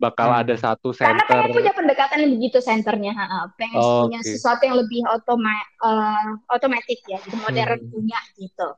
Bakal 0.00 0.28
Hmm. 0.32 0.40
ada 0.40 0.54
satu 0.56 0.96
karena 0.96 1.20
center. 1.20 1.36
pengen 1.36 1.52
punya 1.52 1.72
pendekatan 1.76 2.16
yang 2.24 2.32
begitu 2.40 2.58
senternya 2.64 3.12
pengen 3.60 3.76
Oh, 3.76 4.08
punya 4.08 4.20
sesuatu 4.24 4.64
yang 4.64 4.76
lebih 4.80 5.04
otoma 5.04 5.52
eh, 5.84 6.28
otomatis 6.48 7.00
ya 7.04 7.20
gitu 7.20 7.36
modern 7.40 7.76
Hmm. 7.76 7.90
punya 7.92 8.18
gitu 8.40 8.68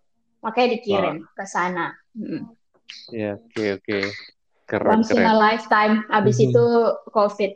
makanya 0.41 0.69
dikirim 0.79 1.17
ke 1.35 1.45
sana 1.47 1.95
Mm. 2.19 2.51
Iya, 3.15 3.39
oke, 3.39 3.65
oke. 3.79 3.99
Keren, 4.69 4.91
once 5.01 5.15
in 5.15 5.23
a 5.23 5.33
keren. 5.33 5.39
lifetime 5.39 5.95
abis 6.11 6.37
Mhm. 6.43 6.47
itu 6.51 6.65
covid 7.15 7.53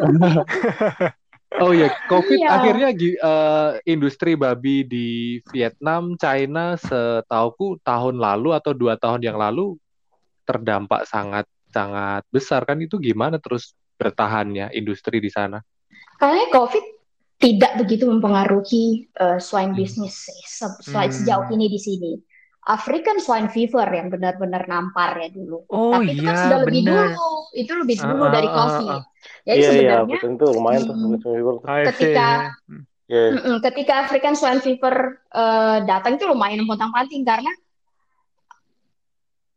Oh 1.60 1.74
iya, 1.76 1.92
COVID 2.08 2.40
Iya. 2.40 2.48
akhirnya 2.48 2.88
eh, 2.94 3.70
industri 3.84 4.32
babi 4.38 4.86
di 4.86 5.08
Vietnam, 5.50 6.14
China, 6.16 6.78
setauku 6.78 7.76
tahun 7.84 8.16
lalu 8.22 8.54
atau 8.56 8.72
dua 8.72 8.94
tahun 8.96 9.20
yang 9.20 9.36
lalu 9.36 9.76
terdampak 10.46 11.04
sangat 11.10 11.44
sangat 11.68 12.22
besar 12.32 12.64
kan 12.64 12.78
itu 12.80 12.96
gimana 12.96 13.36
terus 13.42 13.74
bertahannya 14.00 14.72
industri 14.72 15.20
di 15.20 15.28
sana? 15.28 15.60
Kayaknya 16.16 16.46
COVID 16.54 16.84
tidak 17.40 17.72
begitu 17.80 18.04
mempengaruhi 18.04 19.08
eh, 19.10 19.38
swine 19.40 19.72
Hmm. 19.72 19.80
business 19.80 20.28
sih, 20.28 20.40
se- 20.44 20.80
se- 20.84 20.92
Hmm. 20.92 21.08
sejauh 21.08 21.48
ini 21.50 21.66
di 21.66 21.80
sini. 21.80 22.12
African 22.60 23.16
swine 23.16 23.48
fever 23.48 23.88
yang 23.88 24.12
benar-benar 24.12 24.68
nampar 24.68 25.16
ya 25.16 25.32
dulu. 25.32 25.64
Oh 25.72 25.96
Tapi 25.96 26.12
itu 26.12 26.22
kan 26.22 26.36
iya, 26.36 26.42
sudah 26.44 26.58
lebih 26.60 26.82
benar. 26.84 27.16
dulu, 27.16 27.28
itu 27.56 27.72
lebih 27.72 27.96
Ah, 27.96 28.04
dulu 28.04 28.22
ah, 28.22 28.30
dari 28.30 28.48
ah, 28.48 28.54
COVID. 28.54 28.90
ah. 28.92 29.02
Jadi 29.40 29.56
Iya 29.56 29.56
iya, 29.56 29.72
sebenarnya 29.72 30.16
betul 30.20 30.30
itu 30.30 30.46
lumayan 30.52 30.80
tuh. 30.84 30.94
Hmm. 30.94 31.16
Ketika- 31.88 32.36
ya. 32.44 32.52
Iya. 33.10 33.22
mm-mm, 33.34 33.56
ketika 33.58 33.92
African 34.06 34.34
swine 34.36 34.60
fever 34.60 34.94
eh, 35.32 35.78
datang 35.82 36.14
itu 36.14 36.28
lumayan 36.28 36.62
pontang-panting 36.62 37.24
karena 37.24 37.50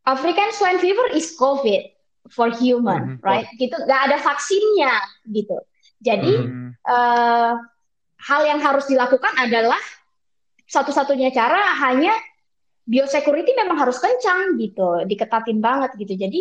African 0.04 0.50
swine 0.52 0.80
fever 0.80 1.06
is 1.12 1.32
COVID 1.32 1.82
for 2.28 2.48
human, 2.50 3.16
Mhm. 3.16 3.24
right? 3.24 3.48
Gitu, 3.56 3.72
nggak 3.72 4.00
ada 4.10 4.16
vaksinnya 4.18 4.92
gitu. 5.28 5.60
Jadi 6.00 6.32
Hmm. 6.40 6.72
eh, 6.74 7.52
hal 8.24 8.42
yang 8.44 8.60
harus 8.60 8.88
dilakukan 8.88 9.32
adalah 9.36 9.78
satu-satunya 10.64 11.28
cara 11.30 11.76
hanya 11.84 12.12
biosecurity 12.84 13.52
memang 13.56 13.80
harus 13.80 14.00
kencang 14.00 14.56
gitu, 14.56 15.04
diketatin 15.04 15.60
banget 15.60 15.92
gitu. 15.96 16.14
Jadi 16.16 16.40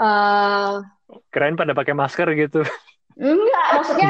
eh 0.00 0.74
Keren 1.30 1.58
pada 1.58 1.74
pakai 1.74 1.94
masker 1.94 2.30
gitu. 2.38 2.62
enggak, 3.20 3.66
maksudnya 3.76 4.08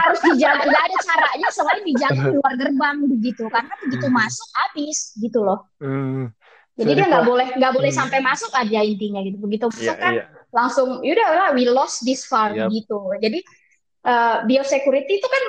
harus 0.00 0.20
dijaga, 0.32 0.64
nggak 0.64 0.84
ada 0.86 0.96
caranya 1.04 1.48
selain 1.52 1.82
dijaga 1.84 2.20
di 2.30 2.38
luar 2.38 2.54
gerbang 2.56 2.96
begitu, 3.04 3.44
karena 3.50 3.74
begitu 3.84 4.06
Hmm. 4.08 4.16
masuk 4.16 4.48
habis 4.54 4.98
gitu 5.18 5.44
loh. 5.44 5.66
Hmm. 5.82 6.30
Jadi 6.78 6.90
dia 6.96 7.06
nggak 7.10 7.26
boleh 7.26 7.46
nggak 7.58 7.72
boleh 7.74 7.90
Hmm. 7.92 8.00
sampai 8.00 8.18
masuk 8.24 8.48
aja 8.56 8.80
intinya 8.80 9.20
gitu. 9.20 9.36
Begitu 9.42 9.66
Iya, 9.68 9.74
masuk 9.76 9.96
kan 10.00 10.14
iya. 10.16 10.24
langsung 10.54 10.88
yaudah 11.04 11.28
lah 11.36 11.48
we 11.52 11.68
lost 11.68 12.00
this 12.06 12.24
farm 12.24 12.56
Yap. 12.56 12.72
gitu. 12.72 12.98
Jadi 13.20 13.44
eh, 14.00 14.36
biosecurity 14.48 15.20
itu 15.20 15.28
kan 15.28 15.44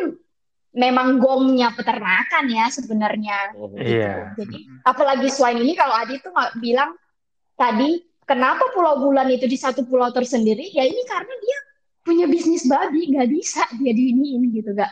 memang 0.72 1.20
gongnya 1.20 1.76
peternakan 1.76 2.48
ya 2.48 2.72
sebenarnya. 2.72 3.52
Mhm. 3.56 3.76
Iya. 3.76 4.32
Jadi 4.40 4.58
apalagi 4.88 5.28
swine 5.28 5.60
ini 5.60 5.76
kalau 5.76 5.92
Adi 5.96 6.20
tuh 6.24 6.32
nggak 6.32 6.64
bilang 6.64 6.96
tadi 7.60 8.00
kenapa 8.24 8.72
Pulau 8.72 9.04
Bulan 9.04 9.28
itu 9.28 9.44
di 9.48 9.58
satu 9.60 9.84
pulau 9.84 10.12
tersendiri? 10.16 10.72
Ya 10.72 10.88
ini 10.88 11.04
karena 11.04 11.36
dia 11.36 11.58
punya 12.02 12.26
bisnis 12.26 12.66
babi, 12.66 13.14
nggak 13.14 13.30
bisa 13.30 13.62
dia 13.78 13.94
di 13.94 14.10
ini 14.16 14.50
gitu, 14.56 14.74
nggak 14.74 14.90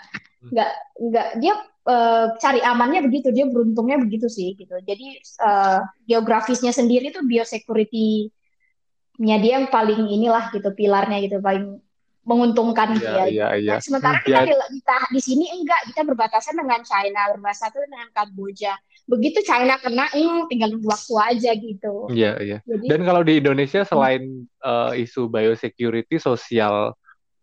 nggak 0.52 0.72
nggak 1.10 1.28
dia 1.42 1.54
eh, 1.90 2.26
cari 2.38 2.62
amannya 2.62 3.02
begitu, 3.08 3.32
dia 3.34 3.50
beruntungnya 3.50 3.98
begitu 3.98 4.30
sih 4.30 4.54
gitu. 4.60 4.78
Jadi 4.84 5.18
eh, 5.18 5.80
geografisnya 6.06 6.70
sendiri 6.76 7.10
tuh 7.16 7.24
biosecurity-nya 7.26 9.36
dia 9.42 9.54
yang 9.64 9.72
paling 9.72 10.06
inilah 10.12 10.52
gitu 10.54 10.70
pilarnya 10.76 11.18
gitu 11.24 11.40
paling 11.42 11.82
menguntungkan 12.30 12.94
Iya, 12.94 13.02
dia. 13.02 13.24
iya, 13.26 13.48
iya. 13.58 13.74
Nah, 13.76 13.82
sementara 13.82 14.22
Hmm, 14.22 14.26
kita 14.30 14.40
ya. 14.40 14.46
di, 14.46 14.54
di, 14.78 14.80
di 15.18 15.22
sini 15.22 15.46
enggak, 15.50 15.82
kita 15.90 16.02
berbatasan 16.06 16.54
dengan 16.54 16.82
China, 16.86 17.34
berbatasan 17.34 17.74
dengan 17.90 18.08
Kamboja. 18.14 18.78
Begitu 19.10 19.42
China 19.42 19.82
kena, 19.82 20.06
hmm, 20.14 20.46
tinggal 20.46 20.78
waktu 20.86 21.14
aja 21.18 21.52
gitu. 21.58 22.06
Iya, 22.14 22.32
iya. 22.38 22.58
Jadi 22.62 22.86
Dan 22.86 23.02
kalau 23.02 23.26
di 23.26 23.42
Indonesia 23.42 23.82
selain 23.82 24.46
eh, 24.46 24.92
isu 25.02 25.26
biosecurity, 25.26 26.22
sosial 26.22 26.94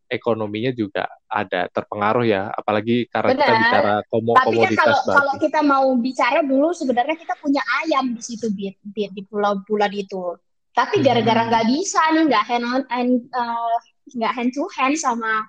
ekonominya 0.07 0.71
juga 0.71 1.11
ada 1.27 1.67
terpengaruh 1.67 2.23
ya, 2.23 2.55
apalagi 2.55 3.11
karena 3.11 3.35
kita 3.35 3.43
Benar. 3.43 3.59
bicara 3.67 3.95
komo- 4.07 4.39
tapi 4.39 4.55
kan 4.55 4.71
komoditas 4.71 4.87
kalau 4.87 5.03
kalau 5.19 5.35
babi. 5.35 5.43
kita 5.43 5.61
mau 5.67 5.87
bicara 5.99 6.39
dulu 6.47 6.69
sebenarnya 6.71 7.17
kita 7.19 7.35
punya 7.43 7.63
ayam 7.83 8.15
di 8.15 8.23
situ 8.23 8.47
di, 8.55 8.71
di, 8.79 9.11
di 9.11 9.23
pulau 9.27 9.59
bulan 9.67 9.91
itu. 9.91 10.39
Tapi 10.71 11.03
gara-gara 11.03 11.43
Hmm. 11.43 11.51
nggak 11.51 11.67
bisa 11.67 12.01
nih, 12.15 12.23
nggak 12.31 12.45
hand 12.47 12.65
on 12.65 12.83
hand, 12.87 13.13
eh, 13.27 13.77
nggak 14.15 14.33
hand 14.37 14.53
to 14.55 14.65
hand 14.77 14.95
sama 14.95 15.47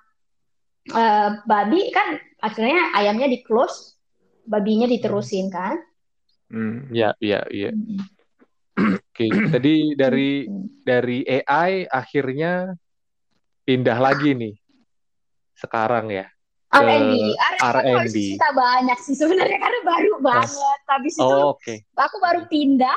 eh, 0.88 1.30
babi 1.44 1.92
kan 1.94 2.16
akhirnya 2.40 2.94
ayamnya 2.96 3.28
di 3.28 3.42
close, 3.44 3.98
babinya 4.48 4.88
diterusin 4.88 5.52
kan. 5.52 5.76
Hmm. 6.48 6.88
Iya, 6.88 7.12
iya, 7.20 7.40
iya. 7.52 7.70
Mm-mm. 7.76 8.00
Oke, 8.78 9.26
jadi 9.28 9.74
dari 9.98 10.46
Gitu. 10.46 10.54
dari 10.86 11.18
AI 11.26 11.84
akhirnya 11.90 12.72
pindah 13.66 13.98
lagi 13.98 14.32
nih 14.32 14.54
sekarang 15.58 16.08
ya. 16.08 16.26
R&D, 16.68 17.32
R&D 17.58 18.16
kita 18.38 18.52
banyak 18.52 18.98
sih 19.00 19.16
sebenarnya 19.16 19.58
karena 19.58 19.80
baru 19.82 20.14
banget. 20.20 20.78
Habis 20.86 21.14
itu 21.16 21.24
Oh, 21.26 21.56
oke. 21.56 21.74
aku 21.96 22.16
baru 22.20 22.44
pindah, 22.46 22.96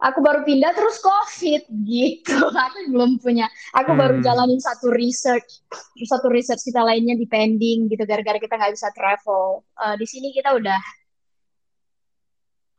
aku 0.00 0.18
baru 0.24 0.40
pindah 0.42 0.72
terus 0.72 0.96
COVID 0.98 1.68
gitu. 1.84 2.36
Aku 2.66 2.78
belum 2.88 3.20
punya, 3.20 3.46
aku 3.70 3.92
baru 3.92 4.16
Hmm. 4.18 4.24
jalanin 4.24 4.56
satu 4.56 4.88
research, 4.88 5.60
satu 6.00 6.32
research 6.32 6.64
kita 6.64 6.80
lainnya 6.80 7.14
di 7.14 7.28
pending 7.28 7.86
gitu 7.86 8.02
gara-gara 8.08 8.40
kita 8.40 8.56
nggak 8.56 8.72
bisa 8.72 8.88
travel. 8.96 9.60
Eh, 9.76 9.94
di 10.00 10.06
sini 10.08 10.32
kita 10.32 10.56
udah 10.56 10.80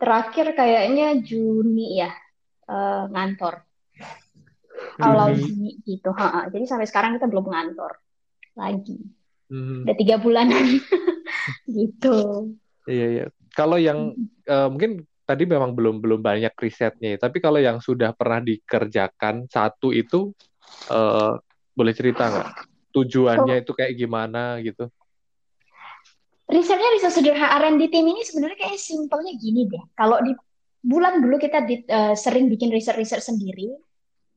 terakhir 0.01 0.57
kayaknya 0.57 1.21
Juni 1.21 2.01
ya 2.01 2.09
eh, 2.65 3.03
ngantor. 3.09 3.61
Awal 4.97 5.37
Juni. 5.37 5.45
Juni 5.45 5.71
gitu. 5.85 6.09
Ha-ha. 6.13 6.49
Jadi 6.49 6.65
sampai 6.65 6.89
sekarang 6.89 7.21
kita 7.21 7.29
belum 7.29 7.45
ngantor 7.47 8.01
lagi. 8.57 8.97
Hmm, 9.51 9.83
Udah 9.85 9.95
tiga 9.99 10.15
bulanan 10.17 10.79
gitu. 11.77 12.49
iya, 12.87 13.07
iya. 13.13 13.25
Kalau 13.53 13.77
yang 13.77 14.15
eh, 14.47 14.67
mungkin 14.71 15.05
tadi 15.31 15.47
memang 15.47 15.71
belum 15.71 16.03
belum 16.03 16.19
banyak 16.19 16.51
risetnya, 16.59 17.15
ya, 17.15 17.19
tapi 17.23 17.39
kalau 17.39 17.63
yang 17.63 17.79
sudah 17.79 18.11
pernah 18.11 18.43
dikerjakan 18.43 19.47
satu 19.47 19.95
itu 19.95 20.35
eh, 20.91 21.33
boleh 21.71 21.93
cerita 21.95 22.27
nggak? 22.27 22.49
Tujuannya 22.91 23.63
itu 23.63 23.71
kayak 23.71 23.95
gimana 23.95 24.59
gitu? 24.59 24.91
Risetnya 26.51 26.91
riset 26.91 27.15
sederhana 27.15 27.55
R&D 27.63 27.87
tim 27.87 28.03
ini 28.03 28.27
sebenarnya 28.27 28.59
kayak 28.59 28.75
simpelnya 28.75 29.31
gini 29.39 29.71
deh. 29.71 29.79
Kalau 29.95 30.19
di 30.19 30.35
bulan 30.83 31.23
dulu 31.23 31.39
kita 31.39 31.63
di- 31.63 31.87
eh, 31.87 32.15
sering 32.19 32.51
bikin 32.51 32.67
riset-riset 32.67 33.23
sendiri, 33.23 33.71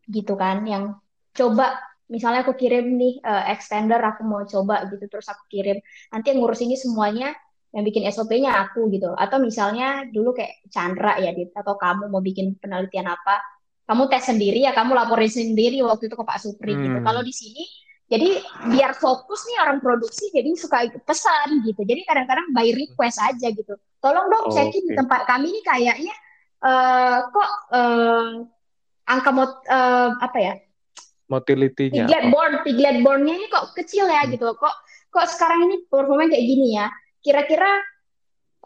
gitu 0.09 0.37
kan 0.37 0.65
yang 0.69 1.01
coba 1.33 1.81
misalnya 2.13 2.45
aku 2.45 2.55
kirim 2.55 2.95
nih 3.01 3.21
eh, 3.25 3.45
extender 3.57 4.01
aku 4.01 4.23
mau 4.23 4.45
coba 4.45 4.85
gitu 4.93 5.09
terus 5.09 5.27
aku 5.33 5.49
kirim 5.49 5.81
nanti 6.13 6.27
yang 6.33 6.39
ngurus 6.45 6.61
ini 6.61 6.77
semuanya 6.77 7.33
yang 7.75 7.83
bikin 7.83 8.07
SOP-nya 8.07 8.55
aku 8.71 8.87
gitu. 8.95 9.11
Atau 9.19 9.43
misalnya 9.43 10.07
dulu 10.07 10.31
kayak 10.31 10.63
Chandra 10.71 11.19
ya 11.19 11.35
Dit, 11.35 11.51
atau 11.51 11.75
kamu 11.75 12.07
mau 12.07 12.23
bikin 12.23 12.55
penelitian 12.63 13.11
apa 13.11 13.43
kamu 13.85 14.09
tes 14.09 14.25
sendiri 14.25 14.65
ya 14.65 14.73
kamu 14.73 14.97
laporin 14.97 15.29
sendiri 15.29 15.77
waktu 15.85 16.09
itu 16.09 16.17
ke 16.17 16.25
Pak 16.25 16.39
Supri 16.41 16.73
gitu. 16.73 16.99
Hmm. 17.03 17.05
kalau 17.05 17.21
di 17.21 17.35
sini 17.37 17.61
jadi 18.09 18.37
biar 18.69 18.97
fokus 18.97 19.49
nih 19.49 19.59
orang 19.65 19.81
produksi 19.83 20.29
jadi 20.31 20.49
suka 20.55 20.87
pesan 21.03 21.65
gitu. 21.67 21.83
Jadi 21.83 22.05
kadang-kadang 22.05 22.53
by 22.53 22.69
request 22.71 23.19
aja 23.21 23.49
gitu. 23.51 23.75
Tolong 23.99 24.29
dong 24.29 24.45
Oh, 24.49 24.53
cekin 24.53 24.85
di 24.85 24.93
oke. 24.93 24.99
tempat 25.05 25.21
kami 25.25 25.49
nih 25.51 25.65
kayaknya 25.65 26.15
eh, 26.63 27.19
kok 27.27 27.51
eh, 27.75 28.29
angka 29.09 29.31
mot 29.35 29.53
eh, 29.67 30.11
apa 30.21 30.39
ya? 30.39 30.55
Motility-nya. 31.33 32.05
Piglet 32.05 32.25
born 32.29 32.53
piglet 32.63 32.97
bornnya 33.01 33.35
ini 33.41 33.47
kok 33.49 33.73
kecil 33.73 34.05
ya 34.05 34.29
gitu. 34.29 34.53
Kok 34.53 34.75
kok 35.11 35.27
sekarang 35.33 35.65
ini 35.67 35.89
performanya 35.89 36.37
kayak 36.37 36.47
gini 36.47 36.69
ya 36.77 36.87
kira-kira 37.25 37.81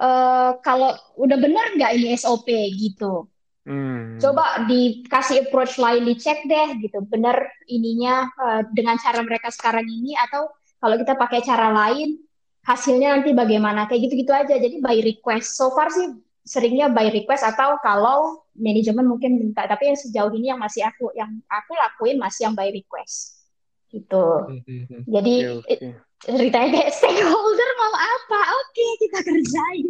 eh, 0.03 0.53
kalau 0.67 0.91
udah 1.15 1.39
bener 1.39 1.79
nggak 1.79 1.93
ini 1.95 2.19
SOP 2.19 2.51
gitu? 2.75 3.31
Hmm. 3.69 4.17
coba 4.17 4.65
dikasih 4.65 5.45
approach 5.45 5.77
lain 5.77 6.09
dicek 6.09 6.49
deh 6.49 6.81
gitu. 6.81 7.05
Bener 7.05 7.37
ininya 7.69 8.25
eh, 8.25 8.63
dengan 8.73 8.97
cara 8.97 9.21
mereka 9.21 9.53
sekarang 9.53 9.85
ini 9.85 10.17
atau 10.17 10.49
kalau 10.81 10.97
kita 10.97 11.13
pakai 11.21 11.45
cara 11.45 11.69
lain 11.69 12.17
hasilnya 12.65 13.21
nanti 13.21 13.37
bagaimana? 13.37 13.85
Kayak 13.85 14.09
gitu-gitu 14.09 14.33
aja. 14.33 14.57
Jadi 14.57 14.81
by 14.81 15.05
request. 15.05 15.61
So 15.61 15.69
far 15.77 15.93
sih 15.93 16.17
seringnya 16.49 16.89
by 16.89 17.13
request 17.13 17.45
atau 17.45 17.77
kalau 17.85 18.41
manajemen 18.57 19.05
mungkin 19.05 19.37
minta. 19.37 19.69
Tapi 19.69 19.93
yang 19.93 19.99
sejauh 20.01 20.33
ini 20.33 20.49
yang 20.49 20.61
masih 20.61 20.89
aku 20.89 21.13
yang 21.13 21.29
aku 21.45 21.77
lakuin 21.77 22.17
masih 22.17 22.49
yang 22.49 22.57
by 22.57 22.73
request. 22.73 23.45
Gitu. 23.93 24.25
Hmm, 24.49 24.65
hmm, 24.65 24.83
hmm. 24.89 25.03
jadi 25.05 25.35
Oke, 25.61 25.77
oke. 25.77 26.08
Ceritanya 26.25 26.69
kayak 26.75 26.93
stakeholder 26.95 27.71
mau 27.79 27.95
apa 27.95 28.41
oke 28.59 28.87
kita 28.99 29.19
kerjain 29.23 29.87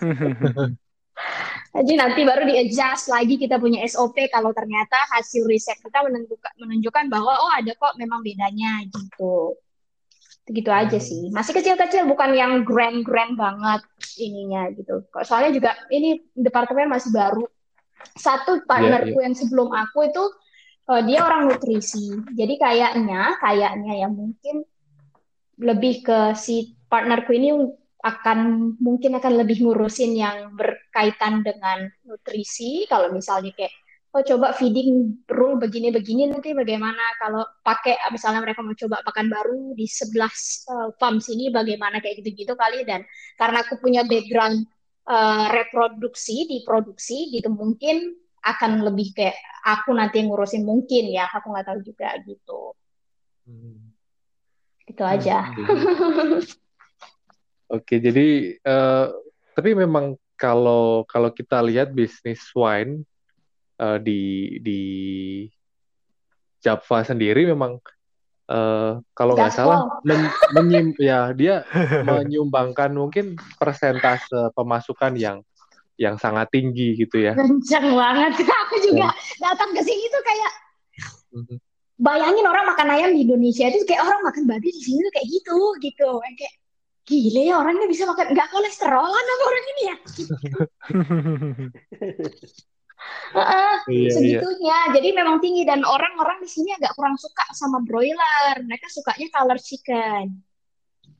jadi 1.74 1.92
nanti 1.98 2.20
baru 2.22 2.46
di-adjust 2.46 3.10
lagi 3.10 3.34
kita 3.34 3.58
punya 3.58 3.82
SOP 3.86 4.14
kalau 4.30 4.54
ternyata 4.54 4.94
hasil 5.14 5.46
riset 5.46 5.78
kita 5.82 6.06
menentukan 6.06 6.52
menunjukkan 6.58 7.10
bahwa 7.10 7.34
oh 7.34 7.52
ada 7.54 7.74
kok 7.74 7.98
memang 7.98 8.22
bedanya 8.22 8.82
gitu. 8.86 9.58
Gitu 10.44 10.70
aja 10.70 10.98
sih. 11.00 11.32
Masih 11.34 11.56
kecil-kecil 11.56 12.04
bukan 12.06 12.36
yang 12.36 12.62
grand-grand 12.62 13.34
banget 13.34 13.82
ininya 14.20 14.70
gitu. 14.76 15.02
Soalnya 15.26 15.50
juga 15.50 15.70
ini 15.90 16.22
departemen 16.36 16.90
masih 16.90 17.10
baru. 17.10 17.42
Satu 18.14 18.62
partnerku 18.68 19.18
yang 19.18 19.32
sebelum 19.34 19.72
aku 19.72 20.06
itu 20.06 20.24
eh, 20.94 21.02
dia 21.08 21.26
orang 21.26 21.50
nutrisi. 21.50 22.12
Jadi 22.38 22.54
kayaknya 22.60 23.34
kayaknya 23.40 24.04
ya 24.04 24.08
mungkin 24.12 24.62
lebih 25.58 26.02
ke 26.06 26.18
si 26.38 26.74
partnerku 26.90 27.30
ini 27.34 27.50
akan 28.04 28.38
mungkin 28.78 29.16
akan 29.16 29.32
lebih 29.40 29.64
ngurusin 29.64 30.12
yang 30.12 30.52
berkaitan 30.52 31.40
dengan 31.40 31.88
nutrisi. 32.04 32.84
Kalau 32.84 33.08
misalnya 33.10 33.50
kayak 33.56 33.72
oh 34.14 34.22
coba 34.22 34.54
feeding 34.54 35.24
rule 35.26 35.58
begini-begini 35.58 36.30
nanti 36.30 36.54
bagaimana 36.54 37.02
kalau 37.18 37.42
pakai 37.66 37.98
misalnya 38.14 38.46
mereka 38.46 38.62
mau 38.62 38.76
coba 38.78 39.02
pakan 39.02 39.26
baru 39.26 39.74
di 39.74 39.90
sebelah 39.90 40.30
eh, 40.70 40.88
farm 41.02 41.18
sini 41.18 41.50
bagaimana 41.50 41.98
kayak 41.98 42.22
gitu-gitu 42.22 42.54
kali 42.54 42.86
dan 42.86 43.02
karena 43.34 43.66
aku 43.66 43.82
punya 43.82 44.06
background 44.06 44.62
eh, 45.10 45.46
reproduksi 45.50 46.46
di 46.46 46.62
produksi 46.62 47.34
gitu 47.34 47.50
mungkin 47.50 48.14
akan 48.44 48.86
lebih 48.86 49.16
kayak 49.18 49.34
aku 49.66 49.90
nanti 49.96 50.22
ngurusin 50.22 50.62
mungkin 50.62 51.10
ya 51.10 51.26
aku 51.34 51.50
nggak 51.50 51.66
tahu 51.66 51.80
juga 51.82 52.14
gitu 52.22 52.76
Hmm. 53.44 53.83
Gitu 54.94 55.02
aja 55.02 55.50
Oke, 57.74 57.98
jadi 57.98 58.54
eh, 58.54 59.06
tapi 59.56 59.74
memang 59.74 60.14
kalau 60.38 61.02
kalau 61.10 61.32
kita 61.32 61.58
lihat 61.64 61.90
bisnis 61.90 62.38
wine 62.54 63.02
eh, 63.80 63.98
di 63.98 64.22
di 64.62 64.82
Java 66.62 67.02
sendiri 67.02 67.50
memang 67.50 67.80
eh, 68.46 68.92
kalau 69.10 69.32
nggak 69.34 69.50
salah 69.50 69.80
men- 70.06 70.30
menyim- 70.54 70.94
ya 71.10 71.32
dia 71.34 71.66
menyumbangkan 72.04 72.94
mungkin 72.94 73.34
persentase 73.58 74.54
pemasukan 74.54 75.16
yang 75.18 75.42
yang 75.98 76.14
sangat 76.20 76.50
tinggi 76.54 76.94
gitu 76.94 77.26
ya. 77.26 77.34
kenceng 77.34 77.90
banget 77.96 78.38
aku 78.68 78.76
juga 78.86 79.10
datang 79.40 79.72
ke 79.74 79.82
sini 79.82 80.04
tuh 80.12 80.22
kayak 80.22 80.52
Mhm. 81.34 81.58
Bayangin 81.94 82.46
orang 82.46 82.66
makan 82.66 82.88
ayam 82.90 83.10
di 83.14 83.22
Indonesia 83.22 83.70
itu 83.70 83.86
kayak 83.86 84.02
orang 84.02 84.20
makan 84.26 84.44
babi 84.50 84.68
di 84.68 84.82
sini 84.82 84.98
tuh 84.98 85.12
kayak 85.14 85.28
gitu 85.30 85.58
gitu 85.78 86.10
Yang 86.26 86.36
kayak 86.42 86.54
gile 87.04 87.42
ya 87.44 87.54
orang 87.60 87.76
ini 87.76 87.86
bisa 87.86 88.08
makan 88.08 88.32
nggak 88.32 88.48
kolesterolan 88.50 89.24
apa 89.28 89.42
orang 89.44 89.64
ini 89.68 89.82
ya 89.82 89.96
Heeh, 93.34 93.74
Iya, 93.84 94.00
iya. 94.00 94.12
segitunya 94.16 94.78
jadi 94.96 95.08
memang 95.12 95.36
tinggi 95.42 95.66
dan 95.68 95.84
orang-orang 95.84 96.40
di 96.40 96.48
sini 96.48 96.72
agak 96.72 96.96
kurang 96.96 97.20
suka 97.20 97.44
sama 97.52 97.84
broiler 97.84 98.56
mereka 98.64 98.88
sukanya 98.88 99.28
color 99.28 99.58
chicken 99.60 100.40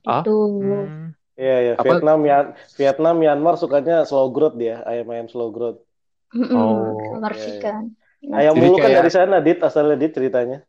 Ah? 0.05 0.21
itu 0.21 0.33
Hmm. 0.33 1.13
Iya, 1.35 1.55
iya. 1.59 1.73
Apa- 1.75 1.99
Vietnam, 1.99 2.17
Myan- 2.23 2.55
Vietnam, 2.79 3.15
Myanmar 3.19 3.59
sukanya 3.59 4.07
slow 4.07 4.31
growth 4.31 4.55
dia, 4.55 4.79
ayam-ayam 4.87 5.27
slow 5.27 5.51
growth. 5.51 5.83
Mm-mm, 6.31 6.55
Oh, 6.55 6.95
color 6.95 7.35
iya, 7.35 7.37
iya. 7.37 7.43
chicken 7.43 7.83
Ayam 8.31 8.53
Jadi 8.55 8.65
ulu 8.65 8.75
kan 8.75 8.83
kayak- 8.87 8.97
dari 8.97 9.11
sana, 9.11 9.35
Dit, 9.37 9.59
asalnya 9.61 9.95
Dit 9.95 10.13
ceritanya. 10.13 10.65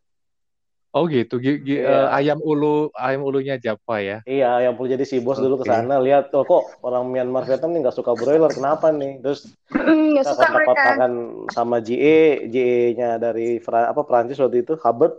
Oh 0.95 1.05
gitu, 1.05 1.37
Gi- 1.37 1.61
gi- 1.61 1.83
Iya. 1.83 2.09
eh, 2.09 2.17
ayam 2.17 2.39
ulu 2.41 2.89
ayam 2.95 3.21
ulunya 3.21 3.59
Java 3.59 4.01
ya. 4.01 4.17
Iya, 4.25 4.57
ayam 4.57 4.73
ulu 4.75 4.87
jadi 4.89 5.05
si 5.05 5.21
bos 5.21 5.37
dulu 5.37 5.61
ke 5.61 5.65
sana, 5.67 6.01
lihat, 6.01 6.33
oh 6.33 6.41
kok 6.41 6.63
orang 6.81 7.05
Myanmar 7.05 7.45
Vietnam 7.45 7.75
nih 7.75 7.85
nggak 7.85 7.93
suka 7.93 8.17
broiler, 8.17 8.49
kenapa 8.49 8.89
nih? 8.89 9.21
Terus 9.21 9.45
nggak 10.17 10.25
kita 10.25 10.31
suka 10.33 10.45
mereka 10.49 10.81
sama 11.51 11.77
GE, 11.79 12.49
GE-nya 12.49 13.21
dari 13.21 13.61
Fra- 13.61 13.91
apa 13.91 14.01
Prancis 14.03 14.41
waktu 14.41 14.65
itu, 14.65 14.73
Hubbard, 14.79 15.13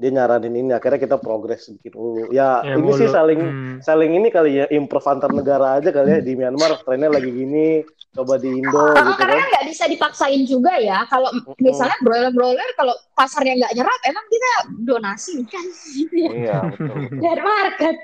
dia 0.00 0.10
nyaranin 0.10 0.56
ini, 0.56 0.72
akhirnya 0.72 0.96
kita 0.96 1.20
progres 1.20 1.68
bikin 1.76 1.92
ulu. 1.92 2.32
Ya, 2.32 2.64
Ya, 2.64 2.80
ini 2.80 2.88
sih 2.96 3.04
mulu. 3.04 3.12
saling 3.12 3.40
Hmm. 3.44 3.76
saling 3.84 4.16
ini 4.16 4.32
kali 4.32 4.50
ya, 4.56 4.66
improve 4.72 5.04
antar 5.04 5.28
negara 5.28 5.76
aja 5.76 5.92
kali 5.92 6.08
ya, 6.08 6.20
di 6.24 6.32
Myanmar 6.34 6.80
trennya 6.80 7.12
lagi 7.12 7.28
gini, 7.28 7.84
coba 8.10 8.40
di 8.40 8.48
Indo 8.48 8.80
Oh, 8.80 8.96
gitu 8.96 9.20
karena 9.20 9.36
kan. 9.36 9.48
nggak 9.52 9.64
bisa 9.68 9.84
dipaksain 9.86 10.42
juga 10.48 10.72
ya. 10.80 11.04
Kalau 11.04 11.28
misalnya 11.60 12.00
broiler-broiler, 12.00 12.68
kalau 12.74 12.96
pasarnya 13.12 13.60
nggak 13.60 13.72
nyerap, 13.76 14.00
emang 14.08 14.24
kita 14.26 14.50
donasi 14.88 15.44
kan 15.44 15.64
gitu 15.92 16.14
ya. 16.16 16.30
Iya, 16.32 16.58
betul. 16.72 16.96
betul. 16.96 17.20
Dari 17.20 17.42
market. 17.44 17.96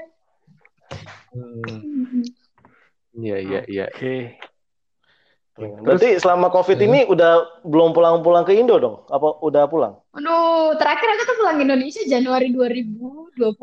Hmm, 1.32 1.80
Iya 3.16 3.36
iya 3.40 3.60
iya. 3.66 3.86
Oke. 3.88 4.36
Berarti 5.56 6.20
selama 6.20 6.52
COVID 6.52 6.76
ini 6.76 7.08
udah 7.08 7.64
belum 7.64 7.96
pulang-pulang 7.96 8.44
ke 8.44 8.52
Indo 8.52 8.76
dong? 8.76 9.08
Apa 9.08 9.40
udah 9.40 9.64
pulang? 9.64 9.96
Aduh, 10.12 10.76
terakhir 10.76 11.08
aku 11.16 11.22
tuh 11.24 11.36
pulang 11.40 11.56
Indonesia 11.56 12.04
Januari 12.04 12.52
2020. 12.52 13.56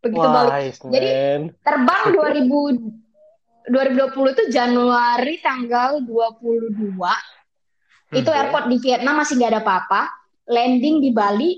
Begitu 0.00 0.26
balik. 0.26 0.52
Wise, 0.54 0.78
Jadi, 0.86 1.08
man. 1.10 1.42
Terbang 1.66 2.02
2000, 2.14 3.70
2020 3.74 4.34
itu 4.38 4.44
Januari 4.54 5.34
tanggal 5.42 5.98
22. 6.06 6.70
Itu 8.10 8.30
Hmm, 8.30 8.30
Oke. 8.30 8.30
airport 8.30 8.66
di 8.70 8.76
Vietnam 8.78 9.14
masih 9.18 9.34
nggak 9.34 9.50
ada 9.50 9.62
apa-apa. 9.66 10.02
Landing 10.46 11.02
di 11.02 11.10
Bali 11.10 11.50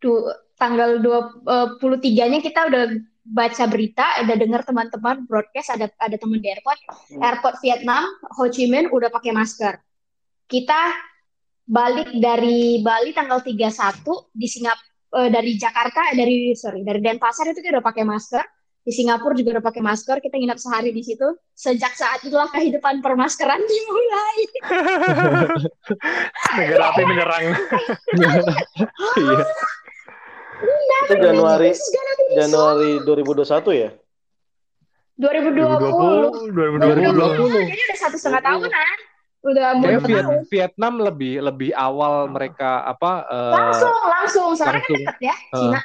du- 0.00 0.26
tanggal 0.56 1.00
23-nya 1.00 2.40
kita 2.40 2.68
udah 2.72 2.84
baca 3.22 3.64
berita, 3.70 4.18
ada 4.18 4.34
dengar 4.34 4.66
teman-teman 4.66 5.22
broadcast 5.30 5.70
ada 5.70 5.86
ada 6.02 6.16
teman 6.18 6.42
di 6.42 6.50
airport, 6.50 6.78
Hmm. 7.14 7.22
airport 7.22 7.56
Vietnam, 7.62 8.02
Ho 8.38 8.50
Chi 8.50 8.66
Minh 8.66 8.90
udah 8.90 9.14
pakai 9.14 9.30
masker. 9.30 9.78
Kita 10.50 10.90
balik 11.62 12.10
dari 12.18 12.82
Bali 12.82 13.14
tanggal 13.14 13.38
31 13.40 14.26
di 14.34 14.50
Singapura 14.50 15.30
dari 15.30 15.54
Jakarta 15.54 16.10
eh, 16.10 16.16
dari 16.18 16.56
sorry 16.56 16.82
dari 16.82 16.98
Denpasar 16.98 17.52
itu 17.52 17.62
kita 17.62 17.78
udah 17.78 17.86
pakai 17.86 18.02
masker. 18.02 18.42
Di 18.82 18.90
Singapura 18.90 19.38
juga 19.38 19.54
udah 19.54 19.64
pakai 19.70 19.78
masker, 19.78 20.18
kita 20.18 20.34
nginap 20.42 20.58
sehari 20.58 20.90
di 20.90 21.06
situ. 21.06 21.38
Sejak 21.54 21.94
saat 21.94 22.18
itulah 22.26 22.50
kehidupan 22.50 22.98
permaskeran 22.98 23.62
dimulai. 23.70 24.38
Negara 26.58 26.90
api 26.90 27.02
menyerang. 27.06 27.44
Iya. 28.18 29.46
Itu 30.62 31.14
Januari 31.18 31.70
Januari 32.32 32.90
2021 33.04 33.82
ya? 33.82 33.90
2020. 35.18 36.50
2020. 36.50 36.50
2020. 36.50 37.70
Jadi 37.70 37.82
udah 37.84 37.98
satu 37.98 38.16
setengah 38.16 38.42
tahunan. 38.42 38.96
Udah 39.42 39.66
dua 39.82 39.98
Viet-. 40.06 40.46
Vietnam 40.48 41.02
lebih 41.02 41.42
lebih 41.42 41.70
awal 41.74 42.30
mereka 42.30 42.86
apa 42.86 43.26
eh, 43.26 43.54
Langsung, 43.58 43.96
langsung. 44.06 44.48
Soalnya 44.54 44.82
kan 44.86 44.94
deket 44.94 45.18
ya, 45.18 45.34
Eh. 45.34 45.58
Cina. 45.58 45.80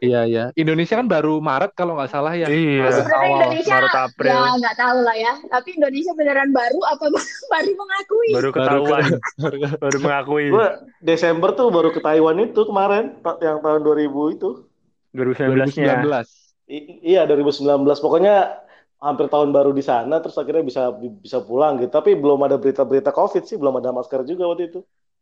Iya 0.00 0.20
iya. 0.24 0.44
Indonesia 0.56 0.96
kan 0.96 1.04
baru 1.04 1.38
Maret 1.44 1.76
kalau 1.76 1.98
nggak 1.98 2.08
salah 2.10 2.32
ya. 2.32 2.48
Iya. 2.48 2.88
Sebenarnya 2.88 3.20
awal. 3.20 3.36
Indonesia 3.36 3.74
Maret 3.76 3.96
April. 4.00 4.32
ya 4.32 4.40
nggak 4.56 4.76
tahu 4.80 4.98
lah 5.04 5.16
ya. 5.16 5.32
Tapi 5.52 5.68
Indonesia 5.76 6.12
beneran 6.16 6.50
baru 6.50 6.78
apa 6.88 7.04
baru 7.52 7.70
mengakui? 7.76 8.28
Baru 8.32 8.48
ketahuan, 8.54 9.04
baru 9.84 9.98
mengakui. 10.00 10.46
Gue 10.48 10.66
Desember 11.04 11.50
tuh 11.52 11.68
baru 11.68 11.92
ke 11.92 12.00
Taiwan 12.00 12.38
itu 12.40 12.60
kemarin 12.64 13.18
yang 13.44 13.58
tahun 13.60 13.80
2000 13.84 14.36
itu. 14.36 14.50
2019-nya. 15.12 16.06
2019. 16.06 16.70
I- 16.70 17.02
iya 17.02 17.26
2019 17.26 17.98
pokoknya 17.98 18.62
hampir 19.00 19.26
tahun 19.26 19.50
baru 19.50 19.72
di 19.74 19.82
sana 19.82 20.20
terus 20.22 20.38
akhirnya 20.38 20.64
bisa 20.64 20.82
bisa 20.96 21.42
pulang 21.44 21.76
gitu. 21.82 21.90
Tapi 21.92 22.16
belum 22.16 22.40
ada 22.46 22.56
berita-berita 22.56 23.10
Covid 23.12 23.44
sih, 23.44 23.58
belum 23.60 23.82
ada 23.82 23.90
masker 23.92 24.22
juga 24.24 24.48
waktu 24.48 24.70
itu. 24.70 24.80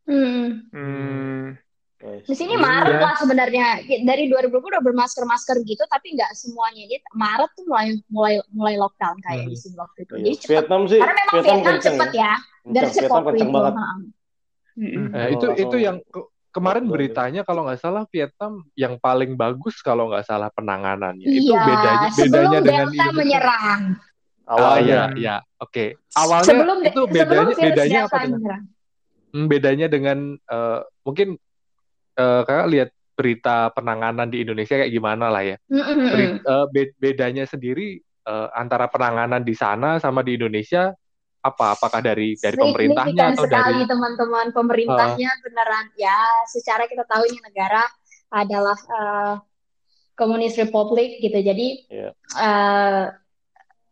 Hmm. 0.09 0.69
Hmm. 0.73 1.57
Di 1.99 2.31
sini 2.31 2.55
Iya. 2.55 2.63
Maret 2.63 2.97
lah 2.97 3.15
sebenarnya. 3.17 3.67
Dari 3.83 4.31
2020 4.31 4.71
udah 4.71 4.79
bermasker-masker 4.81 5.57
gitu, 5.63 5.83
tapi 5.85 6.15
nggak 6.15 6.31
semuanya. 6.33 6.87
Jadi 6.87 7.03
Maret 7.11 7.51
tuh 7.53 7.65
mulai 7.67 7.87
mulai 8.07 8.35
mulai 8.49 8.75
lockdown 8.77 9.19
kayak 9.19 9.43
Hmm. 9.43 9.51
di 9.51 9.57
sini 9.57 9.75
waktu 9.75 9.99
itu. 10.01 10.13
Iya. 10.13 10.23
Jadi 10.23 10.35
cepet. 10.37 10.49
Vietnam 10.49 10.83
sih, 10.85 11.01
Karena 11.01 11.15
memang 11.19 11.35
Vietnam 11.35 11.59
Vietnam 11.59 11.77
cepet 11.83 12.09
ya. 12.09 12.21
ya. 12.21 12.33
Kenceng, 12.39 12.71
Dari 12.71 12.87
Vietnam 12.89 13.25
kenceng 13.25 13.43
itu. 13.43 13.57
banget. 13.57 13.75
ha. 13.75 13.89
Mm-mm. 14.79 15.07
Nah, 15.11 15.27
itu 15.27 15.47
itu 15.59 15.77
yang 15.77 15.97
ke- 16.01 16.29
kemarin 16.49 16.85
beritanya 16.87 17.43
kalau 17.43 17.67
nggak 17.67 17.79
salah 17.79 18.07
Vietnam 18.07 18.53
yang 18.75 18.95
paling 18.97 19.35
bagus 19.35 19.77
kalau 19.81 20.07
nggak 20.07 20.23
salah 20.23 20.49
penanganannya. 20.49 21.27
Itu 21.27 21.51
Iya, 21.51 21.61
bedanya 21.61 22.09
sebelum 22.13 22.31
bedanya 22.31 22.59
dengan 22.61 22.63
Delta 22.85 22.95
Indonesia. 22.95 23.17
menyerang. 23.17 23.83
Oh 24.47 24.55
Awalnya. 24.55 24.81
iya 24.81 25.03
iya. 25.13 25.37
Oke. 25.59 25.99
Awalnya 26.15 26.47
sebelum 26.49 26.79
itu 26.81 27.01
bedanya 27.07 27.53
bedanya 27.53 27.99
apa 28.07 28.17
dengan 28.17 28.39
menyerang. 28.39 28.63
Hmm, 29.29 29.47
bedanya 29.47 29.87
dengan 29.87 30.19
eh, 30.39 30.81
mungkin 31.03 31.29
eh, 32.19 32.43
kakak 32.43 32.69
lihat 32.69 32.89
berita 33.15 33.71
penanganan 33.71 34.31
di 34.31 34.43
Indonesia 34.43 34.75
kayak 34.75 34.91
gimana 34.91 35.27
lah 35.27 35.43
ya. 35.43 35.57
Mm-mm. 35.71 36.07
Beri- 36.11 36.39
eh, 36.39 36.67
be- 36.71 36.95
bedanya 36.99 37.47
sendiri 37.47 37.99
eh, 38.03 38.49
antara 38.53 38.87
penanganan 38.87 39.43
di 39.43 39.55
sana 39.55 39.99
sama 39.99 40.23
di 40.23 40.35
Indonesia 40.35 40.91
apa? 41.39 41.79
Apakah 41.79 42.03
dari 42.03 42.35
dari 42.35 42.55
pemerintahnya 42.55 43.35
atau 43.35 43.47
sekali 43.47 43.83
dari 43.83 43.83
teman-teman 43.87 44.47
pemerintahnya 44.51 45.31
beneran 45.43 45.87
ya 45.95 46.19
secara 46.47 46.87
kita 46.87 47.07
tahu 47.07 47.27
ini 47.27 47.39
negara 47.41 47.83
adalah 48.29 48.77
eh, 48.77 49.35
komunis 50.15 50.59
republik 50.59 51.23
gitu 51.23 51.39
jadi 51.39 51.69
Iya. 51.89 52.11
eh, 52.37 53.05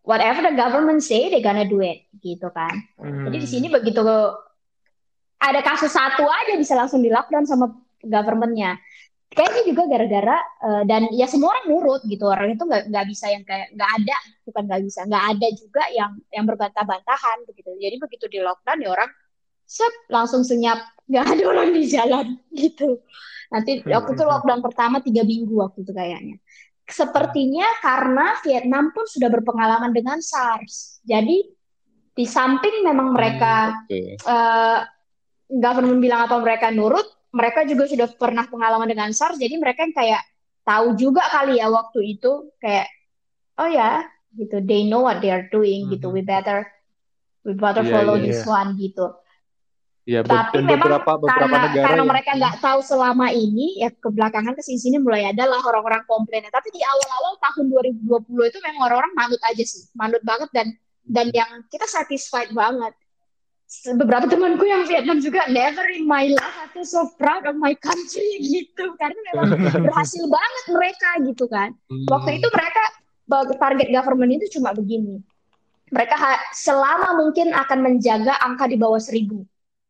whatever 0.03 0.43
the 0.43 0.55
government 0.55 1.01
say 1.03 1.31
they 1.31 1.39
gonna 1.39 1.66
do 1.66 1.79
it 1.83 2.07
gitu 2.18 2.51
kan 2.51 2.74
Hmm. 2.99 3.27
jadi 3.31 3.37
di 3.39 3.49
sini 3.49 3.66
begitu 3.70 4.03
ada 5.37 5.61
kasus 5.62 5.93
satu 5.93 6.27
aja 6.27 6.55
bisa 6.59 6.74
langsung 6.74 6.99
di 7.01 7.09
lockdown 7.09 7.47
sama 7.47 7.70
governmentnya. 8.03 8.81
Kayaknya 9.27 9.63
juga 9.69 9.83
gara-gara 9.91 10.37
eh, 10.39 10.83
dan 10.87 11.03
ya 11.13 11.27
semua 11.27 11.57
orang 11.59 11.67
nurut 11.69 12.03
gitu. 12.07 12.25
Orang 12.25 12.55
itu 12.55 12.63
nggak 12.63 12.89
nggak 12.89 13.07
bisa 13.11 13.27
yang 13.29 13.43
kayak 13.43 13.75
nggak 13.75 13.91
ada 14.03 14.17
bukan 14.47 14.63
nggak 14.71 14.83
bisa 14.87 15.01
nggak 15.05 15.25
ada 15.35 15.49
juga 15.53 15.83
yang 15.93 16.13
yang 16.31 16.45
berbantah-bantahan 16.47 17.39
begitu 17.51 17.75
jadi 17.77 17.97
begitu 17.99 18.25
di 18.31 18.39
lockdown 18.41 18.79
ya 18.81 18.91
orang 18.95 19.11
sep 19.67 19.93
langsung 20.09 20.47
senyap. 20.47 20.79
Nggak 21.11 21.27
ada 21.27 21.45
orang 21.47 21.69
di 21.75 21.83
jalan 21.91 22.27
gitu. 22.55 23.03
Nanti 23.51 23.83
waktu 23.87 24.11
itu 24.15 24.25
lockdown 24.27 24.61
pertama 24.63 25.03
tiga 25.03 25.23
minggu 25.23 25.55
waktu 25.55 25.83
itu 25.83 25.93
kayaknya. 25.95 26.37
Sepertinya 26.87 27.67
karena 27.83 28.39
Vietnam 28.47 28.95
pun 28.95 29.11
sudah 29.11 29.27
berpengalaman 29.27 29.91
dengan 29.91 30.23
SARS. 30.23 31.03
Jadi 31.03 31.43
di 32.17 32.25
samping 32.25 32.87
memang 32.87 33.11
mereka 33.11 33.85
Oke. 33.85 34.15
eh, 34.17 34.81
government 35.51 36.01
bilang 36.01 36.31
apa 36.31 36.39
mereka 36.39 36.71
nurut, 36.71 37.07
mereka 37.35 37.66
juga 37.66 37.85
sudah 37.91 38.09
pernah 38.14 38.47
pengalaman 38.47 38.89
dengan 38.89 39.11
SARS, 39.11 39.39
jadi 39.41 39.55
mereka 39.59 39.85
yang 39.87 39.95
kayak 39.95 40.22
tahu 40.66 40.99
juga 40.99 41.22
kali 41.31 41.62
ya 41.62 41.70
waktu 41.70 42.18
itu 42.18 42.51
kayak 42.59 42.91
oh 43.59 43.70
ya 43.70 44.05
gitu, 44.37 44.61
they 44.62 44.85
know 44.85 45.07
what 45.07 45.22
they 45.24 45.33
are 45.33 45.47
doing 45.49 45.89
gitu, 45.89 46.12
we 46.12 46.20
better 46.20 46.66
we 47.47 47.55
better 47.57 47.87
Iya, 47.87 47.93
follow 47.93 48.16
iya, 48.18 48.24
this 48.29 48.43
one 48.45 48.74
gitu. 48.77 49.07
Ya, 50.07 50.22
be- 50.22 50.31
Tapi 50.31 50.62
memang 50.62 50.87
beberapa 50.87 51.18
beberapa 51.18 51.35
karena 51.35 51.59
negara 51.66 51.83
karena 51.83 51.99
yang- 51.99 52.11
mereka 52.14 52.31
nggak 52.39 52.57
tahu 52.62 52.79
selama 52.79 53.27
ini 53.35 53.83
ya 53.83 53.91
kebelakangan 53.91 54.55
ke 54.55 54.62
sini 54.62 55.03
mulai 55.03 55.27
ada 55.35 55.51
lah 55.51 55.59
orang-orang 55.66 56.07
komplainnya. 56.07 56.51
Tapi 56.55 56.70
di 56.70 56.79
awal-awal 56.79 57.35
tahun 57.43 57.64
2020 57.74 58.47
itu 58.47 58.59
memang 58.62 58.87
orang-orang 58.87 59.12
manut 59.18 59.43
aja 59.43 59.64
sih, 59.66 59.91
manut 59.99 60.22
banget 60.22 60.47
dan 60.55 60.66
dan 61.03 61.27
yang 61.35 61.51
kita 61.66 61.91
satisfied 61.91 62.55
banget. 62.55 62.95
Beberapa 63.67 64.31
temanku 64.31 64.62
yang 64.62 64.87
Vietnam 64.87 65.19
juga 65.19 65.51
never 65.51 65.91
in 65.91 66.07
my 66.07 66.31
life 66.31 66.57
I 66.62 66.71
feel 66.71 66.87
so 66.87 67.11
proud 67.19 67.51
of 67.51 67.59
my 67.59 67.75
country 67.75 68.39
gitu 68.55 68.95
karena 68.95 69.19
memang 69.35 69.59
berhasil 69.83 70.23
banget 70.23 70.64
mereka 70.71 71.11
gitu 71.27 71.45
kan. 71.51 71.75
Hmm. 71.91 72.07
Waktu 72.07 72.39
itu 72.39 72.47
mereka 72.55 72.83
target 73.59 73.91
government 73.91 74.39
itu 74.39 74.59
cuma 74.59 74.71
begini. 74.71 75.19
Mereka 75.91 76.14
selama 76.55 77.19
mungkin 77.19 77.51
akan 77.55 77.79
menjaga 77.83 78.39
angka 78.39 78.71
di 78.71 78.79
bawah 78.79 79.03
seribu. 79.03 79.43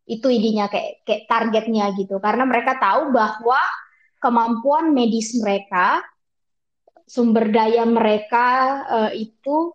Itu 0.08 0.32
idenya 0.32 0.72
kayak, 0.72 1.04
kayak 1.04 1.22
targetnya 1.28 1.92
gitu. 2.00 2.16
Karena 2.16 2.48
mereka 2.48 2.80
tahu 2.80 3.12
bahwa 3.12 3.60
kemampuan 4.20 4.96
medis 4.96 5.36
mereka, 5.36 6.00
sumber 7.04 7.52
daya 7.52 7.84
mereka 7.84 8.48
eh, 8.88 9.28
itu 9.28 9.72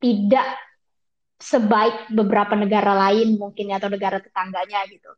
tidak 0.00 0.65
sebaik 1.36 2.10
beberapa 2.12 2.54
negara 2.56 2.92
lain 2.96 3.36
mungkin 3.36 3.70
atau 3.76 3.88
negara 3.92 4.18
tetangganya 4.24 4.84
gitu. 4.88 5.08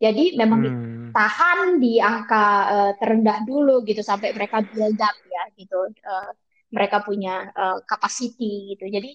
Jadi 0.00 0.36
memang 0.40 0.60
Hmm. 0.60 1.10
tahan 1.16 1.80
di 1.80 1.96
angka 2.00 2.44
eh, 2.74 2.92
terendah 3.00 3.38
dulu 3.48 3.84
gitu 3.88 4.00
sampai 4.04 4.32
mereka 4.36 4.60
build 4.64 5.00
up 5.00 5.16
ya 5.24 5.42
gitu 5.56 5.76
Eh, 5.92 6.30
mereka 6.76 6.96
punya 7.06 7.48
eh, 7.56 7.78
capacity 7.88 8.74
gitu 8.76 8.84
jadi 8.90 9.10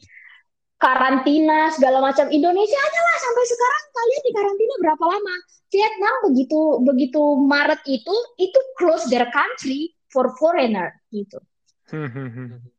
karantina 0.81 1.69
segala 1.75 2.01
macam 2.01 2.25
Indonesia 2.33 2.79
aja 2.79 3.01
lah 3.07 3.17
sampai 3.21 3.43
sekarang 3.53 3.83
kalian 3.97 4.21
di 4.27 4.31
karantina 4.33 4.75
berapa 4.83 5.03
lama 5.13 5.35
Vietnam 5.71 6.15
begitu 6.27 6.59
begitu 6.89 7.21
Maret 7.45 7.81
itu 7.85 8.15
itu 8.41 8.59
close 8.81 9.05
their 9.13 9.29
country 9.29 9.93
for 10.09 10.33
foreigner 10.41 10.89
gitu 11.13 11.37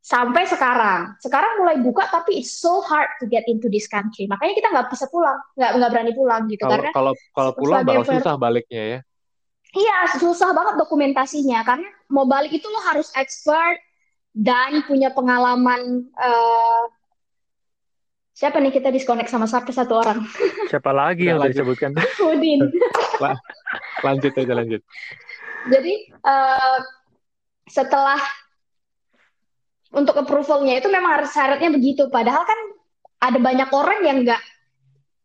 sampai 0.01 0.43
sekarang 0.49 1.13
sekarang 1.21 1.61
mulai 1.61 1.77
buka 1.79 2.09
tapi 2.09 2.41
it's 2.41 2.57
so 2.57 2.81
hard 2.81 3.07
to 3.21 3.29
get 3.29 3.45
into 3.45 3.69
this 3.69 3.85
country 3.85 4.25
makanya 4.25 4.57
kita 4.57 4.67
nggak 4.73 4.87
bisa 4.89 5.05
pulang 5.13 5.37
nggak 5.53 5.71
nggak 5.77 5.89
berani 5.93 6.13
pulang 6.17 6.41
gitu 6.49 6.63
Kalau 6.65 6.73
karena 6.75 6.91
kalau 6.91 7.13
kalau 7.37 7.51
pulang 7.53 7.81
bakal 7.85 8.03
susah 8.05 8.33
baliknya 8.35 8.83
ya. 8.83 8.99
Iya, 9.73 10.21
susah 10.21 10.53
banget 10.53 10.77
dokumentasinya 10.77 11.65
karena 11.65 11.89
mau 12.13 12.29
balik 12.29 12.53
itu 12.53 12.69
lo 12.69 12.77
harus 12.85 13.09
expert 13.17 13.81
dan 14.33 14.85
punya 14.85 15.09
pengalaman 15.09 16.13
eh, 16.13 16.83
siapa 18.37 18.61
nih 18.61 18.69
kita 18.69 18.93
disconnect 18.93 19.33
sama 19.33 19.49
satu 19.49 19.73
satu 19.73 19.93
orang 19.97 20.21
Siapa 20.73 20.93
lagi 20.93 21.29
yang 21.29 21.41
Lanjut. 21.41 21.57
disebutkan? 21.65 21.97
Udin. 22.29 22.69
Lanjut 24.05 24.33
aja 24.35 24.53
lanjut. 24.53 24.81
Jadi 25.69 25.93
eh, 26.11 26.79
setelah 27.65 28.19
untuk 29.93 30.17
approvalnya 30.17 30.81
itu 30.81 30.89
memang 30.89 31.21
harus 31.21 31.29
syaratnya 31.31 31.69
begitu. 31.69 32.09
Padahal 32.09 32.43
kan 32.43 32.59
ada 33.23 33.39
banyak 33.39 33.69
orang 33.69 33.99
yang 34.03 34.17
nggak 34.25 34.41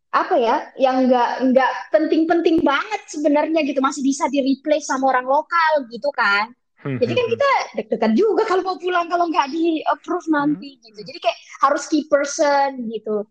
apa 0.09 0.35
ya, 0.37 0.55
yang 0.77 1.09
nggak 1.09 1.29
nggak 1.53 1.71
penting-penting 1.93 2.61
banget 2.61 3.01
sebenarnya 3.09 3.61
gitu 3.65 3.81
masih 3.81 4.01
bisa 4.05 4.25
di 4.29 4.41
replace 4.41 4.89
sama 4.89 5.09
orang 5.09 5.25
lokal 5.25 5.85
gitu 5.89 6.09
kan. 6.13 6.53
Jadi 6.79 7.11
kan 7.11 7.25
kita 7.27 7.49
deg-degan 7.75 8.13
juga 8.15 8.47
kalau 8.47 8.63
mau 8.63 8.79
pulang 8.79 9.11
kalau 9.11 9.27
nggak 9.27 9.51
di 9.51 9.83
approve 9.83 10.31
nanti 10.31 10.79
gitu. 10.79 10.99
Jadi 11.03 11.19
kayak 11.19 11.37
harus 11.67 11.83
key 11.91 12.07
person 12.07 12.87
gitu. 12.87 13.27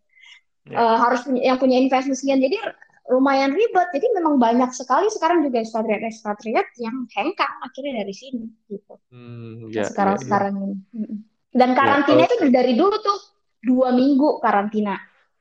Ya. 0.68 0.76
Eh, 0.76 0.96
harus 1.00 1.24
punya, 1.24 1.42
yang 1.48 1.56
punya 1.56 1.80
investment 1.80 2.20
sekian. 2.20 2.44
Jadi 2.44 2.60
lumayan 3.08 3.52
ribet. 3.56 3.88
Jadi 3.94 4.06
memang 4.16 4.36
banyak 4.36 4.70
sekali 4.76 5.08
sekarang 5.08 5.44
juga 5.44 5.64
ekspatriat-ekspatriat 5.64 6.66
yang 6.80 7.08
hengkang 7.08 7.54
akhirnya 7.64 8.04
dari 8.04 8.14
sini 8.14 8.44
gitu. 8.68 8.94
Hmm, 9.08 9.72
ya, 9.72 9.88
sekarang 9.88 10.16
ya, 10.16 10.20
ya. 10.20 10.24
sekarang 10.24 10.54
ini. 10.92 11.06
Dan 11.48 11.70
karantina 11.72 12.28
itu 12.28 12.52
dari 12.52 12.76
dulu 12.76 12.96
tuh 13.00 13.18
dua 13.64 13.90
minggu 13.90 14.38
karantina 14.44 14.94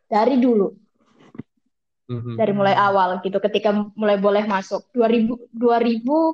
dari 0.07 0.39
dulu 0.39 0.68
Mhm. 2.07 2.39
dari 2.39 2.53
mulai 2.55 2.76
awal 2.78 3.20
gitu 3.20 3.38
ketika 3.43 3.76
mulai 3.99 4.15
boleh 4.15 4.47
masuk 4.47 4.88
2000 4.95 5.36
2000 5.51 6.32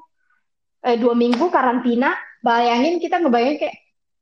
eh 0.85 0.97
dua 1.01 1.15
minggu 1.17 1.49
karantina 1.49 2.13
bayangin 2.45 3.01
kita 3.01 3.17
ngebayangin 3.23 3.57
kayak 3.57 3.75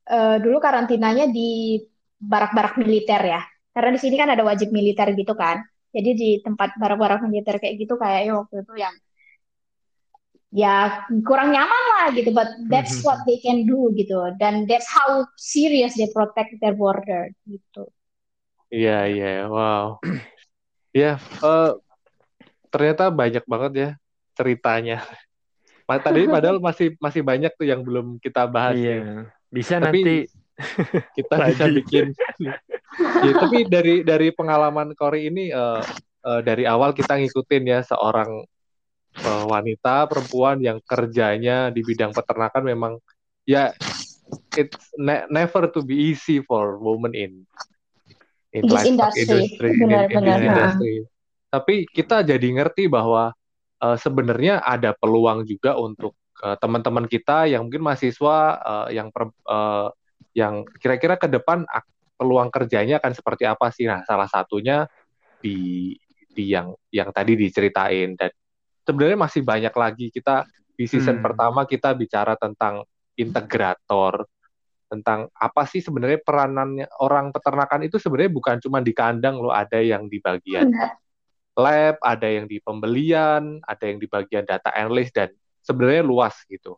eh, 0.08 0.38
dulu 0.40 0.58
karantinanya 0.64 1.28
di 1.28 1.82
barak-barak 2.22 2.80
militer 2.80 3.22
ya 3.26 3.42
karena 3.76 3.90
di 3.98 4.00
sini 4.00 4.16
kan 4.16 4.30
ada 4.32 4.44
wajib 4.46 4.70
militer 4.72 5.12
gitu 5.18 5.34
kan 5.36 5.60
jadi 5.92 6.12
di 6.16 6.30
tempat 6.44 6.76
barak-barak 6.80 7.24
militer 7.28 7.60
kayak 7.60 7.76
gitu 7.80 8.00
kayaknya 8.00 8.40
waktu 8.40 8.64
itu 8.64 8.74
yang 8.80 8.96
ya 10.52 11.08
kurang 11.24 11.56
nyaman 11.56 11.84
lah 11.96 12.06
gitu 12.12 12.36
but 12.36 12.48
that's 12.68 13.00
what 13.08 13.24
they 13.24 13.40
can 13.40 13.64
do 13.64 13.88
gitu 13.96 14.20
dan 14.36 14.68
that's 14.68 14.88
how 14.88 15.24
serious 15.40 15.96
they 15.96 16.12
protect 16.12 16.52
their 16.60 16.76
border 16.76 17.32
gitu 17.48 17.88
Iya, 18.72 18.98
iya, 19.12 19.28
wow. 19.52 20.00
Ya, 20.92 21.16
eh, 21.20 21.72
ternyata 22.68 23.08
banyak 23.08 23.48
banget 23.48 23.72
ya 23.76 23.90
ceritanya. 24.36 25.00
Tadi 25.88 26.28
padahal 26.28 26.60
masih 26.68 27.00
masih 27.00 27.24
banyak 27.24 27.52
tuh 27.56 27.64
yang 27.68 27.80
belum 27.80 28.20
kita 28.20 28.44
bahas. 28.48 28.76
ya. 28.76 29.00
Iya. 29.00 29.32
Bisa 29.48 29.80
Tapi 29.80 30.04
nanti 30.04 30.16
Kita 31.18 31.36
bisa 31.52 31.66
bikin. 31.70 32.06
Ya, 33.24 33.32
tapi 33.40 33.64
dari 33.72 34.04
dari 34.04 34.36
pengalaman 34.36 34.92
Kori 35.00 35.32
ini 35.32 35.48
eh, 35.48 35.84
eh, 36.28 36.42
dari 36.44 36.68
awal 36.68 36.92
kita 36.92 37.16
ngikutin 37.16 37.64
ya 37.64 37.80
seorang 37.88 38.44
eh, 39.16 39.46
wanita 39.48 40.12
perempuan 40.12 40.60
yang 40.60 40.84
kerjanya 40.84 41.72
di 41.72 41.88
bidang 41.88 42.12
peternakan 42.12 42.68
memang 42.68 42.94
ya 43.48 43.72
it's 44.60 44.92
ne- 45.00 45.24
never 45.32 45.72
to 45.72 45.80
be 45.80 46.12
easy 46.12 46.44
for 46.44 46.76
women 46.84 47.16
in 47.16 47.48
in 48.52 48.68
This 48.68 48.92
livestock 48.92 49.16
industry. 49.16 49.70
in- 49.72 49.80
in 49.80 49.88
Benar, 49.88 50.06
benar, 50.12 50.40
industry. 50.44 50.96
Tapi 51.48 51.76
kita 51.88 52.28
jadi 52.28 52.48
ngerti 52.60 52.92
bahwa 52.92 53.32
eh, 53.80 53.98
sebenarnya 53.98 54.68
ada 54.68 54.92
peluang 55.00 55.48
juga 55.48 55.80
untuk 55.80 56.12
teman-teman 56.42 57.06
kita 57.06 57.46
yang 57.46 57.70
mungkin 57.70 57.86
mahasiswa 57.86 58.38
eh, 58.60 59.00
yang 59.00 59.14
per- 59.14 59.32
eh, 59.32 59.88
yang 60.32 60.64
kira-kira 60.80 61.18
ke 61.18 61.28
depan 61.28 61.66
peluang 62.16 62.54
kerjanya 62.54 63.02
akan 63.02 63.14
seperti 63.18 63.44
apa 63.50 63.74
sih? 63.74 63.90
Nah, 63.90 64.06
salah 64.06 64.30
satunya 64.30 64.86
di 65.42 65.94
di 66.32 66.54
yang 66.54 66.72
yang 66.94 67.12
tadi 67.12 67.36
diceritain 67.36 68.16
dan 68.16 68.32
sebenarnya 68.88 69.20
masih 69.20 69.42
banyak 69.44 69.74
lagi 69.76 70.08
kita 70.10 70.48
di 70.76 70.86
season 70.88 71.20
Hmm. 71.20 71.26
pertama 71.26 71.68
kita 71.68 71.92
bicara 71.94 72.40
tentang 72.40 72.88
integrator 73.20 74.26
tentang 74.92 75.32
apa 75.40 75.64
sih 75.68 75.80
sebenarnya 75.80 76.20
peranannya 76.20 76.88
orang 77.00 77.32
peternakan 77.32 77.88
itu 77.88 77.96
sebenarnya 77.96 78.32
bukan 78.32 78.56
cuma 78.60 78.84
di 78.84 78.92
kandang 78.92 79.40
loh 79.40 79.56
ada 79.56 79.80
yang 79.80 80.12
di 80.12 80.20
bagian 80.20 80.68
Benar. 80.68 81.00
lab 81.56 81.96
ada 82.04 82.28
yang 82.28 82.44
di 82.48 82.60
pembelian 82.60 83.64
ada 83.64 83.84
yang 83.88 84.00
di 84.04 84.08
bagian 84.12 84.44
data 84.44 84.68
analyst 84.76 85.16
dan 85.16 85.32
sebenarnya 85.64 86.04
luas 86.04 86.36
gitu 86.48 86.76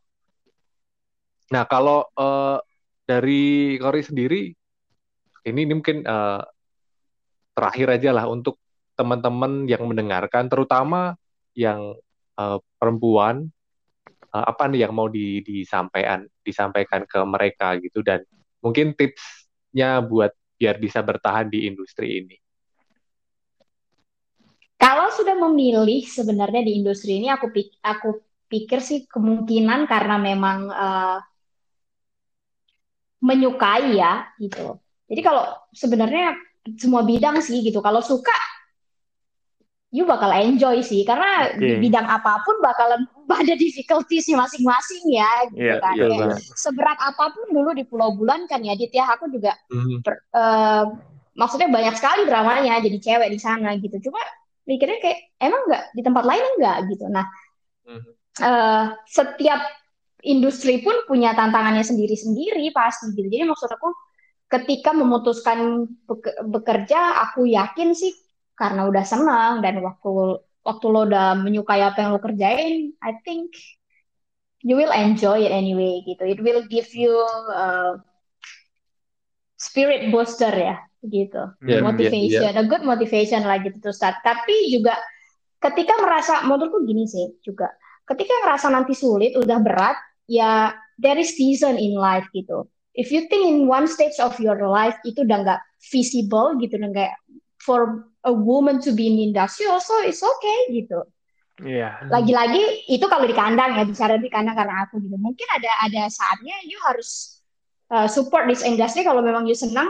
nah 1.49 1.65
kalau 1.65 2.05
eh, 2.13 2.57
dari 3.03 3.75
Kori 3.79 4.01
sendiri 4.01 4.41
ini, 5.43 5.59
ini 5.67 5.73
mungkin 5.75 6.07
eh, 6.07 6.41
terakhir 7.53 7.87
aja 7.99 8.09
lah 8.15 8.25
untuk 8.31 8.57
teman-teman 8.95 9.67
yang 9.67 9.83
mendengarkan 9.85 10.47
terutama 10.47 11.19
yang 11.53 11.93
eh, 12.39 12.57
perempuan 12.79 13.51
eh, 14.31 14.45
apa 14.45 14.63
nih 14.71 14.87
yang 14.87 14.93
mau 14.95 15.11
di, 15.11 15.43
disampaikan 15.43 16.23
disampaikan 16.41 17.03
ke 17.03 17.19
mereka 17.27 17.75
gitu 17.83 17.99
dan 18.01 18.23
mungkin 18.63 18.95
tipsnya 18.95 19.99
buat 19.99 20.31
biar 20.55 20.79
bisa 20.79 21.03
bertahan 21.03 21.51
di 21.51 21.67
industri 21.67 22.23
ini. 22.23 22.37
Kalau 24.79 25.11
sudah 25.11 25.35
memilih 25.35 26.03
sebenarnya 26.03 26.63
di 26.63 26.75
industri 26.79 27.19
ini 27.19 27.31
aku 27.31 27.51
aku 27.83 28.19
pikir 28.51 28.83
sih 28.83 29.07
kemungkinan 29.07 29.87
karena 29.91 30.15
memang 30.15 30.71
eh, 30.71 31.17
menyukai 33.23 33.95
ya 33.95 34.27
gitu. 34.35 34.75
Jadi 35.07 35.21
kalau 35.23 35.47
sebenarnya 35.71 36.35
semua 36.75 37.07
bidang 37.07 37.39
sih 37.39 37.63
gitu. 37.63 37.79
Kalau 37.79 38.03
suka 38.03 38.35
you 39.93 40.09
bakal 40.09 40.33
enjoy 40.33 40.81
sih 40.81 41.05
karena 41.05 41.53
di 41.53 41.77
Oke. 41.77 41.81
bidang 41.85 42.09
apa 42.09 42.41
pun 42.41 42.57
bakalan 42.59 43.05
ada 43.45 43.53
difficulties 43.53 44.25
masing-masing 44.25 45.03
ya 45.13 45.29
gitu 45.53 45.69
Iya, 45.69 45.77
kan. 45.77 45.95
benar. 45.95 46.37
seberat 46.57 46.97
apa 46.97 47.29
pun 47.29 47.45
dulu 47.53 47.77
di 47.77 47.85
Pulau 47.85 48.09
Bulan 48.17 48.49
kan 48.49 48.65
ya 48.65 48.73
Dit 48.73 48.89
ya 48.89 49.05
aku 49.13 49.29
juga 49.29 49.53
Mhm. 49.69 50.01
per- 50.01 50.25
eh, 50.33 50.83
maksudnya 51.37 51.69
banyak 51.69 51.93
sekali 51.93 52.25
dramanya 52.25 52.81
jadi 52.81 52.97
cewek 52.97 53.29
di 53.29 53.39
sana 53.41 53.77
gitu 53.77 54.09
cuma 54.09 54.17
mikirnya 54.65 54.97
kayak 54.97 55.19
emang 55.37 55.61
nggak 55.69 55.83
di 55.93 56.01
tempat 56.01 56.23
lain 56.25 56.43
enggak 56.57 56.77
gitu 56.89 57.05
nah 57.09 57.25
Mhm. 57.85 58.11
eh, 58.41 58.85
setiap 59.05 59.61
industri 60.23 60.79
pun 60.79 61.03
punya 61.05 61.35
tantangannya 61.35 61.83
sendiri-sendiri 61.83 62.71
pasti 62.71 63.11
gitu 63.11 63.27
jadi 63.27 63.47
maksud 63.47 63.69
aku 63.69 63.89
ketika 64.47 64.95
memutuskan 64.95 65.89
beke- 66.07 66.39
bekerja 66.47 67.27
aku 67.29 67.47
yakin 67.49 67.91
sih 67.91 68.13
karena 68.53 68.87
udah 68.87 69.03
senang 69.03 69.59
dan 69.59 69.81
waktu 69.81 70.39
waktu 70.63 70.85
lo 70.87 71.09
udah 71.09 71.35
menyukai 71.35 71.83
apa 71.83 71.97
yang 72.05 72.15
lo 72.15 72.21
kerjain 72.23 72.95
I 73.03 73.11
think 73.25 73.51
you 74.63 74.79
will 74.79 74.93
enjoy 74.93 75.43
it 75.43 75.51
anyway 75.51 75.99
gitu 76.07 76.23
it 76.23 76.39
will 76.39 76.63
give 76.71 76.87
you 76.95 77.11
uh, 77.51 77.99
spirit 79.59 80.11
booster 80.11 80.51
ya 80.51 80.79
gitu 81.03 81.51
Hmm. 81.59 81.83
motivation, 81.83 82.51
a 82.55 82.63
good 82.63 82.83
motivation 82.87 83.43
lah 83.43 83.59
gitu 83.59 83.75
to 83.79 83.91
start. 83.91 84.23
Tapi 84.23 84.71
juga 84.71 84.95
ketika 85.59 85.99
merasa, 85.99 86.43
menurutku 86.47 86.83
gini 86.87 87.03
sih 87.07 87.39
juga, 87.43 87.71
ketika 88.07 88.31
ngerasa 88.43 88.67
nanti 88.71 88.95
sulit, 88.95 89.35
udah 89.35 89.59
berat, 89.59 89.95
ya 90.29 90.73
there 90.99 91.17
is 91.17 91.35
season 91.35 91.75
in 91.79 91.97
life 91.97 92.27
gitu. 92.31 92.67
If 92.93 93.09
you 93.09 93.25
think 93.25 93.49
in 93.49 93.65
one 93.65 93.89
stage 93.89 94.21
of 94.21 94.37
your 94.37 94.69
life 94.69 94.97
itu 95.01 95.25
udah 95.25 95.41
nggak 95.41 95.61
feasible 95.81 96.53
gitu, 96.61 96.77
udah 96.77 96.89
nggak 96.93 97.13
for 97.63 98.05
a 98.23 98.33
woman 98.33 98.77
to 98.83 98.93
be 98.93 99.09
in 99.09 99.33
industry 99.33 99.65
also 99.65 99.97
it's 100.05 100.21
okay 100.21 100.59
gitu. 100.71 101.01
Iya. 101.61 102.09
Lagi-lagi 102.09 102.89
itu 102.89 103.05
kalau 103.05 103.29
di 103.29 103.35
kandang 103.37 103.77
ya 103.77 103.85
bicara 103.85 104.17
di 104.17 104.29
kandang 104.29 104.57
karena 104.57 104.85
aku 104.85 105.01
gitu. 105.01 105.17
Mungkin 105.17 105.47
ada 105.53 105.71
ada 105.89 106.01
saatnya 106.09 106.55
you 106.65 106.77
harus 106.85 107.41
uh, 107.93 108.09
support 108.09 108.45
this 108.49 108.65
industry 108.65 109.05
kalau 109.05 109.21
memang 109.21 109.45
you 109.45 109.57
senang 109.57 109.89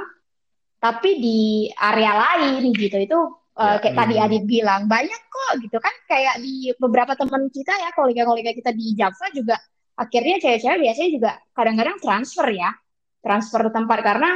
tapi 0.84 1.24
di 1.24 1.72
area 1.80 2.12
lain 2.12 2.76
gitu 2.76 3.00
itu 3.00 3.20
uh, 3.56 3.78
Ya, 3.78 3.80
kayak 3.80 3.96
tadi 3.96 4.16
hmm. 4.18 4.26
Adit 4.28 4.44
bilang 4.44 4.82
banyak 4.90 5.22
kok 5.30 5.52
gitu 5.62 5.78
kan 5.80 5.94
kayak 6.10 6.42
di 6.42 6.74
beberapa 6.76 7.14
teman 7.16 7.48
kita 7.48 7.72
ya 7.72 7.90
kolega-kolega 7.96 8.52
kita 8.52 8.72
di 8.74 8.98
Java 8.98 9.26
juga 9.32 9.56
akhirnya 9.94 10.42
cewek-cewek 10.42 10.80
biasanya 10.82 11.10
juga 11.14 11.32
kadang-kadang 11.54 11.98
transfer 12.02 12.48
ya. 12.50 12.72
Transfer 13.24 13.72
tempat 13.72 14.00
karena 14.04 14.36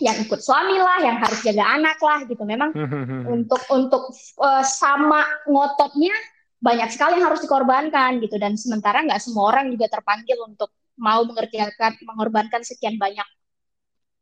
yang 0.00 0.16
ikut 0.24 0.40
suami 0.40 0.80
lah 0.80 0.98
yang 1.04 1.20
harus 1.20 1.44
jaga 1.44 1.64
anak 1.76 1.98
lah 2.00 2.24
gitu. 2.24 2.42
Memang 2.48 2.72
untuk 3.34 3.60
untuk 3.70 4.10
uh, 4.40 4.64
sama 4.64 5.26
ngototnya 5.44 6.14
banyak 6.56 6.88
sekali 6.88 7.20
yang 7.20 7.28
harus 7.28 7.44
dikorbankan 7.44 8.18
gitu. 8.24 8.40
Dan 8.40 8.56
sementara 8.56 9.04
nggak 9.04 9.20
semua 9.20 9.52
orang 9.52 9.68
juga 9.68 9.92
terpanggil 9.92 10.40
untuk 10.48 10.72
mau 10.96 11.20
mengerjakan 11.28 11.92
mengorbankan 12.08 12.64
sekian 12.64 12.96
banyak 12.96 13.26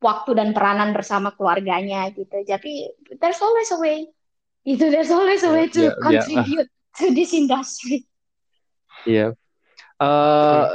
waktu 0.02 0.30
dan 0.36 0.52
peranan 0.52 0.90
bersama 0.90 1.30
keluarganya 1.32 2.10
gitu. 2.12 2.34
Jadi 2.44 2.90
there's 3.22 3.40
always 3.40 3.70
a 3.70 3.78
way. 3.78 4.10
Itu 4.66 4.90
there's 4.90 5.12
always 5.14 5.44
a 5.46 5.52
way 5.54 5.70
to 5.70 5.80
Ya, 5.80 5.88
ya, 5.88 5.92
ya. 5.92 6.00
contribute 6.02 6.68
to 6.98 7.04
this 7.14 7.30
industry. 7.32 8.04
Iya. 9.06 9.38
Eh, 10.04 10.66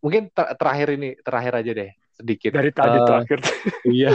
mungkin 0.00 0.22
ter- 0.32 0.54
terakhir 0.56 0.88
ini 0.96 1.08
terakhir 1.20 1.52
aja 1.60 1.72
deh 1.74 1.90
sedikit. 2.12 2.50
Dari 2.52 2.70
tadi 2.72 2.98
Eh, 2.98 3.04
terakhir. 3.04 3.38
Iya. 3.84 4.10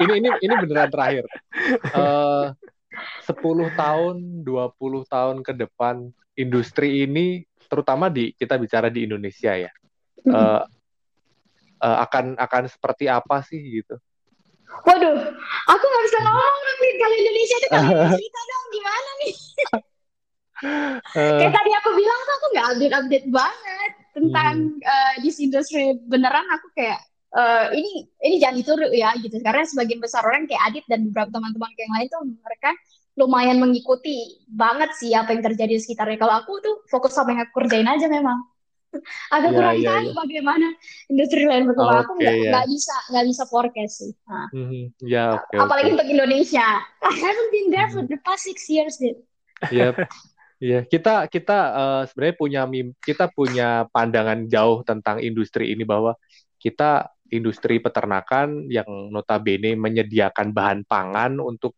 ini 0.00 0.12
ini 0.24 0.28
ini 0.40 0.54
beneran 0.56 0.88
terakhir. 0.88 1.24
Eh 1.92 2.46
10 3.28 3.68
tahun, 3.76 4.16
20 4.40 5.04
tahun 5.04 5.44
ke 5.44 5.52
depan 5.52 6.08
industri 6.32 7.04
ini 7.04 7.44
terutama 7.66 8.08
di 8.08 8.32
kita 8.32 8.56
bicara 8.56 8.88
di 8.88 9.04
Indonesia 9.04 9.52
ya. 9.52 9.68
eh, 10.24 10.62
eh, 11.78 11.96
akan 12.02 12.34
akan 12.34 12.62
seperti 12.66 13.06
apa 13.06 13.44
sih 13.44 13.60
gitu. 13.80 14.00
waduh 14.66 15.14
aku 15.64 15.84
nggak 15.86 16.04
bisa 16.04 16.18
ngomong 16.26 16.76
nih 16.82 16.92
kalau 16.98 17.14
Indonesia 17.14 17.56
itu 17.56 17.68
kalau 17.70 17.86
cerita 18.18 18.40
dong 18.42 18.64
gimana 18.74 19.10
nih 19.22 19.34
Eh, 20.64 20.96
kayak 21.36 21.52
tadi 21.52 21.70
aku 21.76 21.90
bilang 21.92 22.20
tuh 22.24 22.34
aku 22.40 22.46
nggak 22.56 22.66
update 22.72 22.94
update 22.96 23.26
banget 23.28 23.90
tentang 24.16 24.54
uh, 24.80 25.14
this 25.20 25.36
industry. 25.36 25.92
Beneran 26.08 26.48
aku 26.48 26.72
kayak 26.72 26.96
uh, 27.36 27.68
ini 27.76 28.08
ini 28.24 28.36
jangan 28.40 28.56
ditiru 28.56 28.88
ya 28.92 29.12
gitu. 29.20 29.36
Karena 29.44 29.68
sebagian 29.68 30.00
besar 30.00 30.24
orang 30.24 30.48
kayak 30.48 30.62
Adit 30.72 30.84
dan 30.88 31.12
beberapa 31.12 31.28
teman-teman 31.36 31.70
yang 31.76 31.92
lain 31.92 32.06
tuh 32.08 32.22
mereka 32.40 32.70
lumayan 33.16 33.56
mengikuti 33.60 34.44
banget 34.48 34.92
sih 34.96 35.12
apa 35.12 35.32
yang 35.36 35.44
terjadi 35.44 35.76
di 35.76 35.82
sekitarnya. 35.82 36.16
Kalau 36.20 36.34
aku 36.36 36.52
tuh 36.64 36.74
fokus 36.88 37.12
sama 37.12 37.36
yang 37.36 37.44
aku 37.48 37.64
kerjain 37.64 37.88
aja 37.88 38.08
memang. 38.08 38.40
Agak 39.34 39.52
Iya, 39.52 39.56
kurang 39.56 39.76
iya, 39.76 39.88
tahu 39.92 40.06
iya. 40.08 40.14
bagaimana 40.16 40.66
industri 41.12 41.44
lain 41.44 41.64
berkembang. 41.68 42.00
Aku 42.06 42.12
Oke, 42.16 42.24
nggak 42.24 42.64
ya. 42.64 42.70
bisa 42.72 42.94
nggak 43.12 43.24
bisa 43.28 43.42
forecast 43.44 43.94
sih. 44.00 44.12
Nah, 44.24 44.48
mhm, 44.56 44.82
ya 45.04 45.36
oke 45.36 45.52
apalagi 45.52 45.92
oke. 45.92 45.96
untuk 46.00 46.08
Indonesia. 46.08 46.66
I 47.04 47.12
haven't 47.12 47.50
been 47.52 47.68
there 47.68 47.88
for 47.92 48.04
the 48.08 48.16
past 48.24 48.48
six 48.48 48.64
years 48.72 48.96
Dit. 48.96 49.20
Iya, 49.72 49.92
iya. 50.62 50.80
Kita 50.86 51.28
kita 51.28 51.58
eh, 51.74 52.02
sebenarnya 52.10 52.36
punya 52.38 52.62
kita 53.02 53.24
punya 53.32 53.68
pandangan 53.92 54.46
jauh 54.48 54.82
tentang 54.86 55.20
industri 55.20 55.72
ini 55.74 55.84
bahwa 55.84 56.16
kita 56.60 57.10
industri 57.32 57.82
peternakan 57.82 58.70
yang 58.70 58.86
notabene 59.10 59.74
menyediakan 59.74 60.54
bahan 60.54 60.80
pangan 60.86 61.38
untuk 61.42 61.74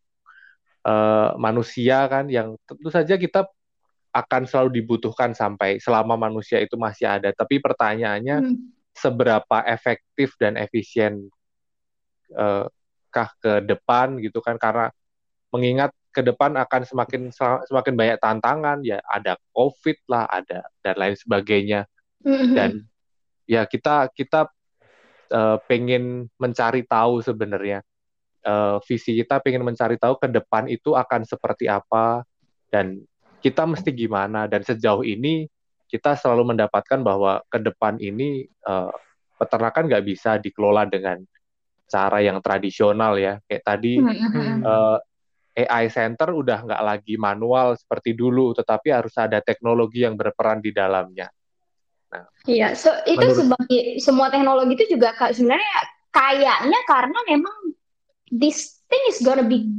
eh, 0.87 1.31
manusia 1.39 2.07
kan, 2.11 2.27
yang 2.31 2.55
tentu 2.67 2.89
saja 2.91 3.15
kita 3.19 3.47
akan 4.09 4.43
selalu 4.49 4.81
dibutuhkan 4.81 5.37
sampai 5.37 5.77
selama 5.77 6.17
manusia 6.17 6.57
itu 6.61 6.75
masih 6.79 7.05
ada. 7.09 7.29
Tapi 7.35 7.61
pertanyaannya 7.61 8.37
Hmm. 8.41 8.57
seberapa 8.95 9.63
efektif 9.69 10.35
dan 10.41 10.57
efisien 10.59 11.29
eh, 12.37 12.65
kah 13.09 13.29
ke 13.41 13.61
depan 13.65 14.17
gitu 14.21 14.39
kan? 14.41 14.57
Karena 14.61 14.89
mengingat 15.53 15.91
ke 16.09 16.21
depan 16.25 16.57
akan 16.57 16.81
semakin 16.85 17.29
semakin 17.69 17.93
banyak 17.93 18.17
tantangan 18.17 18.81
ya 18.81 18.97
ada 19.05 19.37
covid 19.53 19.97
lah 20.09 20.25
ada 20.25 20.65
dan 20.81 20.95
lain 20.97 21.15
sebagainya. 21.15 21.85
Mhm. 22.19 22.51
dan 22.51 22.83
ya 23.47 23.63
kita 23.63 24.11
kita 24.11 24.51
eh, 25.31 25.57
pengen 25.65 26.27
mencari 26.35 26.83
tahu 26.83 27.23
sebenarnya. 27.23 27.79
Eh, 28.43 28.77
visi 28.87 29.15
kita 29.19 29.39
pengen 29.39 29.63
mencari 29.63 29.95
tahu 29.95 30.19
ke 30.19 30.27
depan 30.27 30.67
itu 30.67 30.95
akan 30.95 31.23
seperti 31.23 31.71
apa 31.71 32.27
dan 32.67 32.99
kita 33.39 33.63
mesti 33.63 33.95
gimana. 33.95 34.51
Dan 34.51 34.67
sejauh 34.67 35.07
ini 35.07 35.47
kita 35.89 36.13
selalu 36.19 36.55
mendapatkan 36.55 36.99
bahwa 37.01 37.39
ke 37.47 37.57
depan 37.63 37.95
ini 38.03 38.45
eh, 38.45 38.93
peternakan 39.39 39.87
nggak 39.87 40.05
bisa 40.05 40.35
dikelola 40.37 40.85
dengan 40.91 41.23
cara 41.89 42.19
yang 42.19 42.43
tradisional 42.43 43.15
ya. 43.15 43.39
Kayak 43.47 43.63
tadi 43.63 43.97
eh, 44.03 44.97
AI 45.65 45.91
center 45.91 46.31
udah 46.31 46.63
nggak 46.63 46.81
lagi 46.85 47.19
manual 47.19 47.75
seperti 47.75 48.15
dulu 48.15 48.53
tetapi 48.55 48.93
harus 48.93 49.11
ada 49.19 49.43
teknologi 49.43 50.05
yang 50.05 50.15
berperan 50.15 50.63
di 50.63 50.71
dalamnya 50.71 51.27
Iya, 52.49 52.73
so 52.73 52.89
itu 53.05 53.21
Menurut- 53.21 53.37
sebagai 53.37 53.81
semua 54.01 54.33
teknologi 54.33 54.73
itu 54.73 54.97
juga 54.97 55.13
sebenarnya 55.29 55.69
kayaknya 56.09 56.79
karena 56.89 57.19
memang 57.29 57.55
this 58.33 58.81
thing 58.89 59.03
is 59.11 59.21
gonna 59.21 59.45
be 59.45 59.69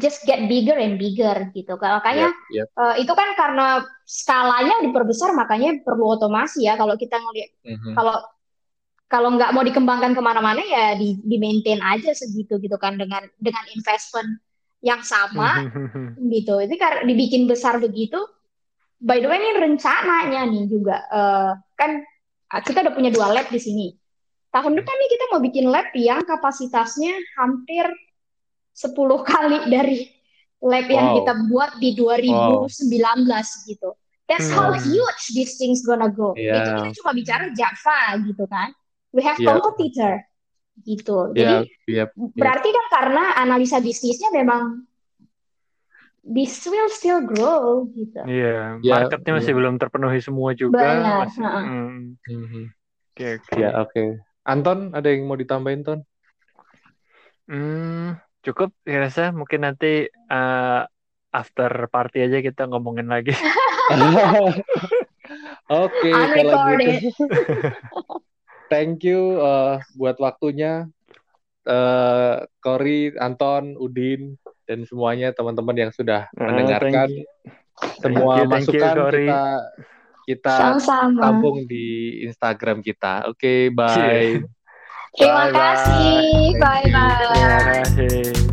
just 0.00 0.24
get 0.24 0.40
bigger 0.48 0.78
and 0.78 0.96
bigger 0.96 1.52
gitu. 1.52 1.76
Makanya 1.76 2.32
Yep, 2.48 2.64
yep. 2.64 2.66
eh, 2.72 2.94
itu 3.04 3.12
kan 3.12 3.28
karena 3.36 3.84
skalanya 4.08 4.80
diperbesar 4.80 5.36
makanya 5.36 5.76
perlu 5.84 6.16
otomasi 6.16 6.64
ya. 6.64 6.80
Kalau 6.80 6.96
kita 6.96 7.20
ngelihat 7.20 7.50
Mhm. 7.66 7.92
kalau 7.92 8.16
kalau 9.12 9.28
nggak 9.36 9.52
mau 9.52 9.60
dikembangkan 9.60 10.16
ke 10.16 10.22
mana-mana 10.24 10.64
ya 10.64 10.96
di 10.96 11.20
di 11.20 11.36
maintain 11.36 11.84
aja 11.84 12.16
segitu 12.16 12.56
gitu 12.56 12.80
kan 12.80 12.96
dengan 12.96 13.28
dengan 13.36 13.68
investment 13.76 14.40
yang 14.82 15.00
sama 15.00 15.62
gitu. 16.34 16.58
Itu 16.58 16.74
karena 16.76 17.06
dibikin 17.06 17.46
besar 17.46 17.78
begitu. 17.78 18.18
By 18.98 19.18
the 19.18 19.26
way 19.26 19.38
ini 19.38 19.58
rencananya 19.58 20.42
nih 20.46 20.64
juga 20.66 20.96
eh, 21.06 21.50
kan 21.74 21.90
kita 22.52 22.84
udah 22.84 22.94
punya 22.94 23.10
dua 23.10 23.30
lab 23.30 23.48
di 23.48 23.58
sini. 23.58 23.86
Tahun 24.52 24.72
depan 24.76 24.94
nih 24.94 25.08
kita 25.08 25.24
mau 25.32 25.40
bikin 25.40 25.66
lab 25.66 25.88
yang 25.96 26.20
kapasitasnya 26.22 27.16
hampir 27.34 27.88
10 28.74 28.92
kali 29.32 29.58
dari 29.66 29.98
lab 30.62 30.86
yang 30.86 31.06
Wow. 31.08 31.16
kita 31.18 31.32
buat 31.48 31.70
di 31.78 31.90
2019 31.96 33.26
gitu. 33.66 33.90
That's 34.30 34.48
how 34.48 34.70
Hmm. 34.70 34.78
huge 34.80 35.22
these 35.34 35.58
things 35.58 35.82
gonna 35.82 36.06
go. 36.08 36.32
Iya. 36.38 36.62
Itu 36.62 36.70
kita 36.78 36.90
cuma 37.02 37.10
bicara 37.12 37.44
Java 37.52 38.16
gitu 38.22 38.44
kan. 38.46 38.70
We 39.10 39.20
have 39.20 39.36
Iya. 39.36 39.58
competitor 39.58 40.22
gitu. 40.80 41.32
Ya, 41.36 41.36
Jadi 41.36 41.56
ya, 41.88 42.04
Berarti 42.16 42.68
kan 42.72 42.86
karena 42.92 43.22
analisa 43.40 43.80
bisnisnya 43.80 44.32
memang 44.32 44.84
this 46.24 46.64
will 46.68 46.88
still 46.88 47.20
grow 47.24 47.88
gitu. 47.92 48.22
Iya, 48.22 48.78
Ya, 48.80 48.92
marketnya 48.94 49.32
masih 49.42 49.52
iya. 49.52 49.58
belum 49.58 49.74
terpenuhi 49.76 50.20
semua 50.22 50.54
juga. 50.54 50.78
Benar, 51.02 51.26
Masih, 51.28 51.42
heeh. 51.42 51.64
Hmm, 51.66 51.98
Mhm. 52.28 52.64
Oke, 53.12 53.26
oke. 53.36 53.52
Ya, 53.60 53.68
oke. 53.82 54.02
Anton, 54.48 54.78
ada 54.96 55.08
yang 55.12 55.28
mau 55.28 55.36
ditambahin, 55.36 55.84
Ton? 55.84 56.00
Hmm, 57.50 58.16
cukup 58.46 58.72
saya 58.86 58.98
rasa 59.10 59.22
mungkin 59.34 59.66
nanti 59.66 60.08
eh, 60.08 60.80
after 61.32 61.70
party 61.92 62.18
aja 62.24 62.38
kita 62.40 62.70
ngomongin 62.70 63.08
lagi. 63.10 63.32
Oke, 65.72 66.12
kalau 66.36 66.54
Unrecorded. 66.56 66.96
gitu. 67.02 67.24
Thank 68.72 69.04
you 69.04 69.36
eh, 69.36 69.76
buat 69.94 70.16
waktunya. 70.16 70.88
eh 71.62 72.36
Cory, 72.58 73.12
Anton, 73.14 73.76
Udin, 73.76 74.34
dan 74.64 74.82
semuanya 74.82 75.30
teman-teman 75.30 75.76
yang 75.78 75.92
sudah 75.92 76.26
Ah, 76.32 76.48
mendengarkan. 76.48 77.06
thank 77.06 77.22
you. 77.22 77.24
Semua 78.00 78.34
Thank 78.34 78.42
you, 78.42 78.50
thank 78.50 78.66
you, 78.66 78.80
masukan 78.82 78.94
Cory. 78.96 79.26
kita 79.28 79.42
kita 80.22 80.54
Sama-sama. 80.56 81.20
tampung 81.20 81.58
di 81.64 81.86
Instagram 82.24 82.78
kita. 82.80 83.26
Oke, 83.28 83.70
bye. 83.70 84.42
Terima 85.12 85.46
kasih. 85.50 86.18
You. 86.50 86.58
Bye-bye. 86.58 87.30
Terima 87.30 87.60
kasih. 87.68 88.51